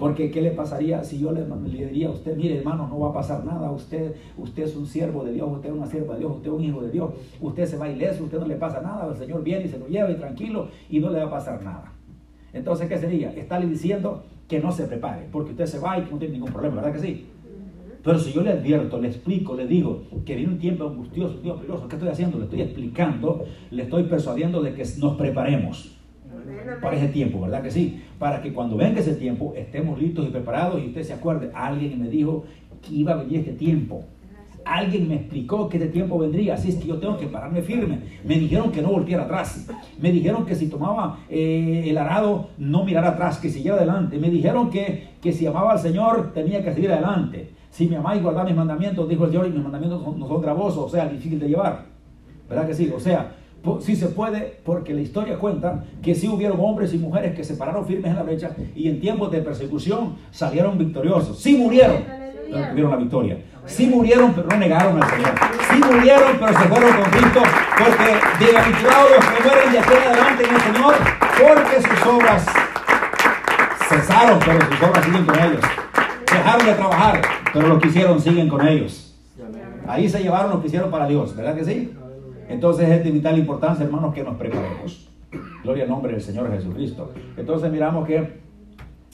Porque 0.00 0.30
¿qué 0.30 0.40
le 0.40 0.52
pasaría 0.52 1.04
si 1.04 1.18
yo 1.18 1.30
le, 1.30 1.42
le, 1.42 1.86
diría 1.86 2.08
a 2.08 2.12
usted, 2.12 2.34
mire 2.34 2.56
hermano, 2.56 2.88
no 2.88 2.98
va 3.00 3.10
a 3.10 3.12
pasar 3.12 3.44
nada, 3.44 3.70
usted, 3.70 4.14
usted 4.38 4.62
es 4.62 4.74
un 4.74 4.86
siervo 4.86 5.22
de 5.22 5.34
Dios, 5.34 5.46
usted 5.52 5.68
es 5.68 5.74
una 5.74 5.86
sierva 5.86 6.14
de 6.14 6.20
Dios, 6.20 6.36
usted 6.36 6.48
es 6.48 6.56
un 6.56 6.64
hijo 6.64 6.80
de 6.80 6.90
Dios, 6.90 7.10
usted 7.38 7.66
se 7.66 7.76
va 7.76 7.86
ileso, 7.86 8.24
usted 8.24 8.38
no 8.38 8.46
le 8.46 8.56
pasa 8.56 8.80
nada, 8.80 9.12
el 9.12 9.18
Señor 9.18 9.44
viene 9.44 9.66
y 9.66 9.68
se 9.68 9.78
lo 9.78 9.86
lleva 9.88 10.10
y 10.10 10.14
tranquilo 10.14 10.68
y 10.88 11.00
no 11.00 11.10
le 11.10 11.18
va 11.18 11.26
a 11.26 11.30
pasar 11.30 11.62
nada. 11.62 11.92
Entonces, 12.54 12.88
¿qué 12.88 12.96
sería? 12.96 13.30
Estarle 13.34 13.66
diciendo 13.66 14.22
que 14.48 14.58
no 14.58 14.72
se 14.72 14.84
prepare, 14.86 15.28
porque 15.30 15.50
usted 15.50 15.66
se 15.66 15.78
va 15.78 15.98
y 15.98 16.04
que 16.04 16.12
no 16.12 16.18
tiene 16.18 16.32
ningún 16.32 16.50
problema, 16.50 16.76
¿verdad 16.76 16.94
que 16.94 17.06
sí? 17.06 17.26
Pero 18.02 18.18
si 18.18 18.32
yo 18.32 18.40
le 18.40 18.52
advierto, 18.52 18.98
le 18.98 19.08
explico, 19.08 19.54
le 19.54 19.66
digo 19.66 20.04
que 20.24 20.34
viene 20.34 20.50
un 20.50 20.58
tiempo 20.58 20.88
angustioso, 20.88 21.34
un 21.34 21.42
tiempo 21.42 21.60
peligroso, 21.60 21.88
¿qué 21.88 21.96
estoy 21.96 22.08
haciendo? 22.08 22.38
Le 22.38 22.44
estoy 22.44 22.62
explicando, 22.62 23.44
le 23.70 23.82
estoy 23.82 24.04
persuadiendo 24.04 24.62
de 24.62 24.72
que 24.72 24.82
nos 24.98 25.18
preparemos 25.18 25.99
para 26.80 26.96
ese 26.96 27.08
tiempo, 27.08 27.40
¿verdad 27.40 27.62
que 27.62 27.70
sí? 27.70 28.02
Para 28.18 28.40
que 28.42 28.52
cuando 28.52 28.76
venga 28.76 29.00
ese 29.00 29.14
tiempo 29.14 29.52
estemos 29.56 30.00
listos 30.00 30.26
y 30.26 30.30
preparados 30.30 30.82
y 30.82 30.86
usted 30.86 31.02
se 31.02 31.12
acuerde, 31.12 31.50
alguien 31.54 32.00
me 32.00 32.08
dijo 32.08 32.44
que 32.82 32.94
iba 32.94 33.12
a 33.12 33.16
venir 33.16 33.40
este 33.40 33.52
tiempo. 33.52 34.04
Alguien 34.64 35.08
me 35.08 35.16
explicó 35.16 35.68
que 35.68 35.78
este 35.78 35.88
tiempo 35.88 36.18
vendría, 36.18 36.54
así 36.54 36.68
es 36.68 36.76
que 36.76 36.86
yo 36.86 36.98
tengo 36.98 37.16
que 37.16 37.26
pararme 37.26 37.62
firme. 37.62 37.98
Me 38.24 38.38
dijeron 38.38 38.70
que 38.70 38.82
no 38.82 38.90
volviera 38.90 39.24
atrás. 39.24 39.66
Me 39.98 40.12
dijeron 40.12 40.44
que 40.44 40.54
si 40.54 40.68
tomaba 40.68 41.20
eh, 41.30 41.84
el 41.86 41.96
arado 41.96 42.50
no 42.58 42.84
mirara 42.84 43.10
atrás, 43.10 43.38
que 43.38 43.48
siguiera 43.48 43.78
adelante. 43.78 44.18
Me 44.18 44.30
dijeron 44.30 44.70
que, 44.70 45.08
que 45.20 45.32
si 45.32 45.46
amaba 45.46 45.72
al 45.72 45.78
Señor 45.78 46.32
tenía 46.34 46.62
que 46.62 46.74
seguir 46.74 46.92
adelante. 46.92 47.50
Si 47.70 47.86
me 47.86 47.96
amáis, 47.96 48.22
guardad 48.22 48.44
mis 48.44 48.54
mandamientos, 48.54 49.08
dijo 49.08 49.24
el 49.24 49.30
Señor, 49.30 49.46
y 49.46 49.50
mis 49.50 49.62
mandamientos 49.62 50.16
no 50.16 50.28
son 50.28 50.42
gravosos, 50.42 50.84
o 50.84 50.88
sea, 50.88 51.08
difícil 51.08 51.38
de 51.38 51.48
llevar. 51.48 51.86
¿Verdad 52.48 52.66
que 52.66 52.74
sí? 52.74 52.92
O 52.94 53.00
sea, 53.00 53.32
sí 53.80 53.96
se 53.96 54.06
puede, 54.06 54.58
porque 54.64 54.94
la 54.94 55.00
historia 55.00 55.38
cuenta 55.38 55.84
que 56.02 56.14
sí 56.14 56.28
hubieron 56.28 56.58
hombres 56.60 56.94
y 56.94 56.98
mujeres 56.98 57.34
que 57.34 57.44
se 57.44 57.54
pararon 57.54 57.86
firmes 57.86 58.10
en 58.10 58.16
la 58.16 58.22
brecha 58.22 58.50
y 58.74 58.88
en 58.88 59.00
tiempos 59.00 59.30
de 59.30 59.42
persecución 59.42 60.16
salieron 60.30 60.78
victoriosos. 60.78 61.38
Sí 61.38 61.56
murieron, 61.56 62.04
pero 62.50 62.68
tuvieron 62.68 62.90
la 62.90 62.96
victoria. 62.96 63.38
Sí 63.66 63.86
murieron, 63.86 64.32
pero 64.32 64.48
no 64.48 64.56
negaron 64.56 65.02
al 65.02 65.10
Señor. 65.10 65.32
Sí 65.70 65.80
murieron, 65.92 66.36
pero 66.38 66.52
se 66.58 66.68
fueron 66.68 66.92
con 66.92 67.10
Cristo, 67.10 67.42
porque 67.78 68.44
bienaventurados 68.44 69.10
los 69.16 69.24
que 69.24 69.48
mueren 69.48 69.72
de 69.72 69.78
aquí 69.78 69.92
adelante 69.92 70.44
en 70.44 70.54
el 70.54 70.60
Señor, 70.60 70.94
porque 71.38 71.88
sus 71.88 72.06
obras 72.06 72.46
cesaron, 73.88 74.38
pero 74.44 74.60
sus 74.66 74.82
obras 74.88 75.04
siguen 75.04 75.26
con 75.26 75.38
ellos. 75.38 75.64
Dejaron 76.32 76.66
de 76.66 76.72
trabajar, 76.72 77.20
pero 77.52 77.68
lo 77.68 77.78
que 77.78 77.88
hicieron 77.88 78.20
siguen 78.20 78.48
con 78.48 78.66
ellos. 78.66 79.14
Ahí 79.86 80.08
se 80.08 80.22
llevaron 80.22 80.50
lo 80.50 80.60
que 80.60 80.68
hicieron 80.68 80.90
para 80.90 81.06
Dios, 81.06 81.34
¿verdad 81.36 81.54
que 81.54 81.64
sí? 81.64 81.92
Entonces 82.50 82.88
es 82.88 83.04
de 83.04 83.10
vital 83.12 83.38
importancia, 83.38 83.84
hermanos, 83.84 84.12
que 84.12 84.24
nos 84.24 84.36
preparemos. 84.36 85.08
Gloria 85.62 85.84
al 85.84 85.90
nombre 85.90 86.12
del 86.12 86.20
Señor 86.20 86.50
Jesucristo. 86.50 87.12
Entonces 87.36 87.70
miramos 87.70 88.06
que 88.06 88.40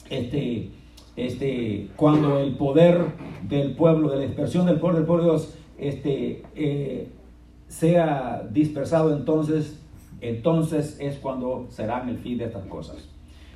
este, 0.09 0.71
este, 1.15 1.89
cuando 1.95 2.39
el 2.39 2.55
poder 2.55 3.05
del 3.47 3.75
pueblo, 3.75 4.09
de 4.09 4.15
la 4.17 4.21
dispersión 4.23 4.65
del 4.65 4.79
poder 4.79 4.97
del 4.97 5.05
pueblo 5.05 5.23
de 5.23 5.29
Dios, 5.29 5.57
este, 5.77 6.43
eh, 6.55 7.09
sea 7.67 8.47
dispersado, 8.49 9.15
entonces, 9.15 9.79
entonces 10.19 10.97
es 10.99 11.17
cuando 11.17 11.67
serán 11.69 12.09
el 12.09 12.17
fin 12.17 12.39
de 12.39 12.45
estas 12.45 12.65
cosas. 12.65 13.07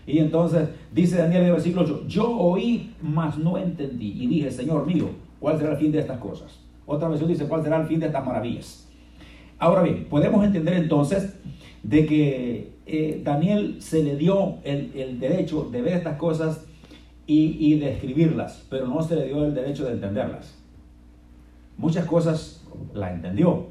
Y 0.05 0.19
entonces 0.19 0.69
dice 0.91 1.17
Daniel 1.17 1.41
en 1.41 1.47
el 1.47 1.53
versículo 1.53 1.85
8, 1.85 2.03
yo 2.07 2.29
oí, 2.29 2.93
mas 3.01 3.35
no 3.35 3.57
entendí. 3.57 4.13
Y 4.23 4.27
dije, 4.27 4.51
Señor 4.51 4.85
mío, 4.85 5.09
¿cuál 5.39 5.57
será 5.57 5.71
el 5.71 5.77
fin 5.77 5.91
de 5.91 5.99
estas 5.99 6.19
cosas? 6.19 6.59
Otra 6.85 7.07
versión 7.07 7.29
dice, 7.29 7.47
¿cuál 7.47 7.63
será 7.63 7.77
el 7.81 7.87
fin 7.87 7.99
de 7.99 8.07
estas 8.07 8.23
maravillas? 8.23 8.90
Ahora 9.61 9.83
bien, 9.83 10.05
podemos 10.05 10.43
entender 10.43 10.73
entonces 10.73 11.35
de 11.83 12.07
que 12.07 12.73
eh, 12.87 13.21
Daniel 13.23 13.79
se 13.79 14.01
le 14.01 14.17
dio 14.17 14.55
el, 14.63 15.19
derecho 15.19 15.69
de 15.71 15.83
ver 15.83 15.97
estas 15.97 16.17
cosas 16.17 16.65
y, 17.27 17.57
y 17.59 17.77
de 17.77 17.93
escribirlas, 17.93 18.65
pero 18.71 18.87
no 18.87 19.03
se 19.03 19.15
le 19.15 19.27
dio 19.27 19.45
el 19.45 19.53
derecho 19.53 19.85
de 19.85 19.91
entenderlas. 19.91 20.57
Muchas 21.77 22.07
cosas 22.07 22.65
la 22.95 23.13
entendió, 23.13 23.67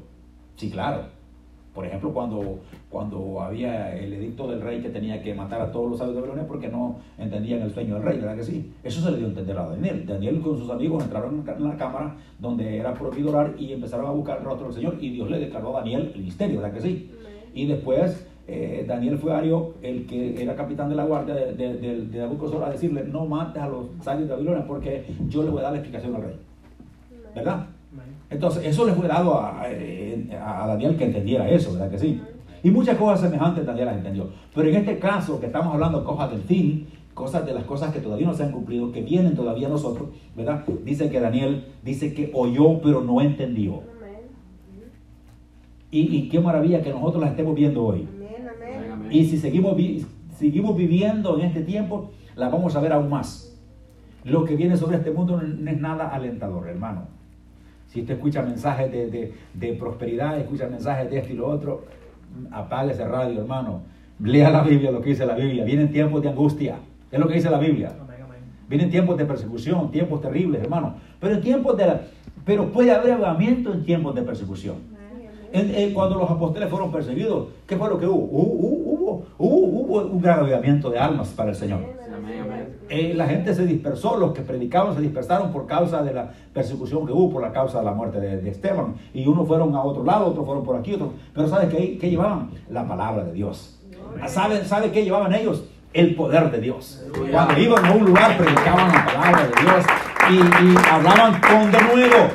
sí, 0.55 0.69
claro, 0.69 1.07
por 1.73 1.85
ejemplo, 1.85 2.11
cuando, 2.13 2.59
cuando 2.89 3.41
había 3.41 3.95
el 3.95 4.11
edicto 4.13 4.47
del 4.47 4.61
rey 4.61 4.81
que 4.81 4.89
tenía 4.89 5.21
que 5.21 5.33
matar 5.33 5.61
a 5.61 5.71
todos 5.71 5.89
los 5.89 5.99
sabios 5.99 6.15
de 6.15 6.21
Babilonia 6.21 6.47
porque 6.47 6.67
no 6.67 6.97
entendían 7.17 7.61
el 7.61 7.71
sueño 7.71 7.95
del 7.95 8.03
rey, 8.03 8.19
¿verdad 8.19 8.35
que 8.35 8.43
sí? 8.43 8.73
Eso 8.83 9.01
se 9.01 9.11
le 9.11 9.17
dio 9.17 9.27
a 9.27 9.29
entender 9.29 9.57
a 9.57 9.67
Daniel. 9.67 10.05
Daniel 10.05 10.41
con 10.41 10.57
sus 10.57 10.69
amigos 10.69 11.03
entraron 11.03 11.45
en 11.47 11.67
la 11.67 11.77
cámara 11.77 12.15
donde 12.39 12.77
era 12.77 12.93
prohibido 12.93 13.29
orar 13.29 13.55
y 13.57 13.71
empezaron 13.71 14.05
a 14.05 14.11
buscar 14.11 14.39
el 14.39 14.43
rostro 14.43 14.65
del 14.67 14.75
Señor 14.75 14.97
y 14.99 15.11
Dios 15.11 15.29
le 15.29 15.39
declaró 15.39 15.77
a 15.77 15.79
Daniel 15.79 16.11
el 16.13 16.23
misterio, 16.23 16.59
¿verdad 16.59 16.73
que 16.73 16.81
sí? 16.81 17.11
Y 17.53 17.65
después 17.67 18.27
eh, 18.47 18.83
Daniel 18.85 19.17
fue 19.17 19.33
Ario, 19.33 19.75
el 19.81 20.05
que 20.05 20.41
era 20.41 20.55
capitán 20.55 20.89
de 20.89 20.95
la 20.95 21.05
guardia 21.05 21.35
de, 21.35 21.53
de, 21.53 21.77
de, 21.77 22.05
de 22.05 22.21
a 22.21 22.69
decirle, 22.69 23.05
no 23.05 23.25
mates 23.25 23.61
a 23.61 23.67
los 23.67 23.85
sabios 24.01 24.27
de 24.27 24.33
Babilonia 24.33 24.65
porque 24.67 25.05
yo 25.29 25.43
le 25.43 25.49
voy 25.49 25.59
a 25.59 25.63
dar 25.63 25.71
la 25.71 25.77
explicación 25.79 26.15
al 26.15 26.23
rey. 26.23 26.35
¿Verdad? 27.33 27.67
Entonces, 28.29 28.65
eso 28.65 28.85
le 28.85 28.93
fue 28.93 29.07
dado 29.07 29.39
a, 29.39 29.63
a, 29.63 30.67
Daniel 30.67 30.95
que 30.95 31.05
entendiera 31.05 31.49
eso, 31.49 31.73
¿verdad 31.73 31.91
que 31.91 31.99
sí? 31.99 32.21
Y 32.63 32.71
muchas 32.71 32.97
cosas 32.97 33.21
semejantes 33.21 33.65
Daniel 33.65 33.87
las 33.87 33.97
entendió. 33.97 34.29
Pero 34.55 34.69
en 34.69 34.75
este 34.75 34.99
caso, 34.99 35.39
que 35.39 35.47
estamos 35.47 35.73
hablando 35.73 35.99
de 35.99 36.05
cosas 36.05 36.31
del 36.31 36.41
fin, 36.41 36.87
cosas 37.13 37.45
de 37.45 37.53
las 37.53 37.65
cosas 37.65 37.93
que 37.93 37.99
todavía 37.99 38.27
no 38.27 38.33
se 38.33 38.43
han 38.43 38.51
cumplido, 38.51 38.91
que 38.91 39.01
vienen 39.01 39.35
todavía 39.35 39.67
a 39.67 39.69
nosotros, 39.69 40.09
¿verdad? 40.35 40.63
Dice 40.85 41.09
que 41.09 41.19
Daniel 41.19 41.65
dice 41.83 42.13
que 42.13 42.31
oyó, 42.33 42.81
pero 42.81 43.01
no 43.01 43.21
entendió. 43.21 43.83
Y, 45.93 46.29
qué 46.29 46.39
maravilla 46.39 46.81
que 46.81 46.91
nosotros 46.91 47.21
las 47.21 47.31
estemos 47.31 47.53
viendo 47.53 47.83
hoy. 47.83 48.07
Y 49.09 49.25
si 49.25 49.37
seguimos, 49.37 49.75
seguimos 50.37 50.77
viviendo 50.77 51.37
en 51.37 51.47
este 51.47 51.63
tiempo, 51.63 52.11
las 52.37 52.49
vamos 52.49 52.75
a 52.77 52.79
ver 52.79 52.93
aún 52.93 53.09
más. 53.09 53.59
Lo 54.23 54.45
que 54.45 54.55
viene 54.55 54.77
sobre 54.77 54.97
este 54.97 55.11
mundo 55.11 55.41
no 55.41 55.69
es 55.69 55.81
nada 55.81 56.07
alentador, 56.07 56.69
hermano. 56.69 57.07
Si 57.91 57.99
usted 57.99 58.13
escucha 58.13 58.41
mensajes 58.41 58.89
de, 58.89 59.73
prosperidad, 59.73 60.39
escucha 60.39 60.65
mensajes 60.67 61.11
de 61.11 61.17
esto 61.17 61.33
y 61.33 61.35
lo 61.35 61.47
otro, 61.47 61.83
apague 62.49 62.93
ese 62.93 63.05
radio, 63.05 63.41
hermano. 63.41 63.81
Lea 64.23 64.49
la 64.49 64.63
Biblia, 64.63 64.91
lo 64.91 65.01
que 65.01 65.09
dice 65.09 65.25
la 65.25 65.35
Biblia. 65.35 65.65
Vienen 65.65 65.91
tiempos 65.91 66.21
de 66.21 66.29
angustia. 66.29 66.77
Es 67.11 67.19
lo 67.19 67.27
que 67.27 67.33
dice 67.33 67.49
la 67.49 67.59
Biblia. 67.59 67.91
Vienen 68.69 68.89
tiempos 68.89 69.17
de 69.17 69.25
persecución, 69.25 69.91
tiempos 69.91 70.21
terribles, 70.21 70.61
hermano. 70.61 70.95
Pero 71.19 71.35
en 71.35 71.41
tiempos 71.41 71.75
de 71.75 71.99
pero 72.45 72.71
puede 72.71 72.91
haber 72.91 73.11
avivamiento 73.11 73.73
en 73.73 73.83
tiempos 73.83 74.15
de 74.15 74.21
persecución. 74.21 74.75
cuando 75.93 76.17
los 76.17 76.31
apóstoles 76.31 76.69
fueron 76.69 76.93
perseguidos, 76.93 77.49
¿qué 77.67 77.75
fue 77.75 77.89
lo 77.89 77.99
que 77.99 78.07
hubo? 78.07 78.23
Hubo, 78.23 79.25
hubo 79.37 80.01
un 80.05 80.21
gran 80.21 80.39
avivamiento 80.39 80.89
de 80.89 80.97
almas 80.97 81.27
para 81.29 81.49
el 81.49 81.55
Señor. 81.57 82.00
Eh, 82.91 83.13
la 83.15 83.25
gente 83.25 83.55
se 83.55 83.65
dispersó, 83.65 84.17
los 84.17 84.33
que 84.33 84.41
predicaban 84.41 84.93
se 84.93 84.99
dispersaron 84.99 85.53
por 85.53 85.65
causa 85.65 86.03
de 86.03 86.13
la 86.13 86.29
persecución 86.53 87.05
que 87.07 87.13
hubo, 87.13 87.31
por 87.31 87.41
la 87.41 87.53
causa 87.53 87.79
de 87.79 87.85
la 87.85 87.93
muerte 87.93 88.19
de, 88.19 88.49
Esteban. 88.49 88.95
Y 89.13 89.25
unos 89.25 89.47
fueron 89.47 89.73
a 89.75 89.81
otro 89.81 90.03
lado, 90.03 90.27
otros 90.27 90.45
fueron 90.45 90.65
por 90.65 90.75
aquí, 90.75 90.95
otros. 90.95 91.11
Pero 91.33 91.47
¿sabes 91.47 91.69
qué, 91.69 91.97
qué 91.97 92.09
llevaban? 92.09 92.49
La 92.69 92.85
palabra 92.85 93.23
de 93.23 93.31
Dios. 93.31 93.79
¿Sabe, 94.27 94.65
¿Sabe 94.65 94.91
qué 94.91 95.05
llevaban 95.05 95.33
ellos? 95.33 95.63
El 95.93 96.15
poder 96.15 96.51
de 96.51 96.59
Dios. 96.59 97.01
Cuando 97.31 97.57
iban 97.57 97.85
a 97.85 97.91
un 97.93 98.03
lugar, 98.07 98.37
predicaban 98.37 98.91
la 98.91 99.05
palabra 99.05 99.47
de 99.47 99.61
Dios 99.61 99.85
y, 100.29 100.35
y 100.35 100.75
hablaban 100.91 101.39
con 101.39 101.71
de 101.71 101.81
nuevo. 101.81 102.27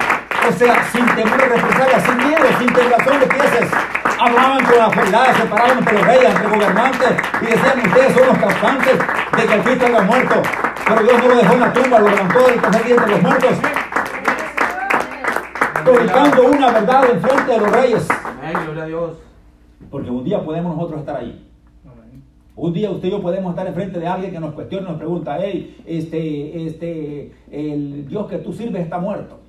O 0.48 0.52
sea, 0.52 0.82
sin 0.90 1.04
temor 1.14 1.38
de 1.38 1.48
represalias, 1.48 2.02
sin 2.02 2.16
miedo, 2.16 2.44
sin 2.59 2.72
temblación 2.72 3.20
de 3.20 3.26
pies 3.26 3.70
hablaban 4.18 4.64
con 4.64 4.78
la 4.78 4.84
autoridad, 4.84 5.36
se 5.36 5.46
paraban 5.46 5.78
entre 5.78 6.02
reyes, 6.02 6.34
entre 6.34 6.48
gobernantes 6.48 7.11
y 7.42 7.46
decían, 7.46 7.78
ustedes 7.86 8.14
son 8.14 8.26
los 8.26 8.38
causantes 8.38 8.98
de 9.36 9.46
que 9.46 9.54
el 9.54 9.62
Cristo 9.62 9.86
haya 9.86 10.02
muerto. 10.02 10.42
Pero 10.86 11.02
Dios 11.02 11.22
no 11.22 11.28
lo 11.28 11.36
dejó 11.36 11.54
en 11.54 11.61
la 11.61 11.72
tumba, 11.72 11.98
lo 11.98 12.09
levantó 12.09 12.46
del 12.46 12.61
tercer 12.61 12.84
día 12.84 12.94
entre 12.94 13.11
los 13.11 13.22
muertos. 13.22 13.50
Predicando 15.84 16.42
una 16.42 16.70
verdad 16.72 17.11
en 17.11 17.20
frente 17.20 17.52
de 17.52 17.59
los 17.59 17.70
reyes. 17.70 18.09
Porque 19.90 20.11
un 20.11 20.24
día 20.24 20.44
podemos 20.44 20.76
nosotros 20.76 21.00
estar 21.00 21.16
ahí. 21.16 21.42
Un 22.57 22.72
día 22.72 22.90
usted 22.90 23.09
y 23.09 23.11
yo 23.11 23.20
podemos 23.20 23.50
estar 23.50 23.66
enfrente 23.66 24.00
de 24.00 24.07
alguien 24.07 24.32
que 24.32 24.40
nos 24.40 24.54
cuestiona, 24.54 24.88
nos 24.88 24.96
pregunta, 24.96 25.36
hey, 25.38 25.76
este, 25.84 26.66
este, 26.66 27.32
el 27.50 28.09
Dios 28.09 28.26
que 28.28 28.38
tú 28.38 28.52
sirves 28.54 28.82
está 28.82 28.98
muerto. 28.98 29.40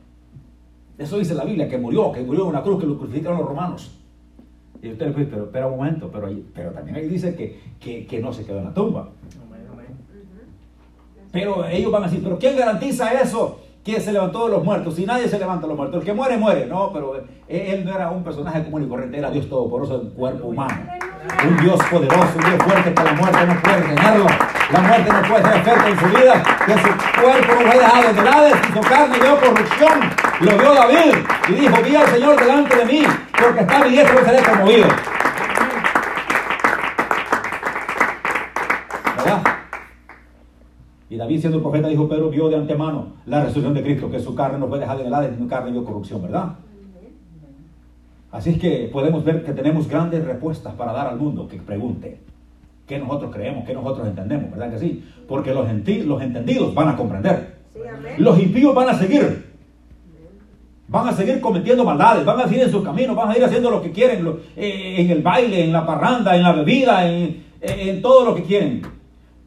Eso 0.98 1.18
dice 1.18 1.34
la 1.34 1.46
Biblia, 1.46 1.70
que 1.70 1.78
murió, 1.78 2.12
que 2.12 2.22
murió 2.22 2.44
en 2.44 2.50
una 2.50 2.64
cruz, 2.64 2.82
que 2.82 2.88
lo 2.88 2.98
crucificaron 2.98 3.38
los 3.38 3.48
romanos. 3.48 3.97
Y 4.82 4.92
usted 4.92 5.08
le 5.08 5.14
dice, 5.14 5.26
pero 5.32 5.46
espera 5.46 5.68
un 5.68 5.78
momento, 5.78 6.10
pero, 6.12 6.30
pero 6.54 6.72
también 6.72 6.98
ahí 6.98 7.08
dice 7.08 7.36
que, 7.36 7.60
que, 7.80 8.06
que, 8.06 8.20
no 8.20 8.32
se 8.32 8.46
quedó 8.46 8.60
en 8.60 8.66
la 8.66 8.74
tumba. 8.74 9.10
Pero 11.32 11.66
ellos 11.68 11.92
van 11.92 12.04
a 12.04 12.08
decir, 12.08 12.24
pero 12.24 12.38
¿quién 12.40 12.58
garantiza 12.58 13.12
eso? 13.14 13.60
¿Quién 13.84 14.02
se 14.02 14.12
levantó 14.12 14.46
de 14.46 14.52
los 14.52 14.64
muertos? 14.64 14.96
Si 14.96 15.06
nadie 15.06 15.30
se 15.30 15.40
levanta 15.40 15.62
de 15.62 15.70
los 15.70 15.78
muertos, 15.78 16.02
el 16.02 16.06
que 16.06 16.14
muere, 16.14 16.38
muere. 16.38 16.66
No, 16.66 16.92
pero 16.92 17.24
él 17.48 17.86
no 17.86 17.96
era 17.96 18.10
un 18.10 18.24
personaje 18.24 18.64
común 18.64 18.84
y 18.84 18.88
corriente, 18.88 19.18
era 19.18 19.32
Dios 19.32 19.48
todopoderoso 19.48 20.02
en 20.02 20.10
cuerpo 20.10 20.50
humano. 20.50 20.76
Un 21.48 21.58
Dios 21.58 21.80
poderoso, 21.90 22.34
un 22.36 22.44
Dios 22.44 22.64
fuerte 22.64 22.94
que 22.94 23.04
la 23.04 23.14
muerte 23.14 23.46
no 23.48 23.62
puede 23.62 23.82
tenerlo. 23.82 24.26
La 24.74 24.82
muerte 24.82 25.10
no 25.10 25.22
puede 25.30 25.44
ser 25.44 25.56
efecto 25.56 25.88
en 25.88 26.00
su 26.00 26.06
vida, 26.08 26.44
que 26.66 26.74
su 26.74 27.22
cuerpo 27.22 27.54
no 27.54 27.72
fue 27.72 27.80
dejado 27.80 28.14
de 28.14 28.24
lado, 28.24 28.48
su 28.74 28.82
carne 28.82 29.20
dio 29.20 29.40
corrupción. 29.40 30.00
Lo 30.42 30.58
vio 30.58 30.74
David 30.74 31.16
y 31.48 31.54
dijo, 31.54 31.76
vi 31.84 31.96
al 31.96 32.08
Señor 32.08 32.40
delante 32.40 32.76
de 32.76 32.86
mí, 32.86 33.04
porque 33.42 33.62
está 33.62 33.84
mi 33.84 33.92
diestra 33.92 34.22
y 34.22 34.26
seré 34.26 34.44
conmovido. 34.44 34.88
¿Verdad? 39.18 39.44
Y 41.10 41.18
David 41.18 41.40
siendo 41.40 41.62
profeta 41.62 41.88
dijo, 41.88 42.10
pero 42.10 42.30
vio 42.30 42.50
de 42.50 42.58
antemano 42.58 43.14
la 43.26 43.44
resurrección 43.44 43.74
de 43.74 43.84
Cristo, 43.84 44.10
que 44.10 44.20
su 44.20 44.36
carne 44.36 44.60
no 44.60 44.68
fue 44.68 44.80
dejada 44.80 45.02
en 45.02 45.08
el 45.08 45.14
Hades, 45.14 45.40
ni 45.40 45.48
carne 45.48 45.72
dio 45.72 45.84
corrupción, 45.84 46.22
¿verdad? 46.22 46.56
Así 48.32 48.52
es 48.52 48.60
que 48.60 48.90
podemos 48.92 49.24
ver 49.24 49.44
que 49.44 49.54
tenemos 49.54 49.88
grandes 49.88 50.24
respuestas 50.26 50.74
para 50.74 50.92
dar 50.92 51.08
al 51.08 51.18
mundo 51.18 51.48
que 51.48 51.58
pregunte 51.58 52.20
qué 52.86 53.00
nosotros 53.00 53.34
creemos, 53.34 53.66
qué 53.66 53.74
nosotros 53.74 54.08
entendemos, 54.08 54.52
¿verdad 54.52 54.72
que 54.72 54.80
sí? 54.80 55.04
Porque 55.28 55.54
los, 55.54 55.66
los 56.06 56.22
entendidos 56.22 56.74
van 56.74 56.90
a 56.90 56.98
comprender. 56.98 57.58
los 58.18 58.40
impíos 58.40 58.76
van 58.76 58.90
a 58.90 58.94
seguir. 58.96 59.57
Van 60.90 61.08
a 61.08 61.14
seguir 61.14 61.42
cometiendo 61.42 61.84
maldades, 61.84 62.24
van 62.24 62.40
a 62.40 62.48
seguir 62.48 62.64
en 62.64 62.72
su 62.72 62.82
camino, 62.82 63.14
van 63.14 63.32
a 63.32 63.38
ir 63.38 63.44
haciendo 63.44 63.70
lo 63.70 63.82
que 63.82 63.92
quieren, 63.92 64.26
eh, 64.56 64.96
en 65.00 65.12
el 65.12 65.22
baile, 65.22 65.66
en 65.66 65.74
la 65.74 65.86
parranda, 65.86 66.36
en 66.36 66.44
la 66.44 66.54
bebida, 66.54 67.10
en, 67.10 67.46
todo 68.02 68.24
lo 68.24 68.36
que 68.36 68.44
quieren. 68.44 68.82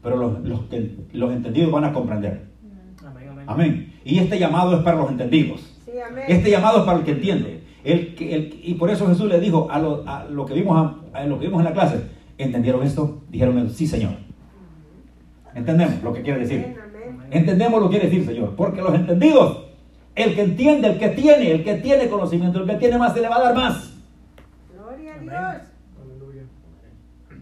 Pero 0.03 0.17
los, 0.17 0.39
los, 1.13 1.31
entendidos 1.31 1.71
van 1.71 1.85
a 1.85 1.93
comprender. 1.93 2.51
Amén, 3.47 3.93
Y 4.05 4.19
este 4.19 4.37
llamado 4.37 4.77
es 4.77 4.83
para 4.83 4.97
los 4.97 5.09
entendidos. 5.09 5.71
Este 6.27 6.51
llamado 6.51 6.79
es 6.79 6.85
para 6.85 6.99
el 6.99 7.03
que 7.03 7.11
entiende. 7.11 7.63
El, 7.83 8.15
el, 8.19 8.59
y 8.63 8.75
por 8.75 8.91
eso 8.91 9.07
Jesús 9.07 9.27
le 9.27 9.39
dijo 9.39 9.67
a 9.71 9.79
lo, 9.79 10.03
a 10.07 10.25
lo 10.25 10.45
que 10.45 10.53
vimos 10.53 10.93
a, 11.13 11.23
lo 11.25 11.39
que 11.39 11.47
vimos 11.47 11.61
en 11.61 11.65
la 11.65 11.73
clase, 11.73 12.01
¿entendieron 12.37 12.83
esto? 12.83 13.21
Dijeron, 13.29 13.69
sí, 13.71 13.87
Señor. 13.87 14.11
Entendemos 15.55 16.03
lo 16.03 16.13
que 16.13 16.21
quiere 16.21 16.41
decir. 16.41 16.75
Entendemos 17.31 17.81
lo 17.81 17.89
que 17.89 17.97
quiere 17.97 18.09
decir, 18.09 18.25
Señor. 18.25 18.55
Porque 18.55 18.81
los 18.81 18.93
entendidos, 18.93 19.70
el 20.15 20.35
que 20.35 20.41
entiende, 20.41 20.87
el 20.89 20.99
que 20.99 21.09
tiene, 21.09 21.51
el 21.51 21.63
que 21.63 21.75
tiene 21.75 22.09
conocimiento, 22.09 22.59
el 22.59 22.67
que 22.67 22.75
tiene 22.75 22.97
más, 22.97 23.13
se 23.13 23.21
le 23.21 23.29
va 23.29 23.37
a 23.37 23.43
dar 23.43 23.55
más. 23.55 23.93
Gloria 24.73 25.15
a 25.15 25.19
Dios. 25.19 25.67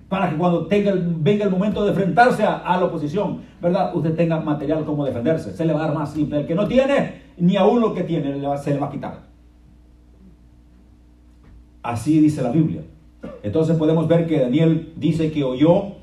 Para 0.07 0.29
que 0.29 0.37
cuando 0.37 0.65
tenga 0.65 0.93
venga 0.95 1.45
el 1.45 1.51
momento 1.51 1.83
de 1.83 1.89
enfrentarse 1.89 2.43
a, 2.43 2.77
la 2.77 2.85
oposición, 2.85 3.41
¿verdad? 3.61 3.95
Usted 3.95 4.15
tenga 4.15 4.39
material 4.39 4.83
como 4.83 5.05
defenderse. 5.05 5.55
Se 5.55 5.65
le 5.65 5.73
va 5.73 5.83
a 5.83 5.87
dar 5.87 5.95
más. 5.95 6.17
Y 6.17 6.27
el 6.31 6.47
que 6.47 6.55
no 6.55 6.67
tiene, 6.67 7.21
ni 7.37 7.57
aún 7.57 7.79
lo 7.79 7.93
que 7.93 8.03
tiene, 8.03 8.33
se 8.57 8.73
le 8.73 8.79
va 8.79 8.87
a 8.87 8.91
quitar. 8.91 9.19
Así 11.83 12.19
dice 12.19 12.41
la 12.41 12.51
Biblia. 12.51 12.81
Entonces 13.43 13.77
podemos 13.77 14.07
ver 14.07 14.27
que 14.27 14.39
Daniel 14.39 14.93
dice 14.95 15.31
que 15.31 15.43
oyó, 15.43 15.93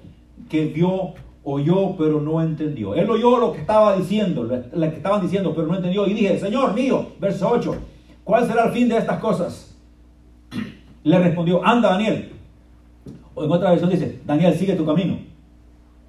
que 0.49 0.67
vio, 0.67 1.15
oyó, 1.49 1.97
pero 1.97 2.21
no 2.21 2.43
entendió. 2.43 2.97
Él 2.97 3.09
oyó 3.09 3.39
lo 3.39 3.53
que 3.53 3.61
estaba 3.61 3.97
diciendo, 3.97 4.43
lo 4.43 4.91
que 4.91 4.97
estaban 4.97 5.23
diciendo, 5.23 5.55
pero 5.55 5.69
no 5.69 5.77
entendió. 5.77 6.05
Y 6.07 6.13
dije, 6.13 6.39
Señor 6.41 6.75
mío, 6.75 7.07
verso 7.21 7.49
8, 7.49 7.77
¿cuál 8.25 8.49
será 8.49 8.65
el 8.65 8.73
fin 8.73 8.89
de 8.89 8.99
estas 8.99 9.21
cosas? 9.21 9.77
Le 11.05 11.19
respondió, 11.21 11.65
anda 11.65 11.91
Daniel. 11.91 12.33
O 13.37 13.45
en 13.45 13.53
otra 13.53 13.71
versión 13.71 13.91
dice, 13.91 14.21
Daniel, 14.27 14.55
sigue 14.55 14.75
tu 14.75 14.85
camino. 14.85 15.19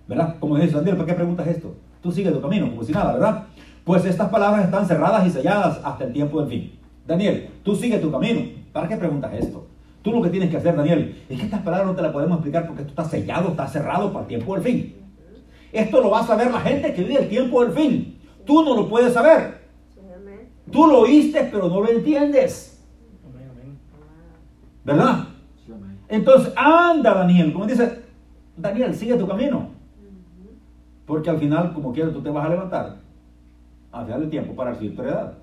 ¿Verdad? 0.08 0.38
Como 0.40 0.58
dice 0.58 0.76
Daniel, 0.76 0.96
¿para 0.96 1.08
qué 1.08 1.14
preguntas 1.14 1.46
esto? 1.46 1.76
Tú 2.02 2.12
sigue 2.12 2.32
tu 2.32 2.42
camino, 2.42 2.70
como 2.72 2.84
si 2.84 2.92
nada, 2.92 3.14
¿verdad? 3.14 3.44
Pues 3.84 4.06
estas 4.06 4.30
palabras 4.30 4.66
están 4.66 4.88
cerradas 4.88 5.28
y 5.28 5.30
selladas 5.30 5.80
hasta 5.84 6.06
el 6.06 6.14
tiempo 6.14 6.40
del 6.40 6.50
fin. 6.50 6.72
Daniel, 7.06 7.50
tú 7.64 7.76
sigue 7.76 8.00
tu 8.00 8.12
camino. 8.12 8.42
¿Para 8.74 8.88
qué 8.88 8.96
preguntas 8.98 9.32
esto? 9.36 9.68
Tú 10.02 10.12
lo 10.12 10.22
que 10.24 10.30
tienes 10.30 10.50
que 10.50 10.58
hacer, 10.58 10.76
Daniel, 10.76 11.16
es 11.30 11.38
que 11.38 11.46
estas 11.46 11.62
palabras 11.62 11.90
no 11.90 11.96
te 11.96 12.02
las 12.02 12.12
podemos 12.12 12.38
explicar 12.38 12.66
porque 12.66 12.82
esto 12.82 12.92
está 12.92 13.06
sellado, 13.06 13.50
está 13.50 13.68
cerrado 13.68 14.12
para 14.12 14.24
el 14.24 14.28
tiempo 14.30 14.56
del 14.56 14.64
fin. 14.64 15.07
Esto 15.72 16.02
lo 16.02 16.10
va 16.10 16.22
a 16.22 16.28
saber 16.28 16.52
la 16.52 16.62
gente 16.62 16.94
que 16.94 17.04
vive 17.04 17.24
el 17.24 17.30
tiempo 17.30 17.64
del 17.64 17.74
fin. 17.74 18.20
Tú 18.46 18.64
no 18.64 18.76
lo 18.76 18.88
puedes 18.88 19.14
saber. 19.14 19.58
Tú 20.72 20.88
lo 20.88 21.02
oíste, 21.02 21.50
pero 21.52 21.70
no 21.70 21.82
lo 21.82 21.90
entiendes. 21.90 22.84
¿Verdad? 24.84 25.26
Entonces, 26.08 26.54
anda, 26.56 27.14
Daniel. 27.14 27.52
Como 27.52 27.66
dice, 27.66 28.04
Daniel, 28.56 28.94
sigue 28.96 29.16
tu 29.16 29.28
camino. 29.28 29.70
Porque 31.06 31.30
al 31.30 31.38
final, 31.38 31.74
como 31.74 31.94
quieras, 31.94 32.14
tú 32.14 32.22
te 32.22 32.30
vas 32.30 32.46
a 32.46 32.50
levantar. 32.50 32.98
Al 33.92 34.06
final 34.06 34.22
del 34.22 34.30
tiempo 34.30 34.54
para 34.54 34.72
recibir 34.72 34.96
tu 34.96 35.02
heredad. 35.02 35.34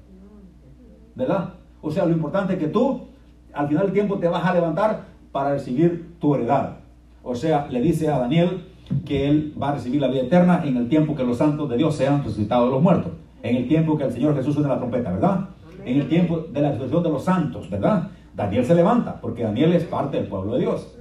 ¿Verdad? 1.15 1.55
O 1.81 1.91
sea, 1.91 2.07
lo 2.07 2.13
importante 2.13 2.55
es 2.55 2.59
que 2.59 2.69
tú, 2.69 3.09
al 3.53 3.69
final 3.69 3.85
del 3.85 3.93
tiempo, 3.93 4.19
te 4.19 4.29
vas 4.29 4.45
a 4.45 4.55
levantar 4.55 5.05
para 5.33 5.51
recibir 5.51 6.17
tu 6.19 6.35
heredad. 6.35 6.79
O 7.23 7.35
sea, 7.35 7.67
le 7.69 7.81
dice 7.81 8.09
a 8.09 8.19
Daniel 8.19 8.67
que 9.05 9.29
él 9.29 9.55
va 9.61 9.71
a 9.71 9.73
recibir 9.73 10.01
la 10.01 10.09
vida 10.09 10.23
eterna 10.23 10.63
en 10.65 10.77
el 10.77 10.89
tiempo 10.89 11.15
que 11.15 11.25
los 11.25 11.39
santos 11.39 11.69
de 11.69 11.77
Dios 11.77 11.97
sean 11.97 12.23
resucitados 12.23 12.67
de 12.67 12.73
los 12.73 12.83
muertos. 12.83 13.13
En 13.43 13.57
el 13.57 13.69
tiempo 13.69 13.97
que 13.97 14.05
el 14.05 14.13
Señor 14.13 14.35
Jesús 14.35 14.55
suene 14.55 14.69
la 14.69 14.79
trompeta, 14.79 15.11
¿verdad? 15.11 15.49
En 15.85 16.01
el 16.01 16.09
tiempo 16.09 16.47
de 16.53 16.61
la 16.61 16.71
resurrección 16.71 17.03
de 17.03 17.11
los 17.11 17.25
santos, 17.25 17.69
¿verdad? 17.69 18.11
Daniel 18.35 18.65
se 18.65 18.75
levanta, 18.75 19.21
porque 19.21 19.43
Daniel 19.43 19.75
es 19.75 19.85
parte 19.85 20.17
del 20.17 20.27
pueblo 20.27 20.55
de 20.55 20.61
Dios. 20.61 20.95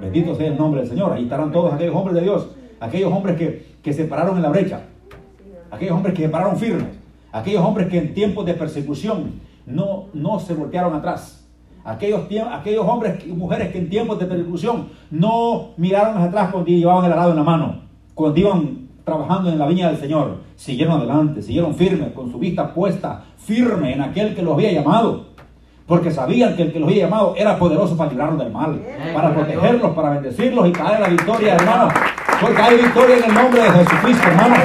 Bendito 0.00 0.34
sea 0.34 0.48
el 0.48 0.58
nombre 0.58 0.80
del 0.80 0.90
Señor. 0.90 1.12
Ahí 1.12 1.24
estarán 1.24 1.50
todos 1.50 1.72
aquellos 1.72 1.94
hombres 1.94 2.16
de 2.16 2.22
Dios, 2.22 2.48
aquellos 2.80 3.12
hombres 3.12 3.36
que, 3.36 3.66
que 3.82 3.92
se 3.92 4.04
pararon 4.04 4.36
en 4.36 4.42
la 4.42 4.50
brecha, 4.50 4.82
aquellos 5.70 5.96
hombres 5.96 6.14
que 6.14 6.22
se 6.22 6.28
pararon 6.28 6.56
firmes, 6.56 6.98
aquellos 7.32 7.64
hombres 7.64 7.88
que 7.88 7.98
en 7.98 8.14
tiempos 8.14 8.44
de 8.44 8.54
persecución 8.54 9.40
no, 9.66 10.06
no 10.12 10.38
se 10.38 10.54
voltearon 10.54 10.94
atrás. 10.94 11.35
Aquellos, 11.86 12.22
aquellos 12.52 12.84
hombres 12.84 13.24
y 13.24 13.30
mujeres 13.30 13.70
que 13.70 13.78
en 13.78 13.88
tiempos 13.88 14.18
de 14.18 14.26
persecución 14.26 14.88
no 15.08 15.68
miraron 15.76 16.16
hacia 16.16 16.28
atrás 16.28 16.48
cuando 16.50 16.68
llevaban 16.68 17.04
el 17.04 17.12
arado 17.12 17.30
en 17.30 17.36
la 17.36 17.44
mano, 17.44 17.82
cuando 18.12 18.40
iban 18.40 18.88
trabajando 19.04 19.50
en 19.50 19.58
la 19.58 19.68
viña 19.68 19.86
del 19.86 19.96
Señor, 19.96 20.38
siguieron 20.56 20.98
adelante, 20.98 21.42
siguieron 21.42 21.76
firmes, 21.76 22.10
con 22.10 22.32
su 22.32 22.40
vista 22.40 22.74
puesta 22.74 23.22
firme 23.38 23.92
en 23.92 24.02
aquel 24.02 24.34
que 24.34 24.42
los 24.42 24.54
había 24.54 24.72
llamado, 24.72 25.26
porque 25.86 26.10
sabían 26.10 26.56
que 26.56 26.62
el 26.62 26.72
que 26.72 26.80
los 26.80 26.88
había 26.88 27.04
llamado 27.04 27.34
era 27.36 27.56
poderoso 27.56 27.96
para 27.96 28.10
librarlos 28.10 28.40
del 28.40 28.52
mal, 28.52 28.82
para 29.14 29.32
protegerlos, 29.32 29.92
para 29.92 30.10
bendecirlos 30.10 30.68
y 30.68 30.72
caer 30.72 30.98
la 30.98 31.08
victoria, 31.08 31.54
hermano, 31.54 31.88
porque 32.40 32.62
hay 32.62 32.78
victoria 32.78 33.16
en 33.18 33.24
el 33.26 33.34
nombre 33.34 33.62
de 33.62 33.70
Jesucristo, 33.70 34.26
hermano. 34.26 34.56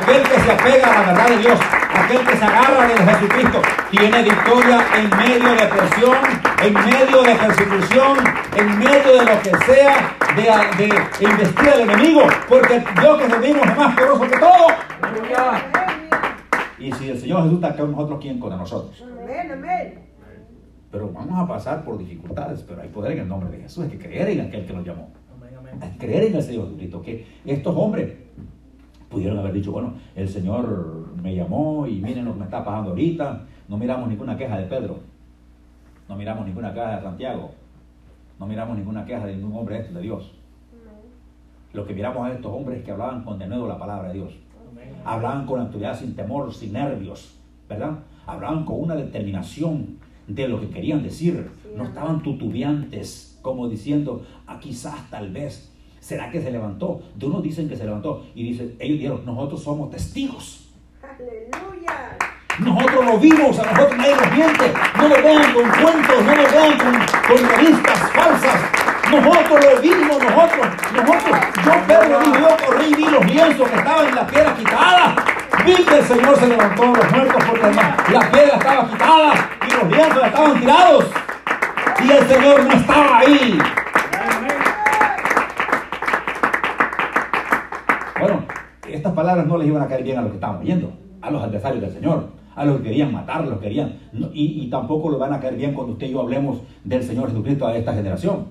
Aquel 0.00 0.22
que 0.22 0.40
se 0.40 0.52
apega 0.52 0.86
a 0.86 1.00
la 1.02 1.12
verdad 1.12 1.28
de 1.28 1.38
Dios, 1.38 1.60
aquel 1.96 2.26
que 2.26 2.36
se 2.36 2.44
agarra 2.44 2.86
de 2.86 2.94
Jesucristo, 2.94 3.62
tiene 3.90 4.22
victoria 4.22 4.86
en 4.96 5.10
medio 5.16 5.50
de 5.50 5.66
presión, 5.66 6.16
en 6.62 6.74
medio 6.74 7.22
de 7.22 7.34
persecución, 7.34 8.18
en 8.56 8.78
medio 8.78 9.12
de 9.18 9.24
lo 9.24 9.42
que 9.42 9.64
sea, 9.64 10.16
de, 10.36 10.84
de 10.84 11.24
investir 11.24 11.68
al 11.68 11.80
enemigo, 11.80 12.22
porque 12.48 12.84
Dios 13.00 13.18
que 13.18 13.30
servimos 13.30 13.66
es 13.66 13.76
más 13.76 13.94
poderoso 13.94 14.30
que 14.30 14.38
todo. 14.38 14.66
Y 16.78 16.92
si 16.92 17.10
el 17.10 17.18
Señor 17.18 17.44
Jesús 17.44 17.62
está 17.62 17.76
con 17.76 17.92
nosotros, 17.92 18.18
¿quién 18.20 18.38
con 18.38 18.50
nosotros? 18.56 19.04
Pero 20.90 21.10
vamos 21.12 21.38
a 21.38 21.48
pasar 21.48 21.84
por 21.84 21.98
dificultades, 21.98 22.62
pero 22.62 22.82
hay 22.82 22.88
poder 22.88 23.12
en 23.12 23.18
el 23.20 23.28
nombre 23.28 23.50
de 23.50 23.62
Jesús. 23.62 23.84
Hay 23.84 23.90
que 23.90 23.98
creer 23.98 24.28
en 24.30 24.42
aquel 24.42 24.66
que 24.66 24.72
nos 24.72 24.86
llamó. 24.86 25.10
Hay 25.80 25.90
que 25.90 25.98
creer 25.98 26.24
en 26.24 26.36
el 26.36 26.42
Señor 26.42 26.66
Jesucristo. 26.66 27.02
Que 27.02 27.26
estos 27.44 27.74
hombres 27.76 28.12
pudieron 29.08 29.38
haber 29.38 29.52
dicho, 29.52 29.72
bueno, 29.72 29.94
el 30.14 30.28
Señor 30.28 31.06
me 31.22 31.34
llamó 31.34 31.86
y 31.86 32.00
miren 32.00 32.24
lo 32.24 32.32
que 32.32 32.38
me 32.40 32.44
está 32.44 32.64
pasando 32.64 32.90
ahorita. 32.90 33.46
No 33.68 33.76
miramos 33.76 34.08
ninguna 34.08 34.36
queja 34.36 34.58
de 34.58 34.66
Pedro. 34.66 34.98
No 36.08 36.16
miramos 36.16 36.46
ninguna 36.46 36.72
queja 36.72 36.96
de 36.96 37.02
Santiago. 37.02 37.50
No 38.38 38.46
miramos 38.46 38.76
ninguna 38.76 39.04
queja 39.04 39.26
de 39.26 39.36
ningún 39.36 39.56
hombre 39.56 39.82
de 39.82 40.00
Dios. 40.00 40.32
Lo 41.72 41.86
que 41.86 41.94
miramos 41.94 42.26
a 42.26 42.32
estos 42.32 42.52
hombres 42.52 42.84
que 42.84 42.90
hablaban 42.90 43.24
con 43.24 43.38
denuedo 43.38 43.66
la 43.66 43.78
palabra 43.78 44.08
de 44.08 44.14
Dios. 44.14 44.34
Hablaban 45.04 45.46
con 45.46 45.60
autoridad, 45.60 45.98
sin 45.98 46.14
temor, 46.14 46.52
sin 46.52 46.72
nervios, 46.72 47.38
¿verdad? 47.68 47.98
Hablaban 48.26 48.64
con 48.64 48.80
una 48.80 48.94
determinación 48.94 49.98
de 50.26 50.48
lo 50.48 50.60
que 50.60 50.70
querían 50.70 51.02
decir. 51.02 51.50
No 51.76 51.84
estaban 51.84 52.22
tutubiantes, 52.22 53.38
como 53.42 53.68
diciendo, 53.68 54.24
ah, 54.46 54.58
quizás, 54.60 55.10
tal 55.10 55.30
vez, 55.30 55.72
¿será 56.06 56.30
que 56.30 56.40
se 56.40 56.52
levantó? 56.52 57.00
De 57.16 57.26
unos 57.26 57.42
dicen 57.42 57.68
que 57.68 57.76
se 57.76 57.84
levantó 57.84 58.24
y 58.32 58.44
dicen, 58.44 58.76
ellos 58.78 58.98
dijeron, 58.98 59.26
nosotros 59.26 59.60
somos 59.60 59.90
testigos. 59.90 60.68
Aleluya. 61.02 62.16
Nosotros 62.60 63.04
lo 63.04 63.18
vimos, 63.18 63.58
a 63.58 63.64
nosotros 63.64 63.96
nadie 63.98 64.14
nos 64.14 64.32
miente. 64.32 64.72
No 64.96 65.08
lo 65.08 65.16
vean 65.16 65.52
con 65.52 65.68
cuentos, 65.68 66.24
no 66.24 66.34
lo 66.36 66.42
vean 66.48 66.78
con, 66.78 66.92
con 66.92 67.48
revistas 67.48 67.98
falsas. 68.12 68.60
Nosotros 69.10 69.64
lo 69.64 69.80
vimos, 69.80 70.22
nosotros, 70.22 70.66
nosotros. 70.94 71.38
Yo, 71.64 71.72
Pedro, 71.88 72.20
vi, 72.20 72.32
yo 72.38 72.56
corrí 72.64 72.86
y 72.86 72.94
vi 72.94 73.04
los 73.04 73.26
lienzos 73.26 73.68
que 73.68 73.76
estaban 73.76 74.08
en 74.08 74.14
la 74.14 74.26
piedra 74.28 74.54
quitada. 74.54 75.16
Vi 75.64 75.74
que 75.74 75.98
el 75.98 76.04
Señor 76.04 76.38
se 76.38 76.46
levantó 76.46 76.82
de 76.82 76.98
los 77.02 77.10
muertos 77.10 77.44
porque 77.48 77.72
la 78.12 78.30
piedra 78.30 78.56
estaba 78.56 78.90
quitada 78.90 79.50
y 79.66 79.72
los 79.72 79.90
lienzos 79.90 80.24
estaban 80.24 80.60
tirados 80.60 81.04
y 82.04 82.10
el 82.12 82.28
Señor 82.28 82.64
no 82.64 82.72
estaba 82.74 83.18
ahí. 83.18 83.58
Bueno, 88.18 88.46
estas 89.06 89.14
palabras 89.14 89.46
no 89.46 89.56
les 89.56 89.68
iban 89.68 89.82
a 89.82 89.86
caer 89.86 90.02
bien 90.02 90.18
a 90.18 90.22
los 90.22 90.30
que 90.30 90.36
estaban 90.36 90.60
oyendo, 90.60 90.92
a 91.20 91.30
los 91.30 91.40
adversarios 91.40 91.80
del 91.80 91.92
Señor, 91.92 92.26
a 92.56 92.64
los 92.64 92.78
que 92.78 92.82
querían 92.82 93.12
matar, 93.12 93.46
los 93.46 93.60
querían, 93.60 93.98
y, 94.32 94.64
y 94.64 94.68
tampoco 94.68 95.12
le 95.12 95.16
van 95.16 95.32
a 95.32 95.38
caer 95.38 95.54
bien 95.54 95.74
cuando 95.74 95.92
usted 95.92 96.08
y 96.08 96.10
yo 96.10 96.22
hablemos 96.22 96.58
del 96.82 97.04
Señor 97.04 97.28
Jesucristo 97.28 97.68
a 97.68 97.76
esta 97.76 97.94
generación. 97.94 98.46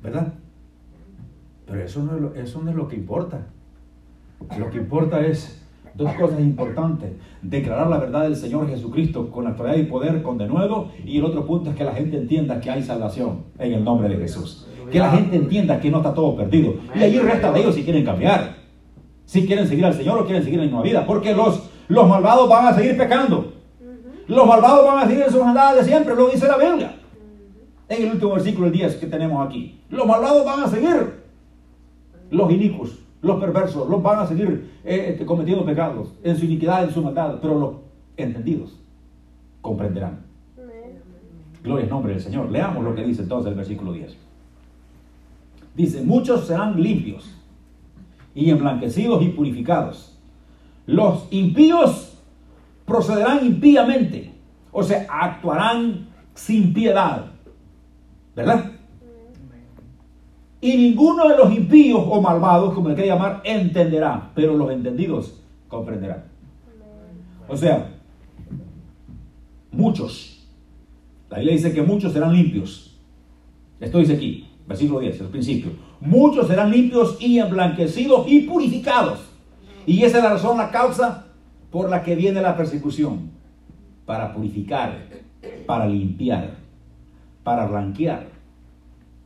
¿Verdad? 0.00 0.32
Pero 1.66 1.82
eso 1.82 2.02
no, 2.04 2.14
es 2.14 2.20
lo, 2.20 2.34
eso 2.34 2.62
no 2.62 2.70
es 2.70 2.76
lo 2.76 2.86
que 2.86 2.96
importa. 2.96 3.46
Lo 4.56 4.70
que 4.70 4.78
importa 4.78 5.20
es 5.20 5.61
dos 5.94 6.12
cosas 6.14 6.40
importantes. 6.40 7.12
Declarar 7.42 7.88
la 7.88 7.98
verdad 7.98 8.22
del 8.22 8.36
Señor 8.36 8.68
Jesucristo 8.68 9.30
con 9.30 9.46
autoridad 9.46 9.76
y 9.76 9.84
poder, 9.84 10.22
con 10.22 10.38
denuedo. 10.38 10.88
Y 11.04 11.18
el 11.18 11.24
otro 11.24 11.46
punto 11.46 11.70
es 11.70 11.76
que 11.76 11.84
la 11.84 11.92
gente 11.92 12.16
entienda 12.16 12.60
que 12.60 12.70
hay 12.70 12.82
salvación 12.82 13.44
en 13.58 13.74
el 13.74 13.84
nombre 13.84 14.08
de 14.08 14.16
Jesús. 14.16 14.66
Que 14.90 14.98
la 14.98 15.10
gente 15.10 15.36
entienda 15.36 15.80
que 15.80 15.90
no 15.90 15.98
está 15.98 16.12
todo 16.12 16.36
perdido. 16.36 16.74
Y 16.94 17.02
allí 17.02 17.18
resta 17.18 17.52
de 17.52 17.60
ellos 17.60 17.74
si 17.74 17.84
quieren 17.84 18.04
cambiar. 18.04 18.56
Si 19.24 19.46
quieren 19.46 19.66
seguir 19.66 19.84
al 19.84 19.94
Señor 19.94 20.18
o 20.18 20.24
quieren 20.24 20.42
seguir 20.42 20.58
la 20.58 20.64
misma 20.64 20.82
vida. 20.82 21.06
Porque 21.06 21.34
los, 21.34 21.68
los 21.88 22.08
malvados 22.08 22.48
van 22.48 22.66
a 22.66 22.74
seguir 22.74 22.96
pecando. 22.96 23.52
Los 24.26 24.46
malvados 24.46 24.86
van 24.86 24.98
a 24.98 25.06
seguir 25.06 25.24
en 25.24 25.30
sus 25.30 25.42
andadas 25.42 25.76
de 25.76 25.84
siempre. 25.84 26.14
Lo 26.14 26.28
dice 26.28 26.46
la 26.46 26.56
Biblia. 26.56 26.96
En 27.88 28.02
el 28.04 28.12
último 28.12 28.32
versículo, 28.32 28.66
el 28.66 28.72
10 28.72 28.96
que 28.96 29.06
tenemos 29.06 29.46
aquí. 29.46 29.80
Los 29.90 30.06
malvados 30.06 30.44
van 30.44 30.62
a 30.62 30.68
seguir. 30.68 31.22
Los 32.30 32.50
inicuos 32.50 33.02
los 33.22 33.40
perversos, 33.40 33.88
los 33.88 34.02
van 34.02 34.18
a 34.18 34.26
seguir 34.26 34.70
eh, 34.84 35.06
este, 35.10 35.24
cometiendo 35.24 35.64
pecados 35.64 36.12
en 36.22 36.36
su 36.36 36.44
iniquidad, 36.44 36.84
en 36.84 36.90
su 36.90 37.02
maldad, 37.02 37.38
pero 37.40 37.58
los 37.58 37.74
entendidos 38.16 38.78
comprenderán. 39.60 40.32
Gloria 41.62 41.84
al 41.84 41.90
nombre 41.90 42.12
del 42.12 42.20
Señor. 42.20 42.50
Leamos 42.50 42.82
lo 42.82 42.94
que 42.94 43.04
dice 43.04 43.22
entonces 43.22 43.50
el 43.52 43.56
versículo 43.56 43.92
10. 43.92 44.16
Dice, 45.76 46.02
muchos 46.02 46.48
serán 46.48 46.82
limpios 46.82 47.32
y 48.34 48.50
emblanquecidos 48.50 49.22
y 49.22 49.28
purificados. 49.28 50.18
Los 50.86 51.28
impíos 51.30 52.18
procederán 52.84 53.46
impíamente, 53.46 54.32
o 54.72 54.82
sea, 54.82 55.06
actuarán 55.08 56.08
sin 56.34 56.74
piedad. 56.74 57.26
¿Verdad? 58.34 58.71
Y 60.62 60.76
ninguno 60.76 61.28
de 61.28 61.36
los 61.36 61.52
impíos 61.52 62.00
o 62.08 62.22
malvados, 62.22 62.72
como 62.72 62.88
le 62.88 62.94
quiera 62.94 63.16
llamar, 63.16 63.40
entenderá, 63.42 64.30
pero 64.32 64.56
los 64.56 64.70
entendidos 64.70 65.42
comprenderán. 65.66 66.22
O 67.48 67.56
sea, 67.56 67.90
muchos. 69.72 70.46
La 71.28 71.38
Biblia 71.38 71.56
dice 71.56 71.74
que 71.74 71.82
muchos 71.82 72.12
serán 72.12 72.32
limpios. 72.32 72.96
Esto 73.80 73.98
dice 73.98 74.12
aquí, 74.12 74.46
versículo 74.64 75.00
10, 75.00 75.22
el 75.22 75.26
principio. 75.26 75.72
Muchos 76.00 76.46
serán 76.46 76.70
limpios 76.70 77.16
y 77.20 77.40
emblanquecidos 77.40 78.30
y 78.30 78.42
purificados. 78.42 79.18
Y 79.84 80.04
esa 80.04 80.18
es 80.18 80.22
la 80.22 80.30
razón, 80.30 80.58
la 80.58 80.70
causa 80.70 81.26
por 81.72 81.90
la 81.90 82.04
que 82.04 82.14
viene 82.14 82.40
la 82.40 82.56
persecución. 82.56 83.32
Para 84.06 84.32
purificar, 84.32 85.08
para 85.66 85.86
limpiar, 85.86 86.54
para 87.42 87.66
blanquear 87.66 88.32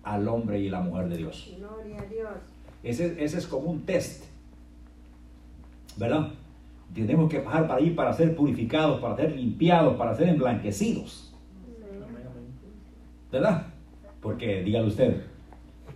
al 0.07 0.29
hombre 0.29 0.61
y 0.61 0.69
la 0.69 0.81
mujer 0.81 1.09
de 1.09 1.17
Dios. 1.17 1.53
Gloria 1.59 2.01
a 2.01 2.05
Dios. 2.05 2.31
Ese, 2.83 3.23
ese 3.23 3.39
es 3.39 3.47
como 3.47 3.71
un 3.71 3.83
test. 3.85 4.25
¿Verdad? 5.97 6.29
Tenemos 6.95 7.29
que 7.29 7.41
pasar 7.41 7.67
para 7.67 7.81
ahí 7.81 7.91
para 7.91 8.13
ser 8.13 8.37
purificados, 8.37 9.01
para 9.01 9.17
ser 9.17 9.35
limpiados, 9.35 9.97
para 9.97 10.15
ser 10.15 10.29
emblanquecidos. 10.29 11.35
¿Verdad? 13.33 13.67
Porque, 14.23 14.63
dígale 14.63 14.87
usted, 14.87 15.23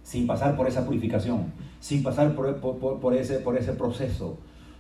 sin 0.02 0.26
pasar 0.26 0.56
por 0.56 0.66
esa 0.66 0.84
purificación, 0.84 1.52
sin 1.78 2.02
pasar 2.02 2.34
por, 2.34 2.56
por, 2.60 3.14
ese, 3.14 3.38
por 3.38 3.56
ese 3.56 3.72
proceso, 3.74 4.38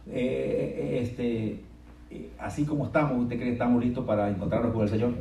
eh, 0.08 1.00
este, 1.02 1.60
eh, 2.10 2.30
así 2.38 2.64
como 2.64 2.86
estamos, 2.86 3.22
¿usted 3.22 3.36
cree 3.36 3.48
que 3.48 3.52
estamos 3.52 3.82
listos 3.82 4.04
para 4.04 4.28
encontrarnos 4.28 4.72
con 4.72 4.82
el 4.82 4.88
Señor? 4.88 5.12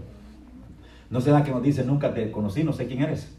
¿No 1.11 1.21
será 1.21 1.43
que 1.43 1.51
nos 1.51 1.61
dice, 1.61 1.83
nunca 1.83 2.13
te 2.13 2.31
conocí, 2.31 2.63
no 2.63 2.73
sé 2.73 2.87
quién 2.87 3.03
eres? 3.03 3.38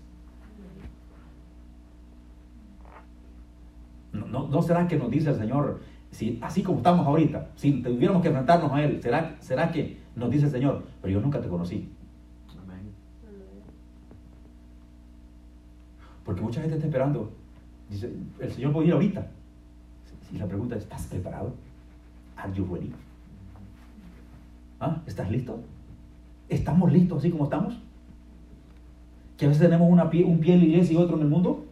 ¿No, 4.30 4.62
será 4.62 4.86
que 4.86 4.96
nos 4.96 5.10
dice 5.10 5.30
el 5.30 5.36
Señor, 5.36 5.80
si, 6.10 6.38
así 6.40 6.62
como 6.62 6.78
estamos 6.78 7.06
ahorita, 7.06 7.50
si 7.56 7.82
tuviéramos 7.82 8.22
que 8.22 8.28
enfrentarnos 8.28 8.72
a 8.72 8.82
Él, 8.82 9.02
¿será, 9.02 9.36
será 9.40 9.70
que 9.70 9.98
nos 10.14 10.30
dice 10.30 10.46
el 10.46 10.50
Señor, 10.52 10.84
pero 11.02 11.14
yo 11.14 11.20
nunca 11.20 11.40
te 11.40 11.48
conocí? 11.48 11.90
Porque 16.24 16.42
mucha 16.42 16.60
gente 16.60 16.76
está 16.76 16.86
esperando. 16.86 17.32
Dice, 17.88 18.12
el 18.38 18.52
Señor 18.52 18.72
puede 18.72 18.88
ir 18.88 18.92
ahorita. 18.92 19.26
Y 20.32 20.38
la 20.38 20.46
pregunta 20.46 20.76
es, 20.76 20.82
¿estás 20.84 21.06
preparado? 21.06 21.54
¿Are 22.36 22.52
you 22.52 22.64
ready? 22.72 22.92
¿Ah? 24.78 25.02
¿Estás 25.06 25.28
listo? 25.28 25.58
¿Estamos 26.48 26.92
listos 26.92 27.18
así 27.18 27.30
como 27.30 27.44
estamos? 27.44 27.80
Que 29.36 29.46
a 29.46 29.48
veces 29.48 29.62
tenemos 29.64 29.90
una 29.90 30.08
pie, 30.08 30.24
un 30.24 30.38
pie 30.38 30.54
en 30.54 30.60
la 30.60 30.66
iglesia 30.66 30.94
y 30.94 31.02
otro 31.02 31.16
en 31.16 31.22
el 31.22 31.28
mundo 31.28 31.64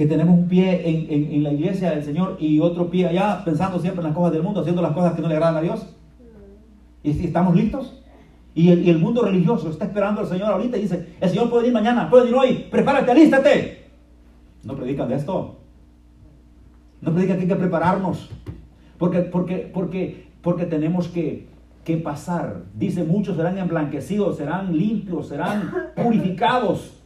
que 0.00 0.06
tenemos 0.06 0.34
un 0.34 0.48
pie 0.48 0.80
en, 0.88 1.42
la 1.42 1.52
iglesia 1.52 1.90
del 1.90 2.02
Señor 2.02 2.38
y 2.40 2.58
otro 2.58 2.88
pie 2.88 3.06
allá, 3.06 3.44
pensando 3.44 3.78
siempre 3.78 4.00
en 4.00 4.06
las 4.06 4.16
cosas 4.16 4.32
del 4.32 4.42
mundo, 4.42 4.62
haciendo 4.62 4.80
las 4.80 4.92
cosas 4.92 5.12
que 5.12 5.20
no 5.20 5.28
le 5.28 5.34
agradan 5.34 5.58
a 5.58 5.60
Dios. 5.60 5.94
¿Y 7.02 7.12
si 7.12 7.26
estamos 7.26 7.54
listos? 7.54 8.00
Y 8.54 8.70
el, 8.70 8.98
mundo 8.98 9.20
religioso 9.20 9.68
está 9.68 9.84
esperando 9.84 10.22
al 10.22 10.26
Señor 10.26 10.52
ahorita 10.52 10.78
y 10.78 10.80
dice, 10.84 11.16
el 11.20 11.28
Señor 11.28 11.50
puede 11.50 11.66
ir 11.66 11.74
mañana, 11.74 12.08
puede 12.08 12.30
ir 12.30 12.34
hoy, 12.34 12.66
prepárate, 12.70 13.10
alístate. 13.10 13.90
No 14.64 14.74
predican 14.74 15.06
de 15.06 15.16
esto. 15.16 15.58
No 17.02 17.12
predican 17.12 17.36
que 17.36 17.42
hay 17.42 17.48
que 17.48 17.56
prepararnos. 17.56 18.30
Porque, 18.96 19.18
porque, 19.20 19.70
porque, 19.70 20.28
porque 20.40 20.64
tenemos 20.64 21.08
que, 21.08 21.46
que 21.84 21.98
pasar. 21.98 22.62
Dice, 22.72 23.04
muchos 23.04 23.36
serán 23.36 23.58
emblanquecidos, 23.58 24.38
serán 24.38 24.74
limpios, 24.74 25.28
serán 25.28 25.70
purificados. 25.94 26.99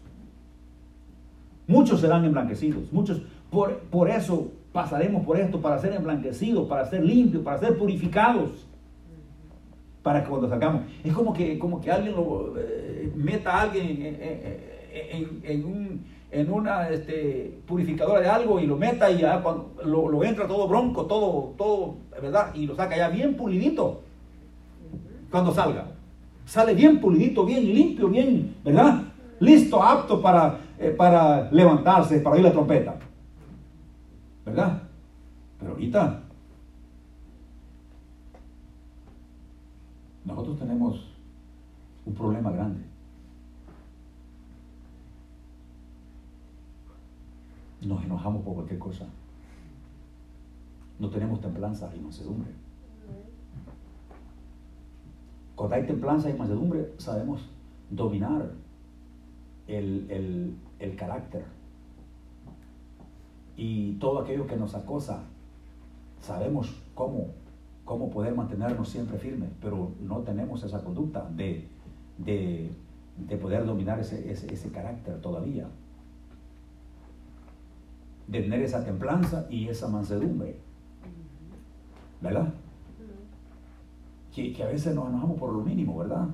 Muchos 1.66 2.00
serán 2.00 2.24
emblanquecidos, 2.24 2.92
muchos. 2.92 3.22
Por, 3.50 3.78
por 3.90 4.10
eso 4.10 4.48
pasaremos 4.72 5.24
por 5.24 5.38
esto, 5.38 5.60
para 5.60 5.78
ser 5.78 5.92
emblanquecidos, 5.92 6.68
para 6.68 6.84
ser 6.84 7.04
limpios, 7.04 7.42
para 7.42 7.58
ser 7.58 7.78
purificados. 7.78 8.50
Para 10.02 10.22
que 10.22 10.28
cuando 10.28 10.48
salgamos, 10.48 10.82
es 11.02 11.14
como 11.14 11.32
que, 11.32 11.58
como 11.58 11.80
que 11.80 11.90
alguien 11.90 12.14
lo 12.14 12.52
eh, 12.58 13.10
meta 13.14 13.52
a 13.52 13.62
alguien 13.62 14.18
en, 15.42 15.64
un, 15.64 16.04
en 16.30 16.52
una 16.52 16.88
este, 16.88 17.58
purificadora 17.66 18.20
de 18.20 18.28
algo 18.28 18.60
y 18.60 18.66
lo 18.66 18.76
meta 18.76 19.10
y 19.10 19.18
ya 19.18 19.42
lo, 19.84 20.10
lo, 20.10 20.24
entra 20.24 20.46
todo 20.46 20.68
bronco, 20.68 21.06
todo, 21.06 21.54
todo, 21.56 21.94
¿verdad? 22.20 22.54
Y 22.54 22.66
lo 22.66 22.74
saca 22.74 22.96
ya 22.96 23.08
bien 23.08 23.34
pulidito 23.34 24.02
cuando 25.30 25.54
salga. 25.54 25.86
Sale 26.44 26.74
bien 26.74 27.00
pulidito, 27.00 27.46
bien 27.46 27.64
limpio, 27.64 28.08
bien, 28.08 28.56
¿verdad? 28.62 29.02
Listo, 29.40 29.82
apto 29.82 30.20
para 30.20 30.58
eh, 30.78 30.90
para 30.90 31.50
levantarse, 31.50 32.20
para 32.20 32.36
oír 32.36 32.44
la 32.44 32.52
trompeta. 32.52 32.96
¿Verdad? 34.44 34.82
Pero 35.58 35.72
ahorita 35.72 36.22
nosotros 40.24 40.58
tenemos 40.58 41.08
un 42.04 42.14
problema 42.14 42.50
grande. 42.50 42.80
Nos 47.82 48.02
enojamos 48.02 48.42
por 48.42 48.54
cualquier 48.54 48.78
cosa. 48.78 49.06
No 50.98 51.10
tenemos 51.10 51.40
templanza 51.40 51.90
y 51.94 52.00
mansedumbre. 52.00 52.50
Cuando 55.54 55.76
hay 55.76 55.86
templanza 55.86 56.30
y 56.30 56.34
mansedumbre, 56.34 56.92
sabemos 56.98 57.48
dominar 57.90 58.50
el, 59.68 60.56
el 60.78 60.96
carácter. 60.96 61.44
Y 63.56 63.92
todo 63.94 64.20
aquello 64.20 64.46
que 64.46 64.56
nos 64.56 64.74
acosa, 64.74 65.22
sabemos 66.20 66.74
cómo, 66.94 67.28
cómo 67.84 68.10
poder 68.10 68.34
mantenernos 68.34 68.88
siempre 68.88 69.18
firmes, 69.18 69.50
pero 69.60 69.92
no 70.00 70.18
tenemos 70.20 70.62
esa 70.64 70.82
conducta 70.82 71.28
de, 71.30 71.68
de, 72.18 72.70
poder 73.40 73.64
dominar 73.66 74.00
ese, 74.00 74.30
ese, 74.30 74.70
carácter 74.70 75.20
todavía. 75.20 75.68
De 78.26 78.40
tener 78.40 78.62
esa 78.62 78.84
templanza 78.84 79.46
y 79.50 79.68
esa 79.68 79.88
mansedumbre. 79.88 80.56
¿Verdad? 82.22 82.54
Que, 84.34 84.62
a 84.62 84.66
veces 84.66 84.94
nos 84.94 85.08
enojamos 85.08 85.38
por 85.38 85.52
lo 85.52 85.60
mínimo, 85.60 85.98
¿verdad? 85.98 86.28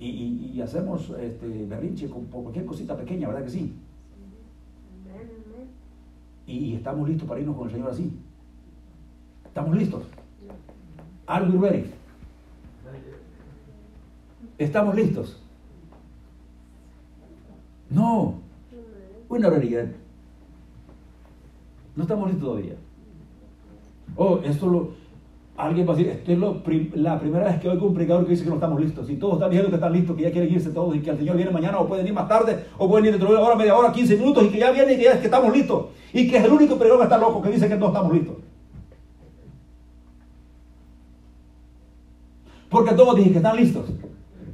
Y, 0.00 0.60
hacemos 0.60 1.10
este, 1.20 1.66
berrinche 1.66 2.08
por 2.08 2.24
cualquier 2.24 2.66
cosita 2.66 2.96
pequeña, 2.96 3.28
¿verdad 3.28 3.44
que 3.44 3.50
sí? 3.50 3.74
Y, 6.46 6.74
estamos 6.74 7.08
listos 7.08 7.28
para 7.28 7.40
irnos 7.40 7.56
con 7.56 7.68
el 7.68 7.72
Señor 7.74 7.90
así. 7.90 8.10
¿Estamos 9.46 9.76
listos? 9.76 10.02
¿Are 11.26 11.48
we 11.48 11.58
ready? 11.58 11.90
¿Estamos 14.58 14.94
listos? 14.94 15.40
No. 17.90 18.34
Una 19.28 19.48
realidad. 19.48 19.86
No 21.96 22.02
estamos 22.02 22.28
listos 22.28 22.48
todavía. 22.48 22.74
Oh, 24.16 24.38
esto 24.44 24.66
lo. 24.68 25.03
Alguien 25.56 25.86
va 25.88 25.92
a 25.92 25.96
decir, 25.96 26.10
esto 26.10 26.32
es 26.32 26.38
lo 26.38 26.62
la 26.94 27.20
primera 27.20 27.44
vez 27.44 27.60
que 27.60 27.68
oigo 27.68 27.86
un 27.86 27.94
predicador 27.94 28.24
que 28.24 28.32
dice 28.32 28.42
que 28.42 28.48
no 28.48 28.56
estamos 28.56 28.80
listos. 28.80 29.08
Y 29.08 29.16
todos 29.16 29.34
están 29.34 29.50
diciendo 29.50 29.70
que 29.70 29.76
están 29.76 29.92
listos, 29.92 30.16
que 30.16 30.22
ya 30.22 30.32
quieren 30.32 30.52
irse 30.52 30.70
todos 30.70 30.96
y 30.96 31.00
que 31.00 31.10
el 31.10 31.18
Señor 31.18 31.36
viene 31.36 31.52
mañana 31.52 31.78
o 31.78 31.86
pueden 31.86 32.06
ir 32.06 32.12
más 32.12 32.26
tarde 32.26 32.64
o 32.76 32.88
pueden 32.88 33.06
ir 33.06 33.12
dentro 33.12 33.28
de 33.28 33.36
una 33.36 33.44
hora, 33.44 33.54
media 33.54 33.76
hora, 33.76 33.92
15 33.92 34.16
minutos 34.16 34.44
y 34.44 34.48
que 34.48 34.58
ya 34.58 34.72
viene 34.72 34.94
y 34.94 34.96
que 34.96 35.04
ya 35.04 35.12
es 35.12 35.18
que 35.18 35.26
estamos 35.26 35.56
listos. 35.56 35.86
Y 36.12 36.28
que 36.28 36.38
es 36.38 36.44
el 36.44 36.52
único 36.52 36.76
predicador 36.76 36.98
que 36.98 37.04
está 37.04 37.18
loco 37.18 37.40
que 37.40 37.50
dice 37.50 37.68
que 37.68 37.76
no 37.76 37.86
estamos 37.86 38.12
listos. 38.12 38.36
Porque 42.68 42.94
todos 42.94 43.14
dicen 43.14 43.30
que 43.30 43.38
están 43.38 43.56
listos. 43.56 43.86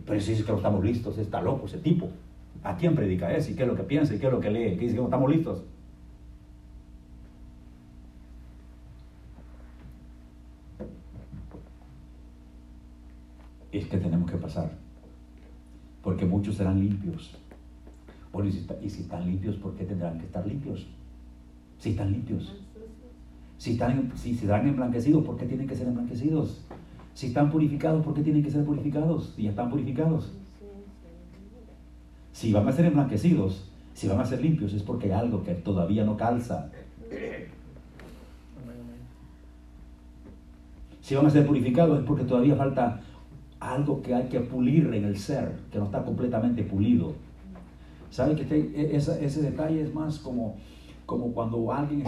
Pero 0.05 0.21
si 0.21 0.33
dice 0.33 0.45
que 0.45 0.53
no 0.53 0.59
estamos 0.59 0.85
listos, 0.85 1.17
está 1.17 1.41
loco 1.41 1.65
ese 1.65 1.79
tipo. 1.79 2.11
¿A 2.63 2.77
quién 2.77 2.95
predica 2.95 3.35
ese? 3.35 3.53
¿Y 3.53 3.55
qué 3.55 3.63
es 3.63 3.69
lo 3.69 3.75
que 3.75 3.85
piensa? 3.85 4.15
¿Y 4.15 4.19
qué 4.19 4.27
es 4.27 4.33
lo 4.33 4.41
que 4.41 4.51
lee? 4.51 4.77
¿Qué 4.77 4.81
dice 4.81 4.97
que 4.97 5.01
no 5.01 5.05
estamos 5.05 5.31
listos? 5.31 5.63
Es 13.81 13.89
que 13.89 13.99
tenemos 13.99 14.31
que 14.31 14.37
pasar. 14.37 14.71
Porque 16.03 16.25
muchos 16.25 16.57
serán 16.57 16.81
limpios. 16.81 17.37
y, 18.83 18.89
si, 18.91 19.03
están 19.03 19.27
limpios, 19.27 19.57
¿por 19.57 19.75
qué 19.75 19.85
tendrán 19.85 20.19
que 20.19 20.27
estar 20.27 20.47
limpios? 20.47 20.87
Si 21.79 21.91
están 21.91 22.13
limpios. 22.13 22.55
Si, 23.59 23.73
están, 23.73 24.13
si 24.17 24.35
serán 24.35 24.67
emblanquecidos, 24.67 25.25
¿por 25.25 25.37
qué 25.37 25.47
tienen 25.47 25.67
que 25.67 25.77
ser 25.77 25.89
emblanquecidos? 25.89 26.63
Si 27.15 27.27
están 27.27 27.51
purificados, 27.51 28.05
¿por 28.05 28.15
qué 28.15 28.23
tienen 28.23 28.43
que 28.43 28.51
ser 28.51 28.65
purificados? 28.65 29.35
Si 29.37 29.47
están 29.47 29.69
purificados. 29.71 30.33
Si 32.33 32.53
van 32.53 32.67
a 32.67 32.73
ser 32.73 32.87
emblanquecidos, 32.87 33.69
si 33.93 34.09
van 34.09 34.21
a 34.21 34.25
ser 34.25 34.41
limpios, 34.41 34.73
es 34.73 34.83
porque 34.83 35.07
hay 35.07 35.21
algo 35.21 35.43
que 35.43 35.55
todavía 35.55 36.05
no 36.05 36.17
calza. 36.17 36.71
Si 41.03 41.15
van 41.15 41.27
a 41.27 41.31
ser 41.31 41.47
purificados, 41.47 41.99
es 41.99 42.05
porque 42.07 42.25
todavía 42.25 42.57
falta 42.57 43.01
algo 43.61 44.01
que 44.03 44.15
hay 44.15 44.27
que 44.29 44.41
pulir 44.41 44.93
en 44.95 45.05
el 45.05 45.19
ser, 45.19 45.53
que 45.71 45.79
no 45.79 45.85
está 45.85 46.03
completamente 46.03 46.63
pulido. 46.63 47.13
¿Sabe 48.11 48.35
que 48.35 48.43
e, 48.55 48.97
ese, 48.97 49.43
detalle 49.43 49.83
es 49.83 49.95
más 49.95 50.19
como, 50.19 50.57
como 51.07 51.33
cuando 51.33 51.71
alguien 51.73 52.03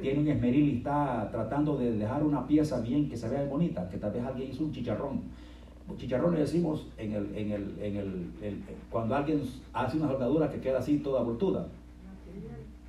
tiene 0.00 0.20
un 0.20 0.28
esmeril 0.28 0.68
y 0.68 0.76
está 0.76 1.28
tratando 1.30 1.76
de 1.76 1.92
dejar 1.92 2.22
una 2.22 2.46
pieza 2.46 2.80
bien 2.80 3.08
que 3.08 3.16
se 3.16 3.28
vea 3.28 3.44
bonita, 3.44 3.88
que 3.88 3.96
tal 3.96 4.12
vez 4.12 4.24
alguien 4.24 4.50
hizo 4.50 4.64
un 4.64 4.72
chicharrón. 4.72 5.22
Chicharrón 5.96 6.34
le 6.34 6.40
decimos 6.40 6.86
en 6.98 7.14
el, 7.14 7.34
en 7.34 7.50
el, 7.50 7.74
en 7.80 7.96
el, 7.96 8.62
cuando 8.90 9.16
alguien 9.16 9.40
hace 9.72 9.96
una 9.96 10.08
soldadura 10.08 10.50
que 10.50 10.60
queda 10.60 10.78
así 10.78 10.98
toda 10.98 11.22
voltuda. 11.22 11.66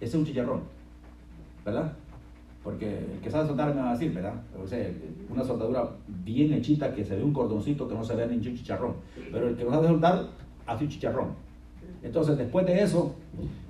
Ese 0.01 0.05
es 0.05 0.15
un 0.15 0.25
chicharrón, 0.25 0.61
¿verdad? 1.65 1.93
Porque 2.63 2.99
el 3.13 3.19
que 3.21 3.29
sabe 3.29 3.47
soldar 3.47 3.73
me 3.73 3.81
va 3.81 3.91
a 3.91 3.93
decir, 3.93 4.13
¿verdad? 4.13 4.33
O 4.61 4.67
sea, 4.67 4.85
una 5.29 5.43
soldadura 5.43 5.89
bien 6.07 6.53
hechita 6.53 6.93
que 6.93 7.05
se 7.05 7.15
ve 7.15 7.23
un 7.23 7.33
cordoncito 7.33 7.87
que 7.87 7.95
no 7.95 8.03
se 8.03 8.15
ve 8.15 8.27
ni 8.27 8.35
un 8.35 8.41
chicharrón. 8.41 8.95
Pero 9.31 9.47
el 9.47 9.55
que 9.55 9.63
no 9.63 9.71
sabe 9.71 9.87
soldar 9.87 10.27
hace 10.67 10.83
un 10.83 10.89
chicharrón. 10.89 11.49
Entonces, 12.03 12.37
después 12.37 12.65
de 12.65 12.81
eso, 12.81 13.15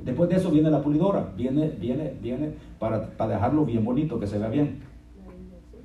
después 0.04 0.30
de 0.30 0.38
eso 0.38 0.52
viene 0.52 0.70
la 0.70 0.82
pulidora, 0.82 1.32
viene, 1.36 1.70
viene, 1.80 2.14
viene 2.22 2.52
para, 2.80 3.10
para 3.12 3.36
dejarlo 3.36 3.66
bien 3.66 3.86
bonito, 3.86 4.20
que 4.20 4.28
se 4.28 4.38
vea 4.38 4.50
bien. 4.50 4.80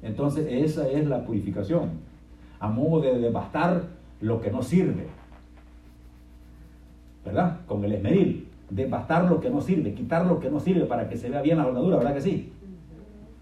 Entonces, 0.03 0.47
esa 0.51 0.89
es 0.89 1.07
la 1.07 1.25
purificación, 1.25 1.91
a 2.59 2.69
modo 2.69 3.01
de 3.01 3.19
devastar 3.19 3.83
lo 4.21 4.41
que 4.41 4.51
no 4.51 4.63
sirve. 4.63 5.07
¿Verdad? 7.25 7.61
Con 7.67 7.85
el 7.85 7.93
esmeril, 7.93 8.49
devastar 8.69 9.25
lo 9.31 9.41
que 9.41 9.49
no 9.49 9.61
sirve, 9.61 9.95
quitar 9.95 10.27
lo 10.27 10.41
que 10.41 10.51
no 10.51 10.61
sirve 10.61 10.85
para 10.85 11.09
que 11.09 11.17
se 11.17 11.31
vea 11.31 11.41
bien 11.41 11.57
la 11.57 11.65
soldadura, 11.65 11.97
¿verdad 11.97 12.15
que 12.15 12.21
sí? 12.21 12.53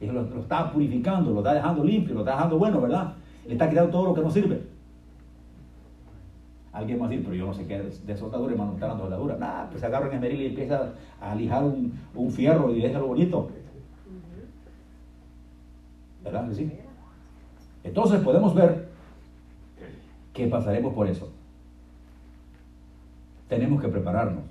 Y 0.03 0.07
lo, 0.07 0.23
está 0.41 0.73
purificando, 0.73 1.31
lo 1.31 1.39
está 1.39 1.55
dejando 1.55 1.85
limpio, 1.85 2.15
lo 2.15 2.21
está 2.21 2.33
dejando 2.33 2.59
bueno, 2.59 2.81
¿verdad? 2.81 3.15
Le 3.47 3.53
está 3.53 3.71
quitando 3.71 3.91
todo 3.91 4.07
lo 4.07 4.15
que 4.15 4.21
no 4.21 4.31
sirve. 4.31 4.61
Alguien 6.73 7.01
va 7.01 7.07
a 7.07 7.09
decir, 7.09 7.25
pero 7.25 7.37
yo 7.37 7.47
no 7.47 7.55
sé 7.55 7.67
qué 7.67 7.81
de 7.81 8.17
soldadura, 8.17 8.53
hermano, 8.53 8.73
está 8.75 8.89
dando 8.89 9.05
soldadura. 9.05 9.37
Nada, 9.37 9.69
pues 9.71 9.85
agarra 9.85 10.09
en 10.09 10.15
esmeril 10.15 10.43
y 10.43 10.47
empieza 10.47 10.95
a 11.21 11.35
lijar 11.37 11.63
un, 11.63 11.93
un 12.17 12.33
fierro 12.33 12.75
y 12.75 12.81
déjalo 12.81 13.07
bonito. 13.07 13.49
¿Verdad? 16.25 16.51
Entonces 17.85 18.21
podemos 18.23 18.55
ver 18.57 18.89
que 20.33 20.49
pasaremos 20.49 20.95
por 20.95 21.07
eso. 21.07 21.31
Tenemos 23.49 23.81
que 23.81 23.89
prepararnos, 23.89 24.45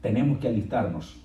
tenemos 0.00 0.38
que 0.38 0.48
alistarnos 0.48 1.20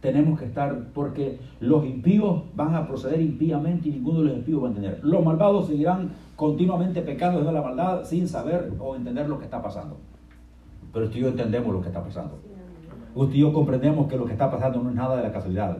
tenemos 0.00 0.38
que 0.38 0.44
estar, 0.44 0.88
porque 0.94 1.40
los 1.60 1.84
impíos 1.84 2.42
van 2.54 2.74
a 2.74 2.86
proceder 2.86 3.20
impíamente 3.20 3.88
y 3.88 3.92
ninguno 3.92 4.20
de 4.20 4.26
los 4.26 4.36
impíos 4.36 4.62
va 4.62 4.66
a 4.66 4.70
entender. 4.70 5.00
Los 5.02 5.24
malvados 5.24 5.66
seguirán 5.66 6.10
continuamente 6.36 7.02
pecando 7.02 7.42
de 7.42 7.52
la 7.52 7.62
maldad 7.62 8.04
sin 8.04 8.28
saber 8.28 8.72
o 8.78 8.94
entender 8.94 9.28
lo 9.28 9.38
que 9.38 9.44
está 9.44 9.60
pasando. 9.60 9.96
Pero 10.92 11.06
usted 11.06 11.18
y 11.18 11.22
yo 11.22 11.28
entendemos 11.28 11.72
lo 11.72 11.80
que 11.80 11.88
está 11.88 12.02
pasando. 12.02 12.38
Usted 13.14 13.34
y 13.34 13.40
yo 13.40 13.52
comprendemos 13.52 14.08
que 14.08 14.16
lo 14.16 14.24
que 14.24 14.32
está 14.32 14.50
pasando 14.50 14.80
no 14.82 14.90
es 14.90 14.94
nada 14.94 15.16
de 15.16 15.22
la 15.24 15.32
casualidad. 15.32 15.78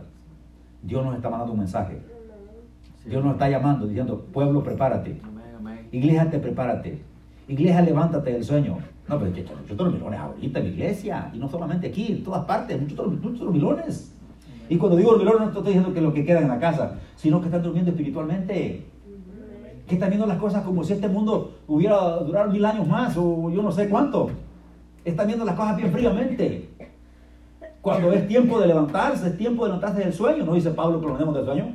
Dios 0.83 1.05
nos 1.05 1.15
está 1.15 1.31
mandando 1.31 1.53
un 1.53 1.61
mensaje. 1.61 1.99
Dios 3.07 3.25
nos 3.25 3.35
está 3.35 3.49
llamando, 3.49 3.87
diciendo, 3.87 4.27
pueblo, 4.33 4.63
prepárate. 4.63 5.21
Iglesia, 5.93 6.29
te 6.29 6.39
prepárate. 6.39 7.03
Iglesia, 7.47 7.81
levántate 7.83 8.33
del 8.33 8.45
sueño. 8.45 8.79
No, 9.09 9.19
pero 9.19 9.31
muchos 9.31 9.71
otros 9.73 9.93
milones 9.93 10.21
ahorita 10.21 10.59
en 10.59 10.65
la 10.67 10.71
iglesia, 10.71 11.31
y 11.33 11.39
no 11.39 11.49
solamente 11.49 11.89
aquí, 11.89 12.13
en 12.13 12.25
todas 12.25 12.45
partes, 12.45 12.79
muchos 12.79 13.07
muchos 13.23 13.51
milones. 13.51 14.15
Y 14.69 14.77
cuando 14.77 14.99
digo 14.99 15.17
milones 15.17 15.41
no 15.41 15.47
estoy 15.47 15.63
diciendo 15.63 15.95
que 15.95 16.01
lo 16.03 16.13
que 16.13 16.27
queda 16.27 16.41
en 16.41 16.49
la 16.49 16.59
casa, 16.59 16.99
sino 17.17 17.41
que 17.41 17.47
están 17.47 17.63
durmiendo 17.63 17.91
espiritualmente. 17.91 18.87
Que 19.87 19.95
están 19.95 20.11
viendo 20.11 20.27
las 20.27 20.37
cosas 20.37 20.63
como 20.63 20.85
si 20.85 20.93
este 20.93 21.09
mundo 21.09 21.57
hubiera 21.67 22.19
durado 22.19 22.51
mil 22.51 22.63
años 22.67 22.87
más, 22.87 23.17
o 23.17 23.51
yo 23.51 23.63
no 23.63 23.73
sé 23.73 23.89
cuánto. 23.89 24.31
Están 25.03 25.27
viendo 25.27 25.47
las 25.47 25.55
cosas 25.55 25.79
bien 25.79 25.91
fríamente. 25.91 26.69
Cuando 27.81 28.13
es 28.13 28.29
tiempo 28.29 28.61
de 28.61 28.67
levantarse, 28.67 29.29
es 29.29 29.39
tiempo 29.39 29.65
de 29.65 29.71
levantarse 29.71 30.01
del 30.01 30.13
sueño, 30.13 30.45
¿no 30.45 30.53
dice 30.53 30.71
Pablo 30.73 31.01
que 31.01 31.07
lo 31.07 31.33
del 31.33 31.45
sueño? 31.47 31.75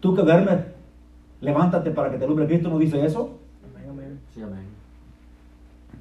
Tú 0.00 0.14
que 0.14 0.22
duermes, 0.22 0.60
levántate 1.42 1.90
para 1.90 2.10
que 2.10 2.16
te 2.16 2.24
alumbre 2.24 2.46
Cristo, 2.46 2.70
¿no 2.70 2.78
dice 2.78 3.04
eso? 3.04 3.38
Sí, 4.32 4.40
amén. 4.40 4.79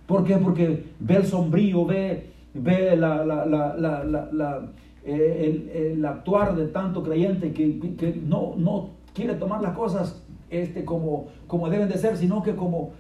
¿Por 0.09 0.23
qué? 0.23 0.37
Porque 0.37 0.85
ve 0.99 1.17
el 1.17 1.25
sombrío, 1.27 1.85
ve, 1.85 2.31
ve 2.55 2.97
la, 2.97 3.23
la, 3.23 4.71
eh, 5.05 5.93
el, 5.93 6.03
actuar 6.03 6.55
de 6.55 6.65
tanto 6.65 7.03
creyente 7.03 7.53
que, 7.53 8.19
no, 8.25 8.55
no 8.57 8.89
quiere 9.13 9.35
tomar 9.35 9.61
las 9.61 9.77
cosas 9.77 10.23
este, 10.49 10.83
como, 10.83 11.27
como 11.45 11.69
deben 11.69 11.89
de 11.89 11.99
ser, 11.99 12.17
sino 12.17 12.41
que 12.41 12.55
como, 12.55 12.93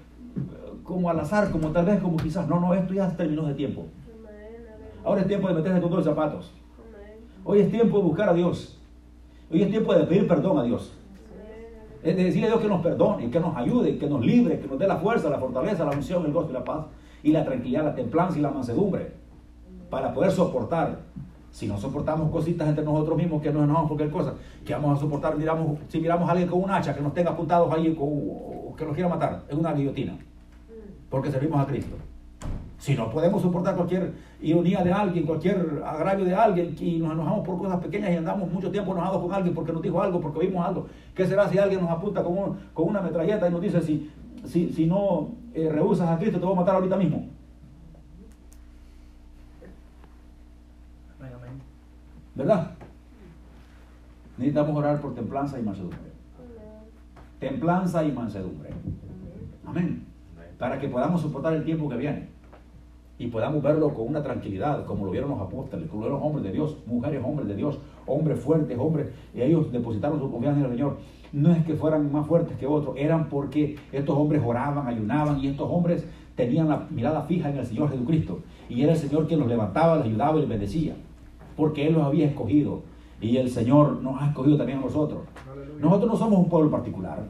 como 0.83 1.09
al 1.09 1.19
azar, 1.19 1.49
como 1.49 1.69
tal 1.69 1.87
vez 1.87 1.99
como 1.99 2.15
quizás, 2.17 2.47
no, 2.47 2.59
no, 2.59 2.75
esto 2.75 2.93
ya 2.93 3.09
terminó 3.17 3.47
de 3.47 3.55
tiempo. 3.55 3.87
Ahora 5.03 5.21
es 5.21 5.27
tiempo 5.27 5.47
de 5.47 5.55
meterse 5.55 5.81
con 5.81 5.89
todos 5.89 6.05
los 6.05 6.15
zapatos. 6.15 6.51
Hoy 7.43 7.61
es 7.61 7.71
tiempo 7.71 7.97
de 7.97 8.03
buscar 8.03 8.29
a 8.29 8.33
Dios. 8.35 8.79
Hoy 9.51 9.63
es 9.63 9.71
tiempo 9.71 9.95
de 9.95 10.03
pedir 10.03 10.27
perdón 10.27 10.59
a 10.59 10.63
Dios. 10.63 10.93
Es 12.03 12.15
de 12.15 12.23
decirle 12.23 12.45
a 12.45 12.49
Dios 12.51 12.61
que 12.61 12.67
nos 12.67 12.83
perdone, 12.83 13.31
que 13.31 13.39
nos 13.39 13.57
ayude, 13.57 13.97
que 13.97 14.07
nos 14.07 14.23
libre, 14.23 14.59
que 14.59 14.67
nos 14.67 14.77
dé 14.77 14.85
la 14.85 14.97
fuerza, 14.97 15.27
la 15.27 15.39
fortaleza, 15.39 15.85
la 15.85 15.97
unción, 15.97 16.23
el 16.23 16.31
gozo 16.31 16.51
y 16.51 16.53
la 16.53 16.63
paz 16.63 16.85
y 17.23 17.31
la 17.31 17.43
tranquilidad, 17.43 17.83
la 17.83 17.95
templanza 17.95 18.37
y 18.37 18.41
la 18.41 18.51
mansedumbre 18.51 19.11
para 19.89 20.13
poder 20.13 20.31
soportar. 20.31 20.99
Si 21.51 21.67
no 21.67 21.77
soportamos 21.79 22.29
cositas 22.31 22.69
entre 22.69 22.85
nosotros 22.85 23.17
mismos 23.17 23.41
que 23.41 23.51
nos 23.51 23.63
enojamos 23.63 23.89
por 23.89 23.97
cualquier 23.97 24.21
cosa, 24.21 24.35
que 24.63 24.71
vamos 24.73 24.97
a 24.97 25.01
soportar, 25.01 25.35
miramos, 25.35 25.79
si 25.87 25.99
miramos 25.99 26.29
a 26.29 26.33
alguien 26.33 26.47
con 26.47 26.61
un 26.61 26.69
hacha 26.69 26.93
que 26.93 27.01
nos 27.01 27.13
tenga 27.13 27.31
apuntados 27.31 27.73
ahí, 27.73 27.97
o 27.99 28.75
que 28.77 28.85
nos 28.85 28.93
quiera 28.93 29.09
matar, 29.09 29.41
es 29.49 29.57
una 29.57 29.73
guillotina, 29.73 30.15
porque 31.09 31.31
servimos 31.31 31.59
a 31.59 31.65
Cristo. 31.65 31.95
Si 32.77 32.95
no 32.95 33.09
podemos 33.09 33.41
soportar 33.41 33.75
cualquier 33.75 34.13
ironía 34.41 34.81
de 34.83 34.93
alguien, 34.93 35.25
cualquier 35.25 35.83
agravio 35.85 36.23
de 36.23 36.33
alguien, 36.33 36.75
y 36.79 36.99
nos 36.99 37.11
enojamos 37.11 37.45
por 37.45 37.57
cosas 37.57 37.81
pequeñas 37.81 38.11
y 38.11 38.15
andamos 38.15 38.49
mucho 38.49 38.71
tiempo 38.71 38.93
enojados 38.93 39.21
con 39.21 39.33
alguien 39.33 39.53
porque 39.53 39.73
nos 39.73 39.81
dijo 39.81 40.01
algo, 40.01 40.21
porque 40.21 40.47
vimos 40.47 40.65
algo, 40.65 40.85
¿qué 41.13 41.25
será 41.27 41.49
si 41.49 41.57
alguien 41.57 41.81
nos 41.81 41.89
apunta 41.89 42.23
con, 42.23 42.57
con 42.73 42.87
una 42.87 43.01
metralleta 43.01 43.49
y 43.49 43.51
nos 43.51 43.61
dice 43.61 43.81
si, 43.81 44.09
si, 44.45 44.71
si 44.73 44.85
no 44.85 45.31
eh, 45.53 45.69
rehusas 45.69 46.09
a 46.09 46.17
Cristo, 46.17 46.39
te 46.39 46.45
voy 46.45 46.53
a 46.53 46.59
matar 46.59 46.75
ahorita 46.75 46.97
mismo. 46.97 47.27
¿Verdad? 52.35 52.71
Necesitamos 54.37 54.77
orar 54.77 55.01
por 55.01 55.13
templanza 55.13 55.59
y 55.59 55.63
mansedumbre. 55.63 55.99
Templanza 57.39 58.03
y 58.05 58.11
mansedumbre. 58.13 58.69
Amén. 59.65 60.05
Para 60.57 60.79
que 60.79 60.87
podamos 60.87 61.21
soportar 61.21 61.53
el 61.53 61.65
tiempo 61.65 61.89
que 61.89 61.97
viene. 61.97 62.29
Y 63.19 63.27
podamos 63.27 63.61
verlo 63.61 63.93
con 63.93 64.07
una 64.07 64.23
tranquilidad, 64.23 64.85
como 64.85 65.05
lo 65.05 65.11
vieron 65.11 65.29
los 65.31 65.41
apóstoles, 65.41 65.89
como 65.89 66.03
lo 66.03 66.09
vieron 66.09 66.25
hombres 66.25 66.45
de 66.45 66.51
Dios, 66.53 66.77
mujeres, 66.87 67.21
hombres 67.23 67.49
de 67.49 67.55
Dios, 67.55 67.77
hombres 68.07 68.39
fuertes, 68.39 68.77
hombres, 68.79 69.09
y 69.35 69.41
ellos 69.41 69.69
depositaron 69.73 70.19
su 70.19 70.31
confianza 70.31 70.61
en 70.61 70.65
el 70.65 70.71
Señor. 70.71 70.97
No 71.33 71.51
es 71.51 71.63
que 71.65 71.75
fueran 71.75 72.11
más 72.11 72.25
fuertes 72.25 72.57
que 72.57 72.65
otros, 72.65 72.95
eran 72.97 73.27
porque 73.27 73.75
estos 73.91 74.17
hombres 74.17 74.41
oraban, 74.43 74.87
ayunaban 74.87 75.39
y 75.41 75.47
estos 75.47 75.69
hombres 75.69 76.07
tenían 76.35 76.69
la 76.69 76.87
mirada 76.89 77.23
fija 77.23 77.49
en 77.49 77.57
el 77.57 77.65
Señor 77.65 77.89
Jesucristo. 77.89 78.39
Y 78.69 78.83
era 78.83 78.93
el 78.93 78.97
Señor 78.97 79.27
quien 79.27 79.41
los 79.41 79.49
levantaba, 79.49 79.97
les 79.97 80.05
ayudaba 80.05 80.37
y 80.37 80.39
les 80.39 80.49
bendecía, 80.49 80.95
porque 81.57 81.87
Él 81.87 81.95
los 81.95 82.03
había 82.03 82.25
escogido 82.25 82.83
y 83.19 83.35
el 83.35 83.49
Señor 83.49 84.01
nos 84.01 84.21
ha 84.21 84.27
escogido 84.27 84.55
también 84.55 84.79
a 84.79 84.83
nosotros. 84.83 85.23
Nosotros 85.79 86.11
no 86.11 86.17
somos 86.17 86.39
un 86.39 86.49
pueblo 86.49 86.71
particular. 86.71 87.27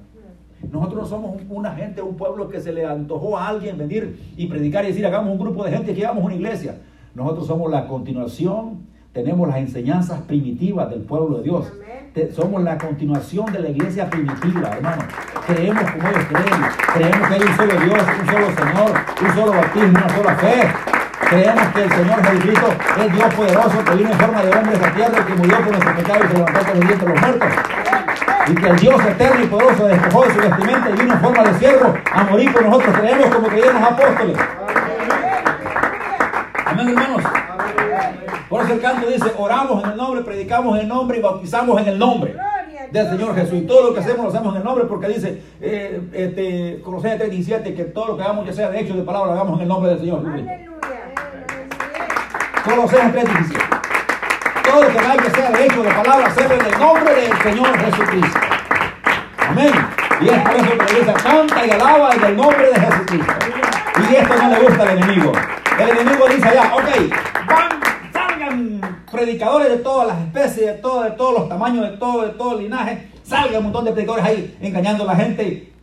Nosotros 0.71 1.03
no 1.03 1.05
somos 1.07 1.41
una 1.49 1.73
gente, 1.73 2.01
un 2.01 2.15
pueblo 2.15 2.49
que 2.49 2.59
se 2.59 2.71
le 2.71 2.85
antojó 2.85 3.37
a 3.37 3.47
alguien 3.47 3.77
venir 3.77 4.19
y 4.35 4.47
predicar 4.47 4.83
y 4.85 4.89
decir, 4.89 5.05
hagamos 5.05 5.31
un 5.31 5.39
grupo 5.39 5.63
de 5.63 5.71
gente 5.71 5.93
que 5.93 6.05
hagamos 6.05 6.23
una 6.23 6.35
iglesia. 6.35 6.75
Nosotros 7.15 7.47
somos 7.47 7.71
la 7.71 7.87
continuación, 7.87 8.85
tenemos 9.13 9.47
las 9.47 9.57
enseñanzas 9.57 10.21
primitivas 10.21 10.89
del 10.89 11.01
pueblo 11.01 11.37
de 11.37 11.43
Dios. 11.43 11.71
somos 12.35 12.61
la 12.63 12.77
continuación 12.77 13.51
de 13.51 13.59
la 13.59 13.69
iglesia 13.69 14.09
primitiva, 14.09 14.69
hermano. 14.69 15.03
Creemos 15.47 15.83
como 15.91 16.09
ellos 16.09 16.25
creen. 16.29 16.61
Creemos 16.93 17.27
que 17.27 17.33
hay 17.33 17.41
un 17.41 17.55
solo 17.55 17.79
Dios, 17.79 18.03
un 18.19 18.27
solo 18.27 18.47
Señor, 18.47 18.91
un 19.21 19.35
solo 19.35 19.51
bautismo, 19.51 19.89
una 19.89 20.09
sola 20.09 20.35
fe. 20.35 20.67
Creemos 21.29 21.67
que 21.73 21.83
el 21.83 21.91
Señor 21.91 22.25
Jesucristo 22.25 22.67
es 22.99 23.13
Dios 23.13 23.33
poderoso, 23.33 23.85
que 23.85 23.95
vino 23.95 24.11
en 24.11 24.19
forma 24.19 24.43
de 24.43 24.57
hombre 24.57 24.75
a 24.75 24.79
la 24.79 24.93
tierra, 24.93 25.25
que 25.25 25.33
murió 25.35 25.57
por 25.57 25.71
nuestros 25.71 25.95
pecados 25.95 26.25
y 26.25 26.27
se 26.27 26.33
levantó 26.33 26.59
con 26.59 26.79
los 26.79 26.87
dientes 26.87 26.99
de 26.99 27.13
los 27.13 27.21
muertos. 27.21 27.49
Y 28.49 28.55
que 28.55 28.67
el 28.67 28.75
Dios 28.77 29.05
eterno 29.05 29.43
y 29.43 29.47
poderoso 29.47 29.85
despojó 29.85 30.25
de 30.25 30.33
su 30.33 30.39
vestimenta 30.39 30.89
y 30.89 30.93
vino 30.93 31.13
en 31.13 31.19
forma 31.19 31.43
de 31.43 31.59
siervo 31.59 31.93
a 32.11 32.23
morir 32.23 32.51
por 32.51 32.65
nosotros. 32.65 32.97
Creemos 32.97 33.35
como 33.35 33.47
creíamos 33.47 33.91
apóstoles. 33.91 34.37
Amén, 36.65 36.89
hermanos. 36.89 37.23
Por 38.49 38.63
eso 38.63 38.73
el 38.73 38.81
canto 38.81 39.07
dice, 39.07 39.31
oramos 39.37 39.83
en 39.83 39.91
el 39.91 39.97
nombre, 39.97 40.23
predicamos 40.23 40.75
en 40.75 40.81
el 40.81 40.87
nombre 40.87 41.19
y 41.19 41.21
bautizamos 41.21 41.79
en 41.79 41.87
el 41.89 41.99
nombre 41.99 42.35
del 42.91 43.09
Señor 43.09 43.35
Jesús. 43.35 43.59
Y 43.59 43.61
todo 43.61 43.89
lo 43.89 43.93
que 43.93 43.99
hacemos 43.99 44.23
lo 44.23 44.29
hacemos 44.29 44.55
en 44.55 44.61
el 44.61 44.63
nombre 44.63 44.85
porque 44.85 45.09
dice, 45.09 45.43
eh, 45.61 46.01
este, 46.13 46.81
Colosenses 46.83 47.29
3.17, 47.29 47.75
que 47.75 47.83
todo 47.85 48.07
lo 48.07 48.17
que 48.17 48.23
hagamos, 48.23 48.47
ya 48.47 48.53
sea 48.53 48.69
de 48.71 48.79
hecho 48.79 48.95
de 48.95 49.03
palabra, 49.03 49.27
lo 49.27 49.33
hagamos 49.33 49.57
en 49.57 49.61
el 49.61 49.67
nombre 49.67 49.91
del 49.91 49.99
Señor. 49.99 50.23
Colosenses 52.63 53.13
3:17. 53.13 53.78
Todo 54.69 54.83
lo 54.83 54.89
que 54.89 54.99
hay 54.99 55.17
que 55.17 55.29
de 55.29 55.65
hecho 55.65 55.81
de 55.81 55.89
palabra, 55.89 56.27
hacerlo 56.27 56.53
en 56.53 56.65
el 56.65 56.79
nombre 56.79 57.15
del 57.15 57.41
Señor 57.41 57.79
Jesucristo. 57.79 58.39
Amén. 59.39 59.71
Y 60.21 60.29
es 60.29 60.39
por 60.41 60.55
eso 60.57 60.77
que 60.77 60.99
dice, 60.99 61.13
canta 61.23 61.65
y 61.65 61.71
alaba 61.71 62.13
en 62.13 62.23
el 62.23 62.37
nombre 62.37 62.67
de 62.67 62.79
Jesucristo. 62.79 63.33
Y 63.97 64.15
esto 64.15 64.35
no 64.37 64.49
le 64.49 64.59
gusta 64.59 64.83
al 64.83 64.97
enemigo. 64.97 65.31
El 65.79 65.89
enemigo 65.89 66.27
dice 66.27 66.49
allá, 66.49 66.71
ok, 66.75 66.87
van, 67.47 67.79
salgan 68.13 69.03
predicadores 69.11 69.69
de 69.69 69.77
todas 69.77 70.07
las 70.09 70.21
especies, 70.21 70.67
de, 70.67 70.73
todo, 70.73 71.03
de 71.03 71.11
todos 71.11 71.39
los 71.39 71.49
tamaños, 71.49 71.89
de 71.89 71.97
todo, 71.97 72.21
de 72.27 72.33
todo 72.33 72.57
el 72.57 72.63
linaje. 72.65 73.09
Salgan 73.23 73.57
un 73.57 73.63
montón 73.63 73.85
de 73.85 73.91
predicadores 73.93 74.25
ahí 74.25 74.57
engañando 74.61 75.03
a 75.03 75.07
la 75.07 75.15
gente, 75.15 75.73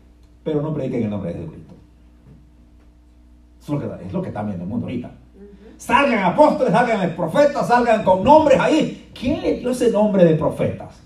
pero 0.45 0.63
no 0.63 0.73
prediquen 0.73 1.01
en 1.01 1.05
el 1.07 1.11
nombre 1.11 1.33
de 1.33 1.41
Jesucristo. 1.41 1.75
Es 3.61 3.69
lo 3.69 3.81
que, 3.81 4.07
es 4.07 4.13
lo 4.13 4.23
que 4.23 4.29
está 4.29 4.43
viendo 4.45 4.63
el 4.63 4.71
mundo 4.71 4.87
ahorita. 4.87 5.11
Salgan 5.77 6.25
apóstoles, 6.25 6.73
salgan 6.73 7.15
profetas, 7.15 7.69
salgan 7.69 8.03
con 8.03 8.25
nombres 8.25 8.59
ahí. 8.59 9.11
¿Quién 9.19 9.43
le 9.43 9.59
dio 9.59 9.71
ese 9.71 9.91
nombre 9.91 10.25
de 10.25 10.35
profetas? 10.35 11.01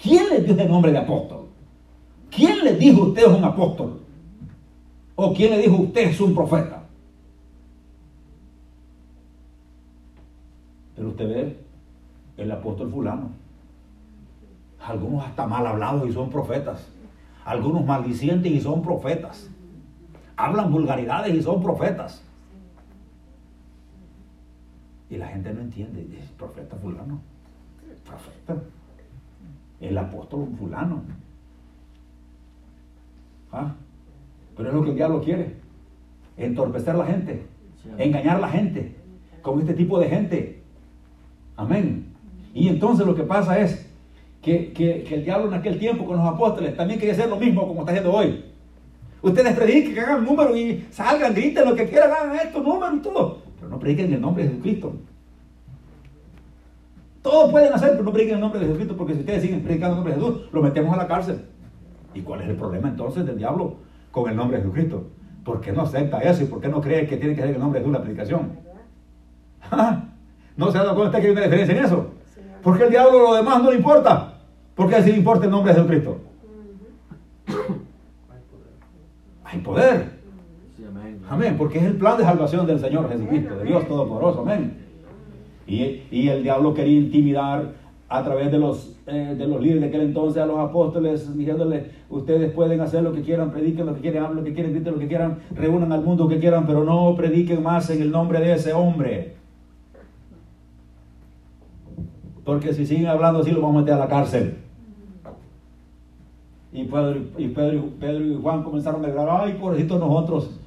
¿Quién 0.00 0.28
le 0.30 0.40
dio 0.40 0.54
ese 0.54 0.64
nombre 0.66 0.92
de 0.92 0.98
apóstol? 0.98 1.46
¿Quién 2.30 2.64
le 2.64 2.74
dijo 2.74 3.02
usted 3.02 3.22
es 3.22 3.28
un 3.28 3.44
apóstol? 3.44 4.00
¿O 5.16 5.34
quién 5.34 5.50
le 5.50 5.58
dijo 5.58 5.82
usted 5.82 6.08
es 6.08 6.20
un 6.20 6.34
profeta? 6.34 6.82
Pero 10.94 11.08
usted 11.08 11.28
ve 11.28 11.56
el 12.36 12.50
apóstol 12.52 12.90
fulano. 12.90 13.30
Algunos 14.84 15.24
hasta 15.24 15.46
mal 15.46 15.66
hablados 15.66 16.08
y 16.08 16.12
son 16.12 16.30
profetas. 16.30 16.86
Algunos 17.44 17.84
maldicientes 17.84 18.52
y 18.52 18.60
son 18.60 18.82
profetas. 18.82 19.48
Hablan 20.36 20.70
vulgaridades 20.70 21.34
y 21.34 21.42
son 21.42 21.60
profetas. 21.62 22.22
Y 25.10 25.16
la 25.16 25.28
gente 25.28 25.52
no 25.52 25.60
entiende. 25.60 26.06
Es 26.18 26.26
profeta 26.32 26.76
fulano. 26.76 27.20
Profeta. 28.04 28.62
El 29.80 29.96
apóstol 29.96 30.48
fulano. 30.58 31.02
¿Ah? 33.52 33.74
Pero 34.56 34.68
es 34.68 34.74
lo 34.74 34.82
que 34.82 34.90
el 34.90 34.96
diablo 34.96 35.22
quiere. 35.22 35.54
Entorpecer 36.36 36.94
a 36.94 36.98
la 36.98 37.06
gente. 37.06 37.46
Engañar 37.96 38.36
a 38.36 38.40
la 38.40 38.48
gente. 38.48 38.96
Con 39.40 39.60
este 39.60 39.74
tipo 39.74 39.98
de 39.98 40.08
gente. 40.08 40.62
Amén. 41.56 42.12
Y 42.52 42.68
entonces 42.68 43.06
lo 43.06 43.14
que 43.14 43.22
pasa 43.22 43.58
es 43.58 43.86
que, 44.42 44.72
que, 44.72 45.02
el 45.14 45.24
diablo 45.24 45.48
en 45.48 45.54
aquel 45.54 45.78
tiempo 45.78 46.04
con 46.04 46.16
los 46.16 46.26
apóstoles 46.26 46.76
también 46.76 46.98
quería 46.98 47.14
hacer 47.14 47.28
lo 47.28 47.36
mismo 47.36 47.66
como 47.66 47.80
está 47.80 47.92
haciendo 47.92 48.12
hoy. 48.12 48.44
Ustedes 49.20 49.56
prediquen, 49.56 49.94
que 49.94 50.00
hagan 50.00 50.24
números 50.24 50.56
y 50.56 50.86
salgan, 50.90 51.34
griten 51.34 51.64
lo 51.64 51.74
que 51.74 51.88
quieran, 51.88 52.10
hagan 52.12 52.36
estos 52.36 52.62
números 52.62 52.96
y 52.96 53.00
todo 53.00 53.47
no 53.68 53.78
prediquen 53.78 54.06
en 54.06 54.14
el 54.14 54.20
nombre 54.20 54.44
de 54.44 54.50
Jesucristo. 54.50 54.94
Todos 57.22 57.50
pueden 57.50 57.72
hacer, 57.72 57.90
pero 57.92 58.04
no 58.04 58.12
prediquen 58.12 58.34
en 58.34 58.38
el 58.38 58.40
nombre 58.42 58.60
de 58.60 58.66
Jesucristo, 58.66 58.96
porque 58.96 59.14
si 59.14 59.20
ustedes 59.20 59.42
siguen 59.42 59.62
predicando 59.62 59.96
en 59.96 59.98
el 59.98 60.04
nombre 60.04 60.14
de 60.14 60.20
Jesús, 60.20 60.52
lo 60.52 60.62
metemos 60.62 60.94
a 60.94 60.96
la 60.96 61.06
cárcel. 61.06 61.44
¿Y 62.14 62.22
cuál 62.22 62.40
es 62.40 62.48
el 62.48 62.56
problema 62.56 62.88
entonces 62.88 63.26
del 63.26 63.38
diablo 63.38 63.76
con 64.10 64.30
el 64.30 64.36
nombre 64.36 64.56
de 64.56 64.62
Jesucristo? 64.62 65.04
¿Por 65.44 65.60
qué 65.60 65.72
no 65.72 65.82
acepta 65.82 66.18
eso 66.20 66.42
y 66.42 66.46
por 66.46 66.60
qué 66.60 66.68
no 66.68 66.80
cree 66.80 67.06
que 67.06 67.16
tiene 67.16 67.34
que 67.34 67.42
ser 67.42 67.50
el 67.50 67.58
nombre 67.58 67.80
de 67.80 67.84
Jesús 67.84 67.98
la 67.98 68.02
predicación? 68.02 68.52
¿No 70.56 70.72
se 70.72 70.78
ha 70.78 70.82
dado 70.82 70.96
cuenta 70.96 71.20
que 71.20 71.26
hay 71.26 71.32
una 71.32 71.42
diferencia 71.42 71.76
en 71.76 71.84
eso? 71.84 72.10
Porque 72.62 72.84
el 72.84 72.90
diablo 72.90 73.22
lo 73.22 73.34
demás 73.34 73.62
no 73.62 73.70
le 73.70 73.76
importa. 73.76 74.34
¿Por 74.74 74.88
qué 74.88 75.02
sí 75.02 75.10
le 75.10 75.18
importa 75.18 75.44
el 75.44 75.50
nombre 75.50 75.72
de 75.72 75.80
Jesucristo? 75.80 76.18
Hay 79.44 79.60
poder. 79.60 80.17
Amén, 81.30 81.56
porque 81.58 81.78
es 81.78 81.84
el 81.84 81.96
plan 81.96 82.16
de 82.16 82.24
salvación 82.24 82.66
del 82.66 82.80
Señor 82.80 83.08
Jesucristo, 83.10 83.56
de 83.56 83.64
Dios 83.64 83.86
Todopoderoso, 83.86 84.40
amén. 84.40 84.78
Y, 85.66 86.28
el 86.28 86.42
diablo 86.42 86.72
quería 86.72 86.98
intimidar 86.98 87.74
a 88.08 88.24
través 88.24 88.50
de 88.50 88.58
los, 88.58 88.96
eh, 89.06 89.34
de 89.36 89.46
los 89.46 89.60
líderes 89.60 89.82
de 89.82 89.88
aquel 89.88 90.00
entonces 90.00 90.42
a 90.42 90.46
los 90.46 90.58
apóstoles, 90.58 91.36
diciéndoles, 91.36 91.84
ustedes 92.08 92.50
pueden 92.52 92.80
hacer 92.80 93.02
lo 93.02 93.12
que 93.12 93.20
quieran, 93.20 93.50
prediquen 93.50 93.84
lo 93.84 93.94
que 93.94 94.00
quieran, 94.00 94.24
hablen 94.24 94.38
lo 94.38 94.44
que 94.44 94.54
quieran, 94.54 94.72
griten 94.72 94.94
lo 94.94 94.98
que 94.98 95.08
quieran, 95.08 95.38
reúnan 95.54 95.92
al 95.92 96.02
mundo 96.02 96.26
que 96.26 96.38
quieran, 96.38 96.66
pero 96.66 96.84
no 96.84 97.14
prediquen 97.14 97.62
más 97.62 97.90
en 97.90 98.00
el 98.00 98.10
nombre 98.10 98.40
de 98.40 98.54
ese 98.54 98.72
hombre. 98.72 99.34
Porque 102.44 102.72
si 102.72 102.86
siguen 102.86 103.08
hablando 103.08 103.40
así, 103.40 103.50
lo 103.50 103.60
vamos 103.60 103.76
a 103.76 103.80
meter 103.80 103.94
a 103.94 103.98
la 103.98 104.08
cárcel. 104.08 104.56
Y 106.72 106.84
Pedro 106.84 107.20
y, 107.36 107.48
Pedro, 107.48 108.24
y 108.24 108.38
Juan 108.40 108.62
comenzaron 108.62 109.04
a 109.04 109.08
declarar, 109.08 109.42
ay, 109.44 109.58
pobrecito 109.60 109.98
nosotros, 109.98 110.58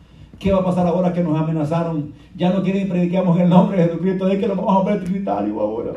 ¿Qué 0.41 0.51
va 0.51 0.59
a 0.59 0.65
pasar 0.65 0.87
ahora 0.87 1.13
que 1.13 1.21
nos 1.21 1.39
amenazaron? 1.39 2.13
Ya 2.35 2.49
no 2.51 2.63
quieren 2.63 2.83
que 2.83 2.89
prediquemos 2.89 3.39
el 3.39 3.47
nombre 3.47 3.77
de 3.77 3.83
Jesucristo, 3.83 4.27
es 4.27 4.39
que 4.39 4.47
lo 4.47 4.55
vamos 4.55 4.81
a 4.81 4.85
predicar 4.85 5.47
ahora. 5.47 5.91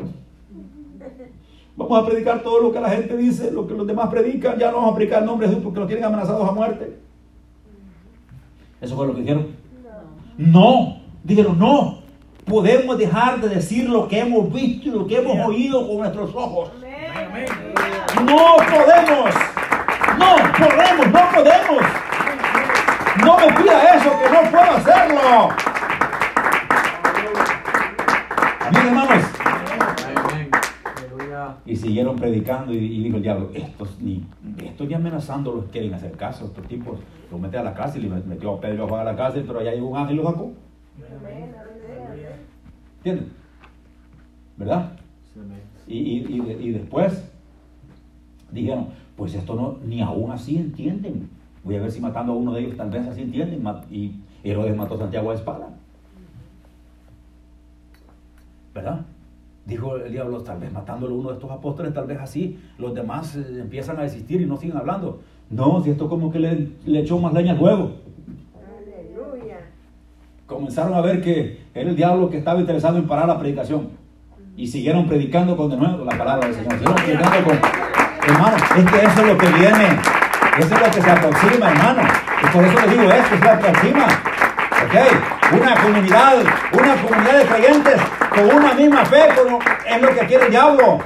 Vamos 1.75 2.03
a 2.03 2.05
predicar 2.05 2.43
todo 2.43 2.61
lo 2.61 2.71
que 2.71 2.79
la 2.79 2.89
gente 2.89 3.17
dice, 3.17 3.51
lo 3.51 3.67
que 3.67 3.73
los 3.73 3.87
demás 3.87 4.07
predican, 4.09 4.59
ya 4.59 4.69
no 4.69 4.77
vamos 4.77 4.91
a 4.93 4.95
predicar 4.95 5.21
el 5.21 5.25
nombre 5.25 5.47
de 5.47 5.53
Jesús 5.53 5.63
porque 5.63 5.79
los 5.79 5.87
tienen 5.87 6.05
amenazados 6.05 6.47
a 6.47 6.51
muerte. 6.51 6.99
¿Eso 8.79 8.95
fue 8.95 9.07
lo 9.07 9.15
que 9.15 9.21
dijeron? 9.21 9.47
No. 10.37 10.97
Dijeron, 11.23 11.57
no. 11.57 11.99
Podemos 12.45 12.99
dejar 12.99 13.41
de 13.41 13.49
decir 13.49 13.89
lo 13.89 14.07
que 14.07 14.19
hemos 14.19 14.53
visto 14.53 14.89
y 14.89 14.91
lo 14.91 15.07
que 15.07 15.17
hemos 15.17 15.39
oído 15.47 15.87
con 15.87 15.97
nuestros 15.97 16.29
ojos. 16.35 16.69
No 18.23 18.57
podemos. 18.57 19.33
No 20.19 20.35
podemos, 20.59 21.07
no 21.07 21.21
podemos. 21.33 21.94
No 23.25 23.37
me 23.37 23.47
pida 23.53 23.95
eso, 23.95 24.11
que 24.19 24.29
no 24.29 24.51
puedo 24.51 24.71
hacerlo. 24.71 25.49
Amén, 28.61 28.87
hermanos. 28.87 29.23
Y 31.65 31.75
siguieron 31.75 32.15
predicando 32.15 32.71
y, 32.71 33.03
dijo 33.03 33.17
el 33.17 33.23
diablo, 33.23 33.49
estos 33.53 33.99
ni, 33.99 34.23
estos 34.63 34.87
ya 34.87 34.97
amenazando 34.97 35.53
los 35.53 35.65
quieren 35.65 35.93
hacer 35.95 36.11
caso, 36.11 36.45
estos 36.45 36.67
tipos 36.67 36.99
los 37.31 37.39
mete 37.41 37.57
a 37.57 37.63
la 37.63 37.73
cárcel 37.73 38.05
y 38.05 38.09
metió 38.09 38.53
a 38.53 38.61
Pedro 38.61 38.95
a 38.95 39.03
la 39.03 39.15
cárcel, 39.15 39.43
pero 39.47 39.59
allá 39.59 39.73
llegó 39.73 39.87
un 39.87 39.97
ángel 39.97 40.15
y 40.15 40.17
lo 40.21 40.29
sacó. 40.29 40.53
¿Entienden? 42.97 43.31
¿Verdad? 44.57 44.91
Y, 45.87 45.97
y, 45.97 46.57
y 46.59 46.71
después 46.71 47.27
dijeron, 48.51 48.89
pues 49.15 49.33
esto 49.33 49.55
no, 49.55 49.77
ni 49.83 50.01
aún 50.01 50.31
así 50.31 50.57
entienden. 50.57 51.29
Voy 51.65 51.75
a 51.75 51.81
ver 51.81 51.91
si 51.91 51.99
matando 51.99 52.33
a 52.33 52.35
uno 52.35 52.53
de 52.53 52.61
ellos 52.61 52.77
tal 52.77 52.91
vez 52.91 53.07
así 53.07 53.23
entienden. 53.23 53.63
Y 53.89 54.13
Herodes 54.43 54.77
mató 54.77 54.93
a 54.93 54.99
Santiago 54.99 55.31
a 55.31 55.33
espada. 55.33 55.69
¿Verdad? 58.73 59.01
Dijo 59.65 59.95
el 59.95 60.11
diablo, 60.11 60.41
tal 60.41 60.59
vez 60.59 60.71
matándolo 60.71 61.15
uno 61.15 61.29
de 61.29 61.35
estos 61.35 61.49
apóstoles, 61.49 61.91
tal 61.91 62.05
vez 62.05 62.19
así 62.19 62.59
los 62.77 62.93
demás 62.93 63.35
eh, 63.35 63.61
empiezan 63.61 63.97
a 63.97 64.03
desistir 64.03 64.41
y 64.41 64.45
no 64.45 64.57
siguen 64.57 64.77
hablando. 64.77 65.21
No, 65.49 65.81
si 65.83 65.89
esto 65.89 66.07
como 66.07 66.31
que 66.31 66.39
le, 66.39 66.99
echó 66.99 67.17
más 67.17 67.33
leña 67.33 67.53
al 67.53 67.57
fuego. 67.57 67.93
Aleluya. 68.77 69.57
comenzaron 70.45 70.93
a 70.93 71.01
ver 71.01 71.19
que 71.19 71.61
era 71.73 71.89
el 71.89 71.95
diablo 71.95 72.29
que 72.29 72.37
estaba 72.37 72.59
interesado 72.59 72.99
en 72.99 73.07
parar 73.07 73.27
la 73.27 73.39
predicación. 73.39 73.89
Y 74.55 74.67
siguieron 74.67 75.07
predicando 75.07 75.57
con 75.57 75.71
de 75.71 75.77
nuevo 75.77 76.05
la 76.05 76.15
palabra 76.15 76.45
del 76.45 76.55
Señor. 76.55 76.73
Siguieron 76.73 76.95
predicando 76.95 77.43
con... 77.43 77.57
Hermano, 78.27 78.57
es 78.57 78.91
que 78.91 78.97
eso 78.97 79.21
es 79.21 79.27
lo 79.27 79.37
que 79.37 79.47
viene. 79.47 80.14
Eso 80.57 80.73
es 80.73 80.81
lo 80.81 80.91
que 80.91 81.01
se 81.01 81.09
aproxima, 81.11 81.69
hermano. 81.69 82.01
Y 82.41 82.53
por 82.55 82.63
eso 82.63 82.79
les 82.79 82.91
digo 82.91 83.03
esto, 83.03 83.37
se 83.37 83.49
aproxima. 83.49 84.05
¿Ok? 84.85 85.53
Una 85.59 85.75
comunidad, 85.75 86.35
una 86.71 87.01
comunidad 87.01 87.39
de 87.39 87.45
creyentes 87.45 88.01
con 88.29 88.55
una 88.55 88.73
misma 88.73 89.05
fe, 89.05 89.21
como 89.35 89.59
es 89.59 90.01
lo 90.01 90.07
que 90.07 90.25
quiere 90.27 90.45
el 90.45 90.51
diablo. 90.51 90.99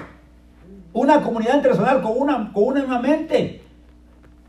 Una 0.93 1.21
comunidad 1.21 1.55
internacional 1.55 2.01
con 2.01 2.13
una, 2.15 2.51
con 2.53 2.63
una 2.63 2.79
misma 2.81 2.99
mente. 2.99 3.61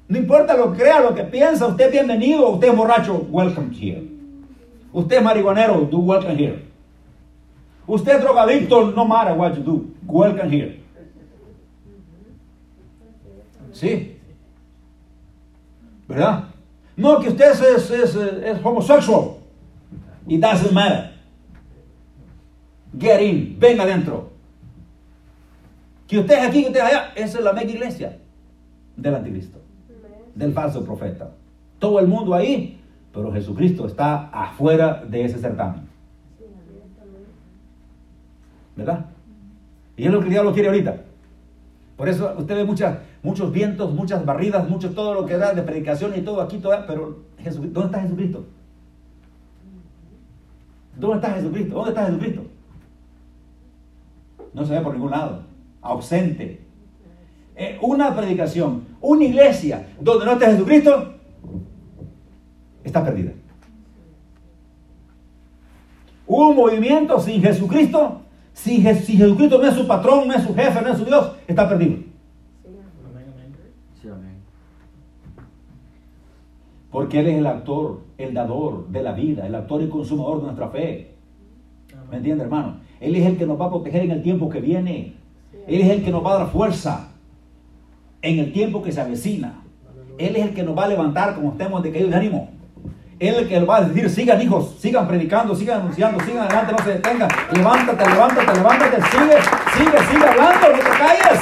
No 0.09 0.19
importa 0.19 0.55
lo 0.55 0.73
que 0.73 0.81
crea, 0.81 1.01
lo 1.01 1.15
que 1.15 1.25
piensa, 1.25 1.67
usted 1.67 1.87
es 1.87 1.93
bienvenido, 1.93 2.49
usted 2.49 2.69
es 2.69 2.77
borracho, 2.77 3.27
welcome 3.31 3.75
here. 3.75 4.07
Usted 4.93 5.17
es 5.17 5.23
marihuanero, 5.23 5.89
do 5.91 5.99
welcome 5.99 6.37
here. 6.37 6.67
Usted 7.87 8.17
es 8.17 8.21
drogadicto, 8.21 8.91
no 8.91 9.05
matter 9.07 9.35
what 9.35 9.55
you 9.55 9.63
do, 9.63 9.85
welcome 10.07 10.51
here. 10.51 10.83
Sí. 13.73 14.20
¿Verdad? 16.11 16.45
No, 16.97 17.21
que 17.21 17.29
usted 17.29 17.53
es, 17.53 17.91
es, 17.91 18.17
es, 18.17 18.65
homosexual. 18.65 19.37
It 20.27 20.41
doesn't 20.41 20.73
matter. 20.73 21.13
Get 22.99 23.21
in, 23.23 23.57
venga 23.61 23.85
adentro. 23.85 24.31
Que 26.09 26.19
usted 26.19 26.39
es 26.39 26.49
aquí, 26.49 26.63
que 26.63 26.69
usted 26.69 26.81
es 26.81 26.87
allá, 26.87 27.13
esa 27.15 27.39
es 27.39 27.45
la 27.45 27.53
mega 27.53 27.71
iglesia 27.71 28.19
del 28.97 29.15
anticristo, 29.15 29.61
del 30.35 30.53
falso 30.53 30.85
profeta. 30.85 31.31
Todo 31.79 32.01
el 32.01 32.09
mundo 32.09 32.35
ahí, 32.35 32.81
pero 33.13 33.33
Jesucristo 33.33 33.87
está 33.87 34.31
afuera 34.31 35.05
de 35.09 35.25
ese 35.25 35.39
certamen. 35.39 35.89
¿Verdad? 38.75 39.07
Y 39.97 40.07
es 40.07 40.11
lo 40.11 40.19
que 40.19 40.25
el 40.25 40.31
diablo 40.33 40.53
quiere 40.53 40.71
ahorita. 40.71 40.97
Por 41.97 42.09
eso 42.09 42.35
usted 42.37 42.57
ve 42.57 42.65
muchas, 42.65 42.99
muchos 43.23 43.53
vientos, 43.53 43.93
muchas 43.93 44.25
barridas, 44.25 44.69
mucho 44.69 44.91
todo 44.93 45.15
lo 45.15 45.27
que 45.27 45.37
da 45.37 45.53
de 45.53 45.63
predicación 45.63 46.13
y 46.17 46.23
todo 46.23 46.41
aquí, 46.41 46.59
todo, 46.59 46.75
pero 46.87 47.19
¿dónde 47.45 47.87
está 47.87 48.01
Jesucristo? 48.01 48.45
¿Dónde 50.97 51.17
está 51.17 51.31
Jesucristo? 51.35 51.75
¿Dónde 51.75 51.91
está 51.91 52.07
Jesucristo? 52.07 52.43
No 54.53 54.65
se 54.65 54.75
ve 54.75 54.81
por 54.81 54.95
ningún 54.95 55.11
lado. 55.11 55.43
Ausente. 55.81 56.61
Eh, 57.57 57.79
una 57.83 58.15
predicación, 58.15 58.85
una 59.01 59.25
iglesia 59.25 59.89
donde 60.01 60.25
no 60.25 60.33
está 60.33 60.47
Jesucristo, 60.47 61.15
está 62.85 63.05
perdida. 63.05 63.33
Un 66.27 66.57
movimiento 66.57 67.19
sin 67.21 67.43
Jesucristo 67.43 68.21
si, 68.61 68.83
Jesucristo 68.83 69.59
no 69.59 69.67
es 69.67 69.75
su 69.75 69.87
patrón, 69.87 70.29
no 70.29 70.35
es 70.35 70.43
su 70.43 70.55
jefe, 70.55 70.83
no 70.83 70.93
es 70.93 70.99
su 70.99 71.05
Dios, 71.05 71.33
está 71.47 71.69
perdido. 71.69 72.10
Porque 76.91 77.21
Él 77.21 77.29
es 77.29 77.39
el 77.39 77.47
actor, 77.47 78.01
el 78.19 78.35
dador 78.35 78.89
de 78.89 79.03
la 79.03 79.13
vida, 79.13 79.47
el 79.47 79.55
actor 79.55 79.83
y 79.83 79.89
consumador 79.89 80.39
de 80.39 80.45
nuestra 80.45 80.69
fe. 80.69 81.15
¿Me 82.11 82.17
entiende, 82.17 82.45
hermano? 82.45 82.81
Él 83.01 83.15
es 83.17 83.27
el 83.27 83.37
que 83.37 83.47
nos 83.47 83.61
va 83.61 83.67
a 83.67 83.71
proteger 83.71 84.03
en 84.03 84.11
el 84.11 84.23
tiempo 84.23 84.49
que 84.49 84.61
viene. 84.61 85.15
Él 85.67 85.81
es 85.81 85.89
el 85.91 86.05
que 86.05 86.11
nos 86.11 86.25
va 86.25 86.35
a 86.35 86.39
dar 86.41 86.51
fuerza 86.51 87.13
en 88.23 88.39
el 88.39 88.53
tiempo 88.53 88.83
que 88.83 88.93
se 88.93 89.01
avecina. 89.01 89.63
Él 90.19 90.37
es 90.37 90.47
el 90.47 90.55
que 90.55 90.63
nos 90.63 90.77
va 90.77 90.85
a 90.85 90.89
levantar 90.89 91.35
como 91.35 91.53
estemos 91.53 91.83
de 91.83 91.93
caído 91.93 92.09
de 92.09 92.17
ánimo. 92.17 92.51
Él 93.19 93.35
el 93.35 93.49
que 93.49 93.61
va 93.61 93.77
a 93.77 93.81
decir, 93.83 94.09
sigan 94.09 94.41
hijos, 94.41 94.77
sigan 94.79 95.07
predicando, 95.07 95.55
sigan 95.55 95.83
anunciando, 95.83 96.25
sigan 96.25 96.45
adelante, 96.45 96.73
no 96.73 96.85
se 96.85 96.91
detengan. 96.91 97.29
Levántate, 97.53 98.11
levántate, 98.11 98.55
levántate, 98.55 98.97
sigue, 98.97 99.37
sigue, 99.77 99.99
sigue 100.11 100.27
hablando, 100.27 100.69
no 100.69 100.79
te 100.79 100.91
calles. 100.99 101.41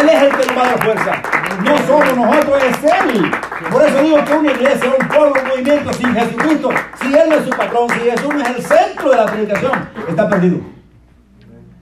Él 0.00 0.08
es 0.08 0.22
el 0.22 0.30
que 0.30 0.46
nos 0.46 0.56
va 0.56 0.62
a 0.62 0.70
dar 0.70 0.84
fuerza. 0.84 1.22
No 1.64 1.78
somos 1.86 2.16
nosotros, 2.16 2.62
es 2.64 2.84
Él. 2.84 3.30
Por 3.70 3.82
eso 3.82 4.02
digo 4.02 4.24
que 4.24 4.32
una 4.34 4.52
iglesia, 4.52 4.94
un 4.98 5.08
pueblo, 5.08 5.34
un 5.42 5.48
movimiento 5.48 5.92
sin 5.92 6.14
Jesucristo, 6.14 6.70
si 7.00 7.14
Él 7.14 7.28
no 7.28 7.36
es 7.36 7.44
su 7.44 7.50
patrón, 7.50 7.88
si 7.90 8.00
Jesús 8.00 8.34
no 8.34 8.40
es 8.40 8.48
el 8.56 8.62
centro 8.62 9.10
de 9.10 9.16
la 9.16 9.26
predicación, 9.26 9.72
está 10.08 10.28
perdido. 10.28 10.60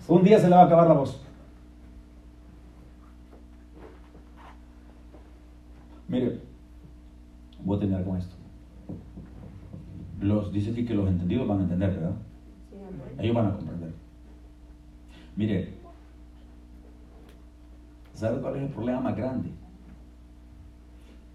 Un 0.08 0.24
día 0.24 0.38
se 0.38 0.48
le 0.48 0.56
va 0.56 0.62
a 0.62 0.66
acabar 0.66 0.88
la 0.88 0.94
voz. 0.94 1.22
Mire, 6.08 6.40
voy 7.60 7.76
a 7.76 7.80
terminar 7.80 8.04
con 8.04 8.16
esto. 8.16 8.34
Los, 10.20 10.52
dice 10.52 10.72
aquí 10.72 10.84
que 10.84 10.94
los 10.94 11.08
entendidos 11.08 11.46
van 11.46 11.60
a 11.60 11.62
entender, 11.62 11.90
¿verdad? 11.90 12.16
Ellos 13.18 13.34
van 13.36 13.46
a 13.46 13.56
comprender. 13.56 13.92
Mire, 15.36 15.79
¿sabe 18.20 18.40
cuál 18.40 18.56
es 18.56 18.62
el 18.62 18.68
problema 18.68 19.00
más 19.00 19.16
grande? 19.16 19.50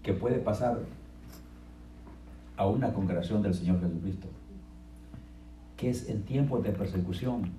Que 0.02 0.12
puede 0.12 0.38
pasar 0.38 0.78
a 2.56 2.66
una 2.66 2.92
congregación 2.92 3.42
del 3.42 3.54
Señor 3.54 3.80
Jesucristo. 3.80 4.28
Que 5.76 5.90
es 5.90 6.08
en 6.08 6.22
tiempos 6.22 6.62
de 6.62 6.70
persecución 6.70 7.50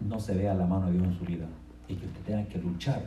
no 0.00 0.18
se 0.18 0.34
vea 0.34 0.54
la 0.54 0.66
mano 0.66 0.86
de 0.86 0.92
Dios 0.94 1.06
en 1.06 1.18
su 1.18 1.24
vida 1.24 1.46
y 1.86 1.94
que 1.94 2.06
usted 2.06 2.20
tenga 2.22 2.44
que 2.46 2.58
luchar 2.58 3.04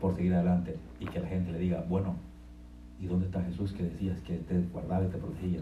por 0.00 0.14
seguir 0.14 0.34
adelante 0.34 0.76
y 1.00 1.06
que 1.06 1.20
la 1.20 1.28
gente 1.28 1.52
le 1.52 1.60
diga, 1.60 1.84
bueno, 1.88 2.16
¿y 3.00 3.06
dónde 3.06 3.26
está 3.26 3.42
Jesús 3.42 3.72
que 3.72 3.84
decías 3.84 4.20
que 4.20 4.34
te 4.38 4.60
guardaba 4.72 5.06
y 5.06 5.08
te 5.08 5.18
protegía? 5.18 5.60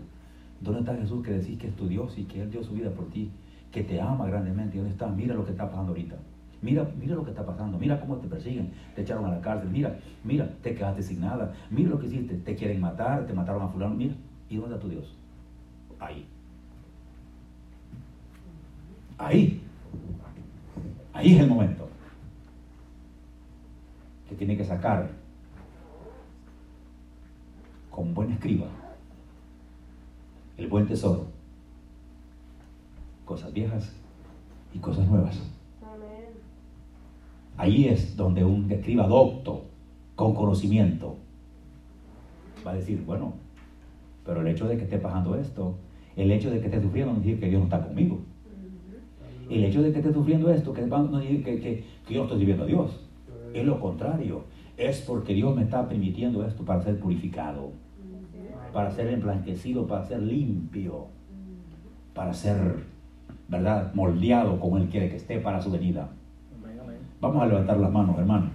¿Dónde 0.61 0.81
está 0.81 0.97
Jesús 0.97 1.23
que 1.23 1.33
decís 1.33 1.59
que 1.59 1.69
es 1.69 1.77
tu 1.77 1.87
Dios 1.87 2.19
y 2.19 2.25
que 2.25 2.41
Él 2.43 2.51
dio 2.51 2.65
su 2.65 2.73
vida 2.73 2.91
por 2.91 3.09
ti, 3.11 3.31
que 3.75 3.83
te 3.83 4.01
ama 4.01 4.27
grandemente? 4.29 4.77
¿Y 4.77 4.79
dónde 4.79 4.93
está? 4.93 5.09
Mira 5.09 5.35
lo 5.35 5.45
que 5.45 5.51
está 5.51 5.69
pasando 5.69 5.91
ahorita. 5.91 6.15
Mira, 6.63 6.89
mira 6.97 7.17
lo 7.17 7.25
que 7.25 7.33
está 7.33 7.45
pasando, 7.45 7.77
mira 7.77 8.01
cómo 8.01 8.17
te 8.17 8.29
persiguen, 8.29 8.73
te 8.95 9.03
echaron 9.03 9.27
a 9.27 9.35
la 9.35 9.41
cárcel, 9.41 9.69
mira, 9.69 9.99
mira, 10.23 10.49
te 10.63 10.75
quedaste 10.75 11.03
sin 11.03 11.21
nada, 11.21 11.53
mira 11.71 11.91
lo 11.91 11.99
que 11.99 12.07
hiciste, 12.07 12.37
te 12.37 12.55
quieren 12.55 12.81
matar, 12.81 13.27
te 13.27 13.35
mataron 13.35 13.63
a 13.63 13.69
fulano, 13.69 13.97
mira, 13.97 14.15
¿y 14.49 14.57
dónde 14.57 14.77
está 14.77 14.81
tu 14.81 14.89
Dios? 14.89 15.15
Ahí. 15.99 16.27
Ahí. 19.19 19.61
Ahí 21.13 21.35
es 21.35 21.41
el 21.41 21.49
momento 21.49 21.89
que 24.29 24.37
tiene 24.37 24.57
que 24.57 24.65
sacar 24.65 25.11
con 27.91 28.15
buen 28.15 28.31
escriba 28.31 28.69
el 30.57 30.69
buen 30.69 30.87
tesoro, 30.87 31.34
cosas 33.25 33.53
viejas 33.53 33.93
y 34.73 34.79
cosas 34.79 35.09
nuevas. 35.09 35.41
Ahí 37.57 37.87
es 37.87 38.17
donde 38.17 38.45
un 38.45 38.71
escriba 38.71 39.07
docto, 39.07 39.65
con 40.17 40.35
conocimiento, 40.35 41.17
va 42.67 42.73
a 42.73 42.75
decir, 42.75 43.03
bueno, 43.05 43.35
pero 44.25 44.41
el 44.41 44.49
hecho 44.49 44.67
de 44.67 44.77
que 44.77 44.85
esté 44.85 44.99
pasando 44.99 45.37
esto, 45.37 45.77
el 46.17 46.31
hecho 46.31 46.51
de 46.51 46.61
que 46.61 46.67
esté 46.67 46.81
sufriendo 46.81 47.13
no 47.13 47.21
dice 47.21 47.39
que 47.39 47.49
Dios 47.49 47.61
no 47.61 47.65
está 47.65 47.83
conmigo. 47.83 48.21
El 49.51 49.65
hecho 49.65 49.83
de 49.83 49.93
que 49.93 49.99
esté 49.99 50.13
sufriendo 50.13 50.51
esto 50.51 50.73
que 50.73 50.83
no 50.83 51.21
que, 51.21 51.43
que, 51.43 51.85
que 52.07 52.15
yo 52.15 52.21
no 52.21 52.25
estoy 52.25 52.39
sirviendo 52.39 52.65
a 52.65 52.67
Dios. 52.67 53.01
Es 53.53 53.65
lo 53.65 53.79
contrario. 53.79 54.45
Es 54.77 55.01
porque 55.03 55.35
Dios 55.35 55.55
me 55.55 55.63
está 55.63 55.87
permitiendo 55.89 56.45
esto 56.45 56.65
para 56.65 56.83
ser 56.83 56.99
purificado, 56.99 57.71
para 58.73 58.91
ser 58.91 59.09
emblanquecido, 59.09 59.87
para 59.87 60.05
ser 60.05 60.23
limpio, 60.23 61.07
para 62.15 62.33
ser, 62.33 62.85
¿verdad?, 63.49 63.93
moldeado 63.95 64.59
como 64.61 64.79
Él 64.79 64.89
quiere 64.89 65.11
que 65.11 65.17
esté 65.17 65.39
para 65.39 65.61
su 65.61 65.71
venida. 65.71 66.09
Vamos 67.21 67.43
a 67.43 67.47
levantar 67.47 67.79
las 67.79 67.91
manos, 67.91 68.19
hermano. 68.19 68.51